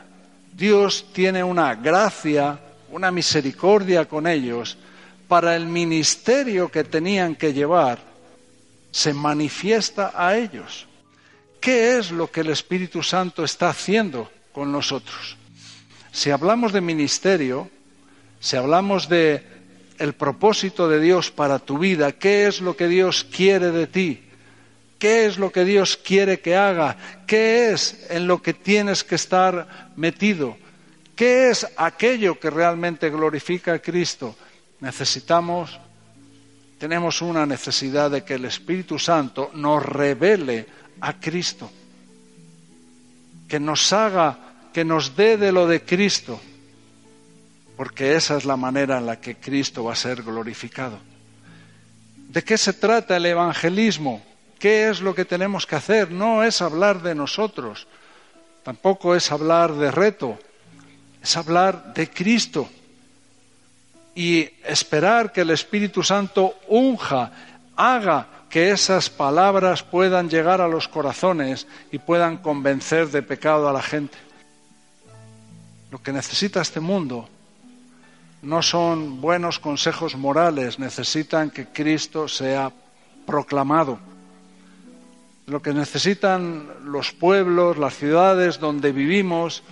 Dios 0.53 1.07
tiene 1.13 1.43
una 1.43 1.75
gracia, 1.75 2.57
una 2.93 3.11
misericordia 3.11 4.07
con 4.07 4.29
ellos 4.29 4.79
para 5.27 5.57
el 5.57 5.67
ministerio 5.67 6.71
que 6.71 6.85
tenían 6.85 7.35
que 7.35 7.53
llevar, 7.53 7.99
se 8.93 9.13
manifiesta 9.13 10.13
a 10.15 10.37
ellos. 10.37 10.87
¿Qué 11.61 11.99
es 11.99 12.13
lo 12.13 12.31
que 12.31 12.43
el 12.43 12.51
Espíritu 12.51 13.03
Santo 13.03 13.43
está 13.43 13.71
haciendo 13.71 14.31
con 14.53 14.71
nosotros? 14.71 15.37
Si 16.13 16.31
hablamos 16.31 16.73
de 16.73 16.81
ministerio, 16.81 17.69
si 18.39 18.57
hablamos 18.57 19.09
de 19.09 19.45
el 19.99 20.13
propósito 20.13 20.89
de 20.89 21.01
Dios 21.01 21.33
para 21.33 21.59
tu 21.59 21.77
vida, 21.79 22.13
qué 22.13 22.47
es 22.47 22.61
lo 22.61 22.77
que 22.77 22.87
Dios 22.87 23.25
quiere 23.25 23.73
de 23.73 23.89
ti, 23.89 24.30
qué 25.01 25.27
es 25.27 25.39
lo 25.39 25.51
que 25.51 25.65
Dios 25.65 25.97
quiere 25.97 26.39
que 26.39 26.55
haga, 26.55 26.97
qué 27.27 27.73
es 27.73 28.07
en 28.09 28.29
lo 28.29 28.41
que 28.41 28.55
tienes 28.55 29.03
que 29.03 29.17
estar 29.17 29.91
metido, 29.97 30.57
¿Qué 31.21 31.51
es 31.51 31.67
aquello 31.77 32.41
que 32.41 32.49
realmente 32.49 33.11
glorifica 33.11 33.75
a 33.75 33.79
Cristo? 33.79 34.35
Necesitamos, 34.81 35.79
tenemos 36.79 37.21
una 37.21 37.45
necesidad 37.45 38.11
de 38.11 38.25
que 38.25 38.37
el 38.37 38.47
Espíritu 38.47 38.99
Santo 38.99 39.51
nos 39.53 39.85
revele 39.85 40.67
a 41.03 41.21
Cristo, 41.21 41.71
que 43.47 43.61
nos 43.61 43.93
haga, 43.93 44.39
que 44.73 44.83
nos 44.83 45.15
dé 45.15 45.37
de 45.37 45.53
lo 45.53 45.67
de 45.67 45.83
Cristo, 45.83 46.41
porque 47.77 48.17
esa 48.17 48.39
es 48.39 48.47
la 48.47 48.57
manera 48.57 48.97
en 48.97 49.05
la 49.05 49.21
que 49.21 49.37
Cristo 49.37 49.85
va 49.85 49.93
a 49.93 49.97
ser 49.97 50.23
glorificado. 50.23 50.99
¿De 52.31 52.43
qué 52.43 52.57
se 52.57 52.73
trata 52.73 53.19
el 53.19 53.27
evangelismo? 53.27 54.25
¿Qué 54.61 54.91
es 54.91 55.01
lo 55.01 55.15
que 55.15 55.25
tenemos 55.25 55.67
que 55.67 55.75
hacer? 55.75 56.11
No 56.11 56.45
es 56.45 56.61
hablar 56.61 57.01
de 57.01 57.15
nosotros, 57.15 57.87
tampoco 58.63 59.17
es 59.17 59.33
hablar 59.33 59.73
de 59.73 59.91
reto, 59.91 60.39
es 61.23 61.35
hablar 61.39 61.95
de 61.95 62.11
Cristo 62.11 62.69
y 64.15 64.51
esperar 64.63 65.33
que 65.33 65.41
el 65.41 65.51
Espíritu 65.51 66.03
Santo 66.03 66.57
unja, 66.69 67.33
haga 67.75 68.27
que 68.51 68.71
esas 68.71 69.09
palabras 69.09 69.83
puedan 69.83 70.29
llegar 70.29 70.61
a 70.61 70.69
los 70.69 70.89
corazones 70.89 71.67
y 71.91 71.99
puedan 71.99 72.37
convencer 72.37 73.09
de 73.09 73.23
pecado 73.23 73.67
a 73.67 73.73
la 73.73 73.83
gente. 73.83 74.19
Lo 75.91 76.03
que 76.03 76.13
necesita 76.13 76.61
este 76.61 76.81
mundo 76.81 77.31
no 78.43 78.61
son 78.61 79.23
buenos 79.23 79.59
consejos 79.59 80.17
morales, 80.17 80.79
necesitan 80.79 81.51
que 81.51 81.69
Cristo 81.69 82.29
sea 82.29 82.71
proclamado. 83.25 84.10
Lo 85.51 85.61
que 85.61 85.75
necesitan 85.75 86.69
los 86.85 87.11
pueblos, 87.11 87.77
las 87.77 87.97
ciudades 87.97 88.61
donde 88.61 88.93
vivimos 88.93 89.65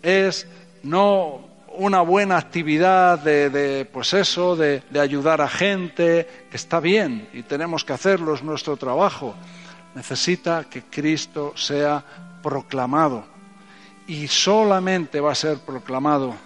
es 0.00 0.46
no 0.84 1.48
una 1.78 2.00
buena 2.02 2.38
actividad 2.38 3.18
de, 3.18 3.90
pues 3.92 4.14
eso, 4.14 4.54
de, 4.54 4.84
de, 4.88 5.00
ayudar 5.00 5.40
a 5.40 5.48
gente, 5.48 6.46
que 6.48 6.56
está 6.56 6.78
bien 6.78 7.28
y 7.32 7.42
tenemos 7.42 7.84
que 7.84 7.92
hacerlo, 7.92 8.34
es 8.34 8.44
nuestro 8.44 8.76
trabajo. 8.76 9.34
Necesita 9.96 10.66
que 10.70 10.84
Cristo 10.84 11.54
sea 11.56 12.04
proclamado. 12.40 13.24
Y 14.06 14.28
solamente 14.28 15.18
va 15.18 15.32
a 15.32 15.34
ser 15.34 15.58
proclamado 15.58 16.36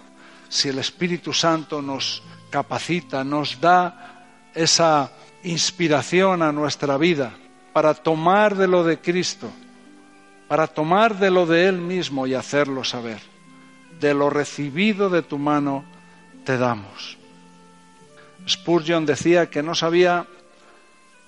si 0.49 0.69
el 0.69 0.79
Espíritu 0.79 1.33
Santo 1.33 1.83
nos 1.83 2.23
capacita, 2.49 3.23
nos 3.23 3.61
da 3.61 4.49
esa 4.55 5.11
inspiración 5.43 6.41
a 6.41 6.51
nuestra 6.51 6.97
vida 6.97 7.31
para 7.73 7.93
tomar 7.93 8.55
de 8.55 8.67
lo 8.67 8.83
de 8.83 8.99
Cristo, 8.99 9.49
para 10.47 10.67
tomar 10.67 11.17
de 11.17 11.31
lo 11.31 11.45
de 11.45 11.67
Él 11.67 11.77
mismo 11.79 12.27
y 12.27 12.33
hacerlo 12.33 12.83
saber 12.83 13.31
de 14.01 14.13
lo 14.15 14.29
recibido 14.29 15.09
de 15.09 15.21
tu 15.21 15.37
mano 15.37 15.85
te 16.43 16.57
damos. 16.57 17.17
Spurgeon 18.49 19.05
decía 19.05 19.49
que 19.49 19.61
no 19.61 19.75
sabía 19.75 20.25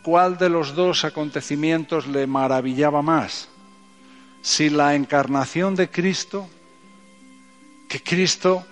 cuál 0.02 0.38
de 0.38 0.50
los 0.50 0.76
dos 0.76 1.06
acontecimientos 1.06 2.08
le 2.08 2.26
maravillaba 2.26 3.04
más, 3.04 3.48
si 4.42 4.70
la 4.72 4.96
encarnación 4.96 5.76
de 5.76 5.90
Cristo, 5.90 6.50
que 7.88 8.02
Cristo, 8.02 8.66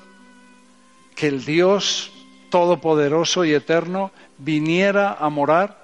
que 1.16 1.28
el 1.28 1.46
Dios 1.46 2.12
todopoderoso 2.50 3.46
y 3.46 3.54
eterno 3.54 4.12
viniera 4.40 5.14
a 5.14 5.30
morar 5.30 5.81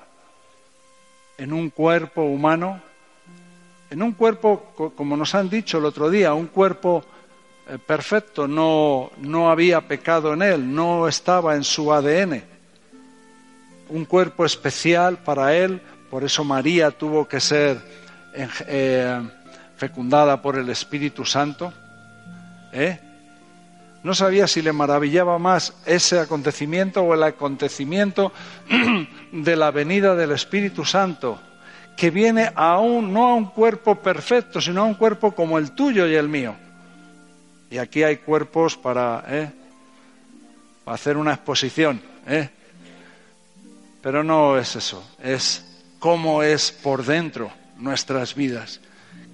en 1.38 1.54
un 1.54 1.70
cuerpo 1.70 2.24
humano, 2.24 2.82
en 3.90 4.02
un 4.02 4.14
cuerpo, 4.14 4.74
como 4.96 5.16
nos 5.16 5.36
han 5.36 5.50
dicho 5.50 5.78
el 5.78 5.86
otro 5.86 6.10
día, 6.10 6.34
un 6.34 6.48
cuerpo 6.48 7.04
eh, 7.70 7.78
perfecto, 7.78 8.48
no, 8.48 9.12
no 9.18 9.50
había 9.50 9.82
pecado 9.82 10.34
en 10.34 10.42
él, 10.42 10.74
no 10.74 11.08
estaba 11.08 11.56
en 11.56 11.64
su 11.64 11.94
ADN. 11.94 12.44
Un 13.90 14.06
cuerpo 14.06 14.46
especial 14.46 15.18
para 15.20 15.56
él, 15.56 15.82
por 16.10 16.24
eso 16.24 16.44
María 16.44 16.92
tuvo 16.92 17.28
que 17.28 17.40
ser 17.40 17.80
eh, 18.34 19.22
fecundada 19.78 20.42
por 20.42 20.58
el 20.58 20.70
Espíritu 20.70 21.24
Santo. 21.24 21.72
¿eh? 22.74 23.00
No 24.04 24.14
sabía 24.14 24.48
si 24.48 24.62
le 24.62 24.72
maravillaba 24.72 25.38
más 25.39 25.74
ese 25.86 26.20
acontecimiento 26.20 27.02
o 27.02 27.14
el 27.14 27.24
acontecimiento 27.24 28.32
de 29.32 29.56
la 29.56 29.72
venida 29.72 30.16
del 30.16 30.32
Espíritu 30.32 30.86
Santo, 30.86 31.39
que 31.95 32.12
viene 32.12 32.52
a 32.56 32.80
un, 32.80 33.12
no 33.12 33.28
a 33.28 33.34
un 33.34 33.45
cuerpo 33.45 33.95
perfecto, 33.95 34.62
sino 34.62 34.82
a 34.82 34.86
un 34.86 34.95
cuerpo 34.95 35.34
como 35.34 35.58
el 35.58 35.72
tuyo 35.72 36.08
y 36.08 36.16
el 36.16 36.30
mío 36.30 36.56
y 37.70 37.78
aquí 37.78 38.04
hay 38.04 38.18
cuerpos 38.18 38.78
para, 38.78 39.24
¿eh? 39.28 39.52
para 40.84 40.95
hacer 40.95 41.18
una 41.18 41.34
exposición. 41.34 42.02
¿eh? 42.26 42.50
Pero 44.02 44.24
no 44.24 44.58
es 44.58 44.76
eso, 44.76 45.04
es 45.22 45.66
cómo 46.00 46.43
es 46.43 46.72
por 46.72 47.06
dentro 47.06 47.52
nuestras 47.78 48.36
vidas. 48.36 48.80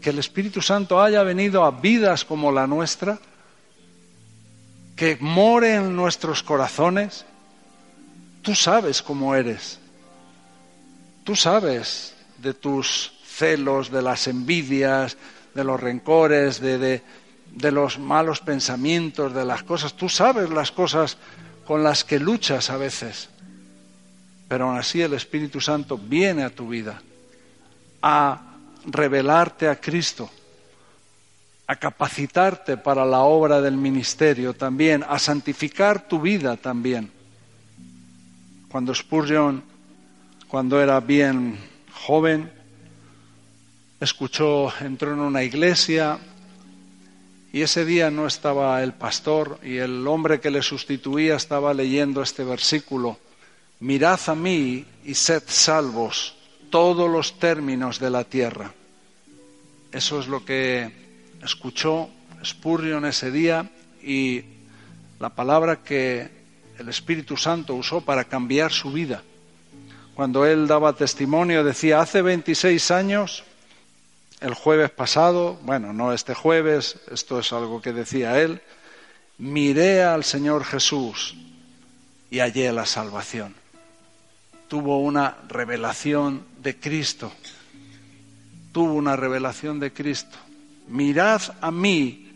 Que 0.02 0.10
el 0.10 0.20
Espíritu 0.20 0.62
Santo 0.62 1.02
haya 1.02 1.24
venido 1.24 1.64
a 1.64 1.72
vidas 1.72 2.26
como 2.26 2.52
la 2.52 2.68
nuestra, 2.68 3.20
que 4.96 5.18
more 5.20 5.76
en 5.76 5.96
nuestros 5.96 6.44
corazones. 6.44 7.26
Tú 8.42 8.56
sabes 8.56 9.02
cómo 9.02 9.36
eres. 9.36 9.80
Tú 11.24 11.36
sabes 11.36 12.14
de 12.38 12.54
tus 12.54 13.14
celos, 13.26 13.90
de 13.90 14.02
las 14.02 14.28
envidias, 14.28 15.18
de 15.56 15.64
los 15.64 15.80
rencores, 15.80 16.60
de, 16.60 16.78
de 16.78 17.04
de 17.54 17.72
los 17.72 18.00
malos 18.00 18.40
pensamientos, 18.40 19.34
de 19.34 19.46
las 19.46 19.64
cosas. 19.64 19.94
Tú 19.94 20.10
sabes 20.10 20.50
las 20.50 20.72
cosas 20.72 21.18
con 21.66 21.84
las 21.84 22.04
que 22.04 22.20
luchas 22.20 22.70
a 22.70 22.78
veces, 22.78 23.30
pero 24.48 24.68
aún 24.68 24.78
así 24.78 25.02
el 25.02 25.14
Espíritu 25.14 25.62
Santo 25.62 25.98
viene 25.98 26.44
a 26.44 26.50
tu 26.50 26.68
vida 26.68 27.02
a 28.02 28.42
revelarte 28.86 29.70
a 29.70 29.80
Cristo, 29.80 30.30
a 31.68 31.76
capacitarte 31.76 32.78
para 32.78 33.06
la 33.06 33.22
obra 33.22 33.62
del 33.62 33.78
ministerio 33.78 34.54
también, 34.54 35.04
a 35.08 35.18
santificar 35.18 36.08
tu 36.08 36.20
vida 36.20 36.58
también. 36.58 37.10
Cuando 38.70 38.94
Spurgeon, 38.94 39.64
cuando 40.48 40.82
era 40.82 41.00
bien 41.00 41.58
joven, 41.94 42.52
escuchó, 44.00 44.74
entró 44.82 45.14
en 45.14 45.20
una 45.20 45.44
iglesia 45.44 46.20
y 47.54 47.62
ese 47.62 47.86
día 47.86 48.12
no 48.12 48.28
estaba 48.28 48.82
el 48.84 48.94
pastor 48.94 49.60
y 49.64 49.78
el 49.78 50.06
hombre 50.08 50.40
que 50.40 50.52
le 50.52 50.62
sustituía 50.62 51.36
estaba 51.36 51.74
leyendo 51.74 52.22
este 52.22 52.44
versículo. 52.44 53.20
Mirad 53.80 54.20
a 54.28 54.36
mí 54.36 54.86
y 55.06 55.14
sed 55.14 55.44
salvos 55.46 56.36
todos 56.70 57.10
los 57.10 57.40
términos 57.40 58.00
de 58.00 58.10
la 58.10 58.24
tierra. 58.24 58.74
Eso 59.92 60.20
es 60.20 60.28
lo 60.28 60.44
que 60.44 61.03
escuchó 61.44 62.10
Spurgeon 62.44 63.06
ese 63.06 63.32
día 63.32 63.70
y 64.02 64.44
la 65.20 65.30
palabra 65.30 65.84
que 65.84 66.30
el 66.78 66.90
Espíritu 66.90 67.38
Santo 67.38 67.76
usó 67.76 68.02
para 68.02 68.26
cambiar 68.26 68.72
su 68.72 68.92
vida. 68.92 69.24
Cuando 70.16 70.46
él 70.46 70.68
daba 70.68 70.94
testimonio 70.94 71.64
decía, 71.64 72.02
hace 72.02 72.22
26 72.22 72.92
años 72.92 73.44
el 74.42 74.54
jueves 74.54 74.90
pasado, 74.92 75.58
bueno, 75.64 75.94
no 75.94 76.12
este 76.14 76.34
jueves, 76.34 77.00
esto 77.12 77.40
es 77.40 77.54
algo 77.54 77.82
que 77.82 77.94
decía 77.94 78.42
él, 78.42 78.62
miré 79.38 80.04
al 80.04 80.24
Señor 80.24 80.66
Jesús 80.66 81.36
y 82.30 82.40
hallé 82.40 82.72
la 82.74 82.86
salvación. 82.86 83.56
Tuvo 84.68 85.00
una 85.00 85.38
revelación 85.48 86.46
de 86.62 86.80
Cristo. 86.80 87.32
Tuvo 88.72 88.94
una 88.94 89.16
revelación 89.16 89.80
de 89.80 89.94
Cristo. 89.94 90.38
Mirad 90.88 91.42
a 91.62 91.72
mí 91.72 92.28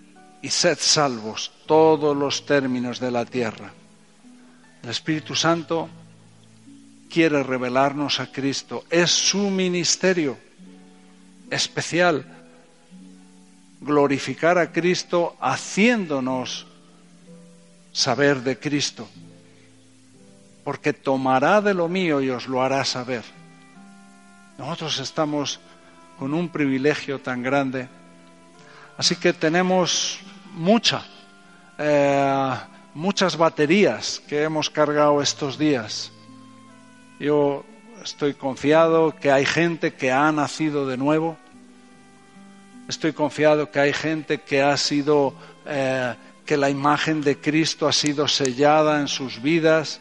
y 0.41 0.49
sed 0.49 0.77
salvos 0.79 1.51
todos 1.65 2.15
los 2.15 2.45
términos 2.45 2.99
de 2.99 3.11
la 3.11 3.25
tierra. 3.25 3.71
El 4.83 4.89
Espíritu 4.89 5.35
Santo 5.35 5.89
quiere 7.09 7.43
revelarnos 7.43 8.19
a 8.19 8.31
Cristo. 8.31 8.85
Es 8.89 9.11
su 9.11 9.49
ministerio 9.49 10.37
especial 11.49 12.25
glorificar 13.81 14.57
a 14.57 14.71
Cristo 14.71 15.35
haciéndonos 15.39 16.67
saber 17.91 18.41
de 18.43 18.59
Cristo, 18.59 19.07
porque 20.63 20.93
tomará 20.93 21.61
de 21.61 21.73
lo 21.73 21.87
mío 21.87 22.21
y 22.21 22.29
os 22.29 22.47
lo 22.47 22.61
hará 22.61 22.83
saber. 22.85 23.23
Nosotros 24.57 24.99
estamos 24.99 25.59
con 26.17 26.33
un 26.33 26.49
privilegio 26.49 27.19
tan 27.19 27.43
grande, 27.43 27.87
así 28.97 29.15
que 29.15 29.33
tenemos 29.33 30.19
mucha, 30.53 31.05
eh, 31.77 32.53
muchas 32.93 33.37
baterías 33.37 34.21
que 34.27 34.43
hemos 34.43 34.69
cargado 34.69 35.21
estos 35.21 35.57
días. 35.57 36.11
Yo 37.19 37.63
Estoy 38.07 38.35
confiado 38.35 39.13
que 39.19 39.31
hay 39.31 39.45
gente 39.45 39.93
que 39.93 40.13
ha 40.13 40.31
nacido 40.31 40.87
de 40.87 40.95
nuevo. 40.95 41.37
Estoy 42.87 43.11
confiado 43.11 43.69
que 43.69 43.81
hay 43.81 43.91
gente 43.91 44.39
que 44.39 44.61
ha 44.61 44.77
sido 44.77 45.33
eh, 45.65 46.15
que 46.45 46.55
la 46.55 46.69
imagen 46.69 47.21
de 47.21 47.37
Cristo 47.37 47.85
ha 47.85 47.91
sido 47.91 48.29
sellada 48.29 49.01
en 49.01 49.09
sus 49.09 49.41
vidas, 49.41 49.99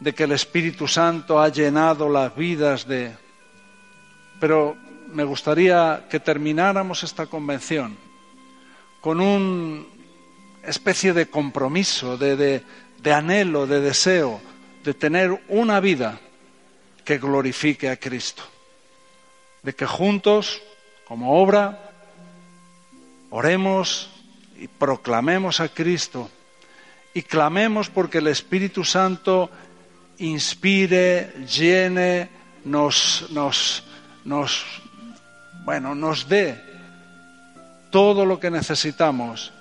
de 0.00 0.14
que 0.14 0.24
el 0.24 0.32
Espíritu 0.32 0.88
Santo 0.88 1.38
ha 1.38 1.50
llenado 1.50 2.08
las 2.08 2.34
vidas 2.34 2.88
de... 2.88 3.14
Pero 4.40 4.74
me 5.14 5.24
gustaría 5.24 6.06
que 6.10 6.18
termináramos 6.18 7.04
esta 7.04 7.26
convención 7.26 7.96
con 9.00 9.20
una 9.20 9.84
especie 10.64 11.12
de 11.12 11.26
compromiso, 11.26 12.16
de, 12.18 12.62
anhelo, 13.04 13.66
de 13.66 13.80
deseo, 13.80 14.40
de 14.82 14.92
tener 14.92 15.44
una 15.48 15.78
vida 15.78 16.18
que 17.04 17.18
glorifique 17.18 17.88
a 17.88 17.96
Cristo. 17.96 18.42
De 19.62 19.74
que 19.74 19.86
juntos, 19.86 20.60
como 21.06 21.40
obra, 21.40 21.92
oremos 23.30 24.10
y 24.58 24.66
proclamemos 24.66 25.60
a 25.60 25.68
Cristo 25.68 26.28
y 27.12 27.22
clamemos 27.22 27.88
porque 27.88 28.18
el 28.18 28.26
Espíritu 28.26 28.84
Santo 28.84 29.50
inspire, 30.18 31.32
llene, 31.46 32.30
nos, 32.64 33.26
nos, 33.30 33.84
nos, 34.24 34.64
bueno, 35.64 35.94
nos 35.94 36.28
dé 36.28 36.62
todo 37.90 38.26
lo 38.26 38.38
que 38.38 38.50
necesitamos 38.50 39.52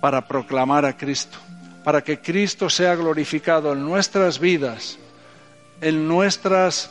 para 0.00 0.26
proclamar 0.26 0.84
a 0.84 0.96
Cristo, 0.96 1.38
para 1.84 2.02
que 2.02 2.20
Cristo 2.20 2.68
sea 2.68 2.94
glorificado 2.94 3.72
en 3.72 3.84
nuestras 3.84 4.38
vidas, 4.38 4.98
en 5.80 6.06
nuestras 6.06 6.90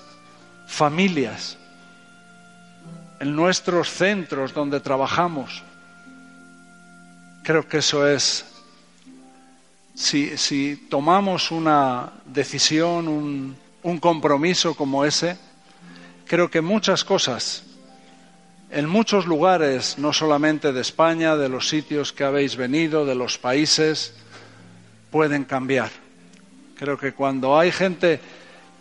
familias, 0.66 1.58
en 3.20 3.36
nuestros 3.36 3.90
centros 3.90 4.54
donde 4.54 4.80
trabajamos. 4.80 5.62
Creo 7.44 7.68
que 7.68 7.80
eso 7.80 8.08
es, 8.08 8.46
si, 9.94 10.88
tomamos 10.90 11.52
una 11.52 12.14
decisión, 12.26 13.08
un, 13.08 13.58
un 13.84 14.00
compromiso 14.00 14.74
como 14.74 15.06
ese, 15.06 15.38
creo 16.26 16.50
que 16.50 16.62
muchas 16.62 17.04
cosas 17.04 17.64
en 18.72 18.88
muchos 18.88 19.26
lugares, 19.26 19.98
no 19.98 20.14
solamente 20.14 20.72
de 20.72 20.80
España, 20.80 21.36
de 21.36 21.50
los 21.50 21.68
sitios 21.68 22.14
que 22.14 22.24
habéis 22.24 22.56
venido, 22.56 23.06
de 23.06 23.16
los 23.16 23.38
países, 23.38 24.14
pueden 25.12 25.44
cambiar. 25.44 25.90
Creo 26.78 26.98
que 26.98 27.12
cuando 27.12 27.60
hay 27.60 27.72
gente 27.72 28.22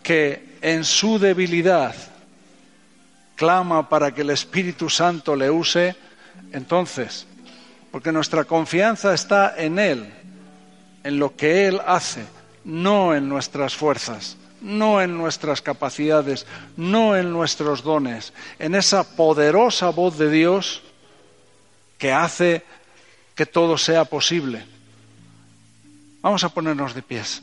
que 0.01 0.57
en 0.61 0.85
su 0.85 1.19
debilidad 1.19 1.93
clama 3.35 3.89
para 3.89 4.13
que 4.13 4.21
el 4.21 4.29
Espíritu 4.29 4.89
Santo 4.89 5.35
le 5.35 5.49
use, 5.49 5.95
entonces, 6.53 7.27
porque 7.91 8.13
nuestra 8.13 8.45
confianza 8.45 9.13
está 9.13 9.55
en 9.57 9.77
Él, 9.77 10.09
en 11.03 11.19
lo 11.19 11.35
que 11.35 11.67
Él 11.67 11.81
hace, 11.85 12.23
no 12.63 13.13
en 13.13 13.27
nuestras 13.27 13.75
fuerzas 13.75 14.37
no 14.61 15.01
en 15.01 15.17
nuestras 15.17 15.61
capacidades, 15.61 16.45
no 16.77 17.17
en 17.17 17.31
nuestros 17.31 17.83
dones, 17.83 18.33
en 18.59 18.75
esa 18.75 19.03
poderosa 19.15 19.89
voz 19.89 20.17
de 20.17 20.29
Dios 20.29 20.83
que 21.97 22.11
hace 22.11 22.63
que 23.35 23.45
todo 23.45 23.77
sea 23.77 24.05
posible. 24.05 24.65
Vamos 26.21 26.43
a 26.43 26.49
ponernos 26.49 26.93
de 26.93 27.01
pies. 27.01 27.41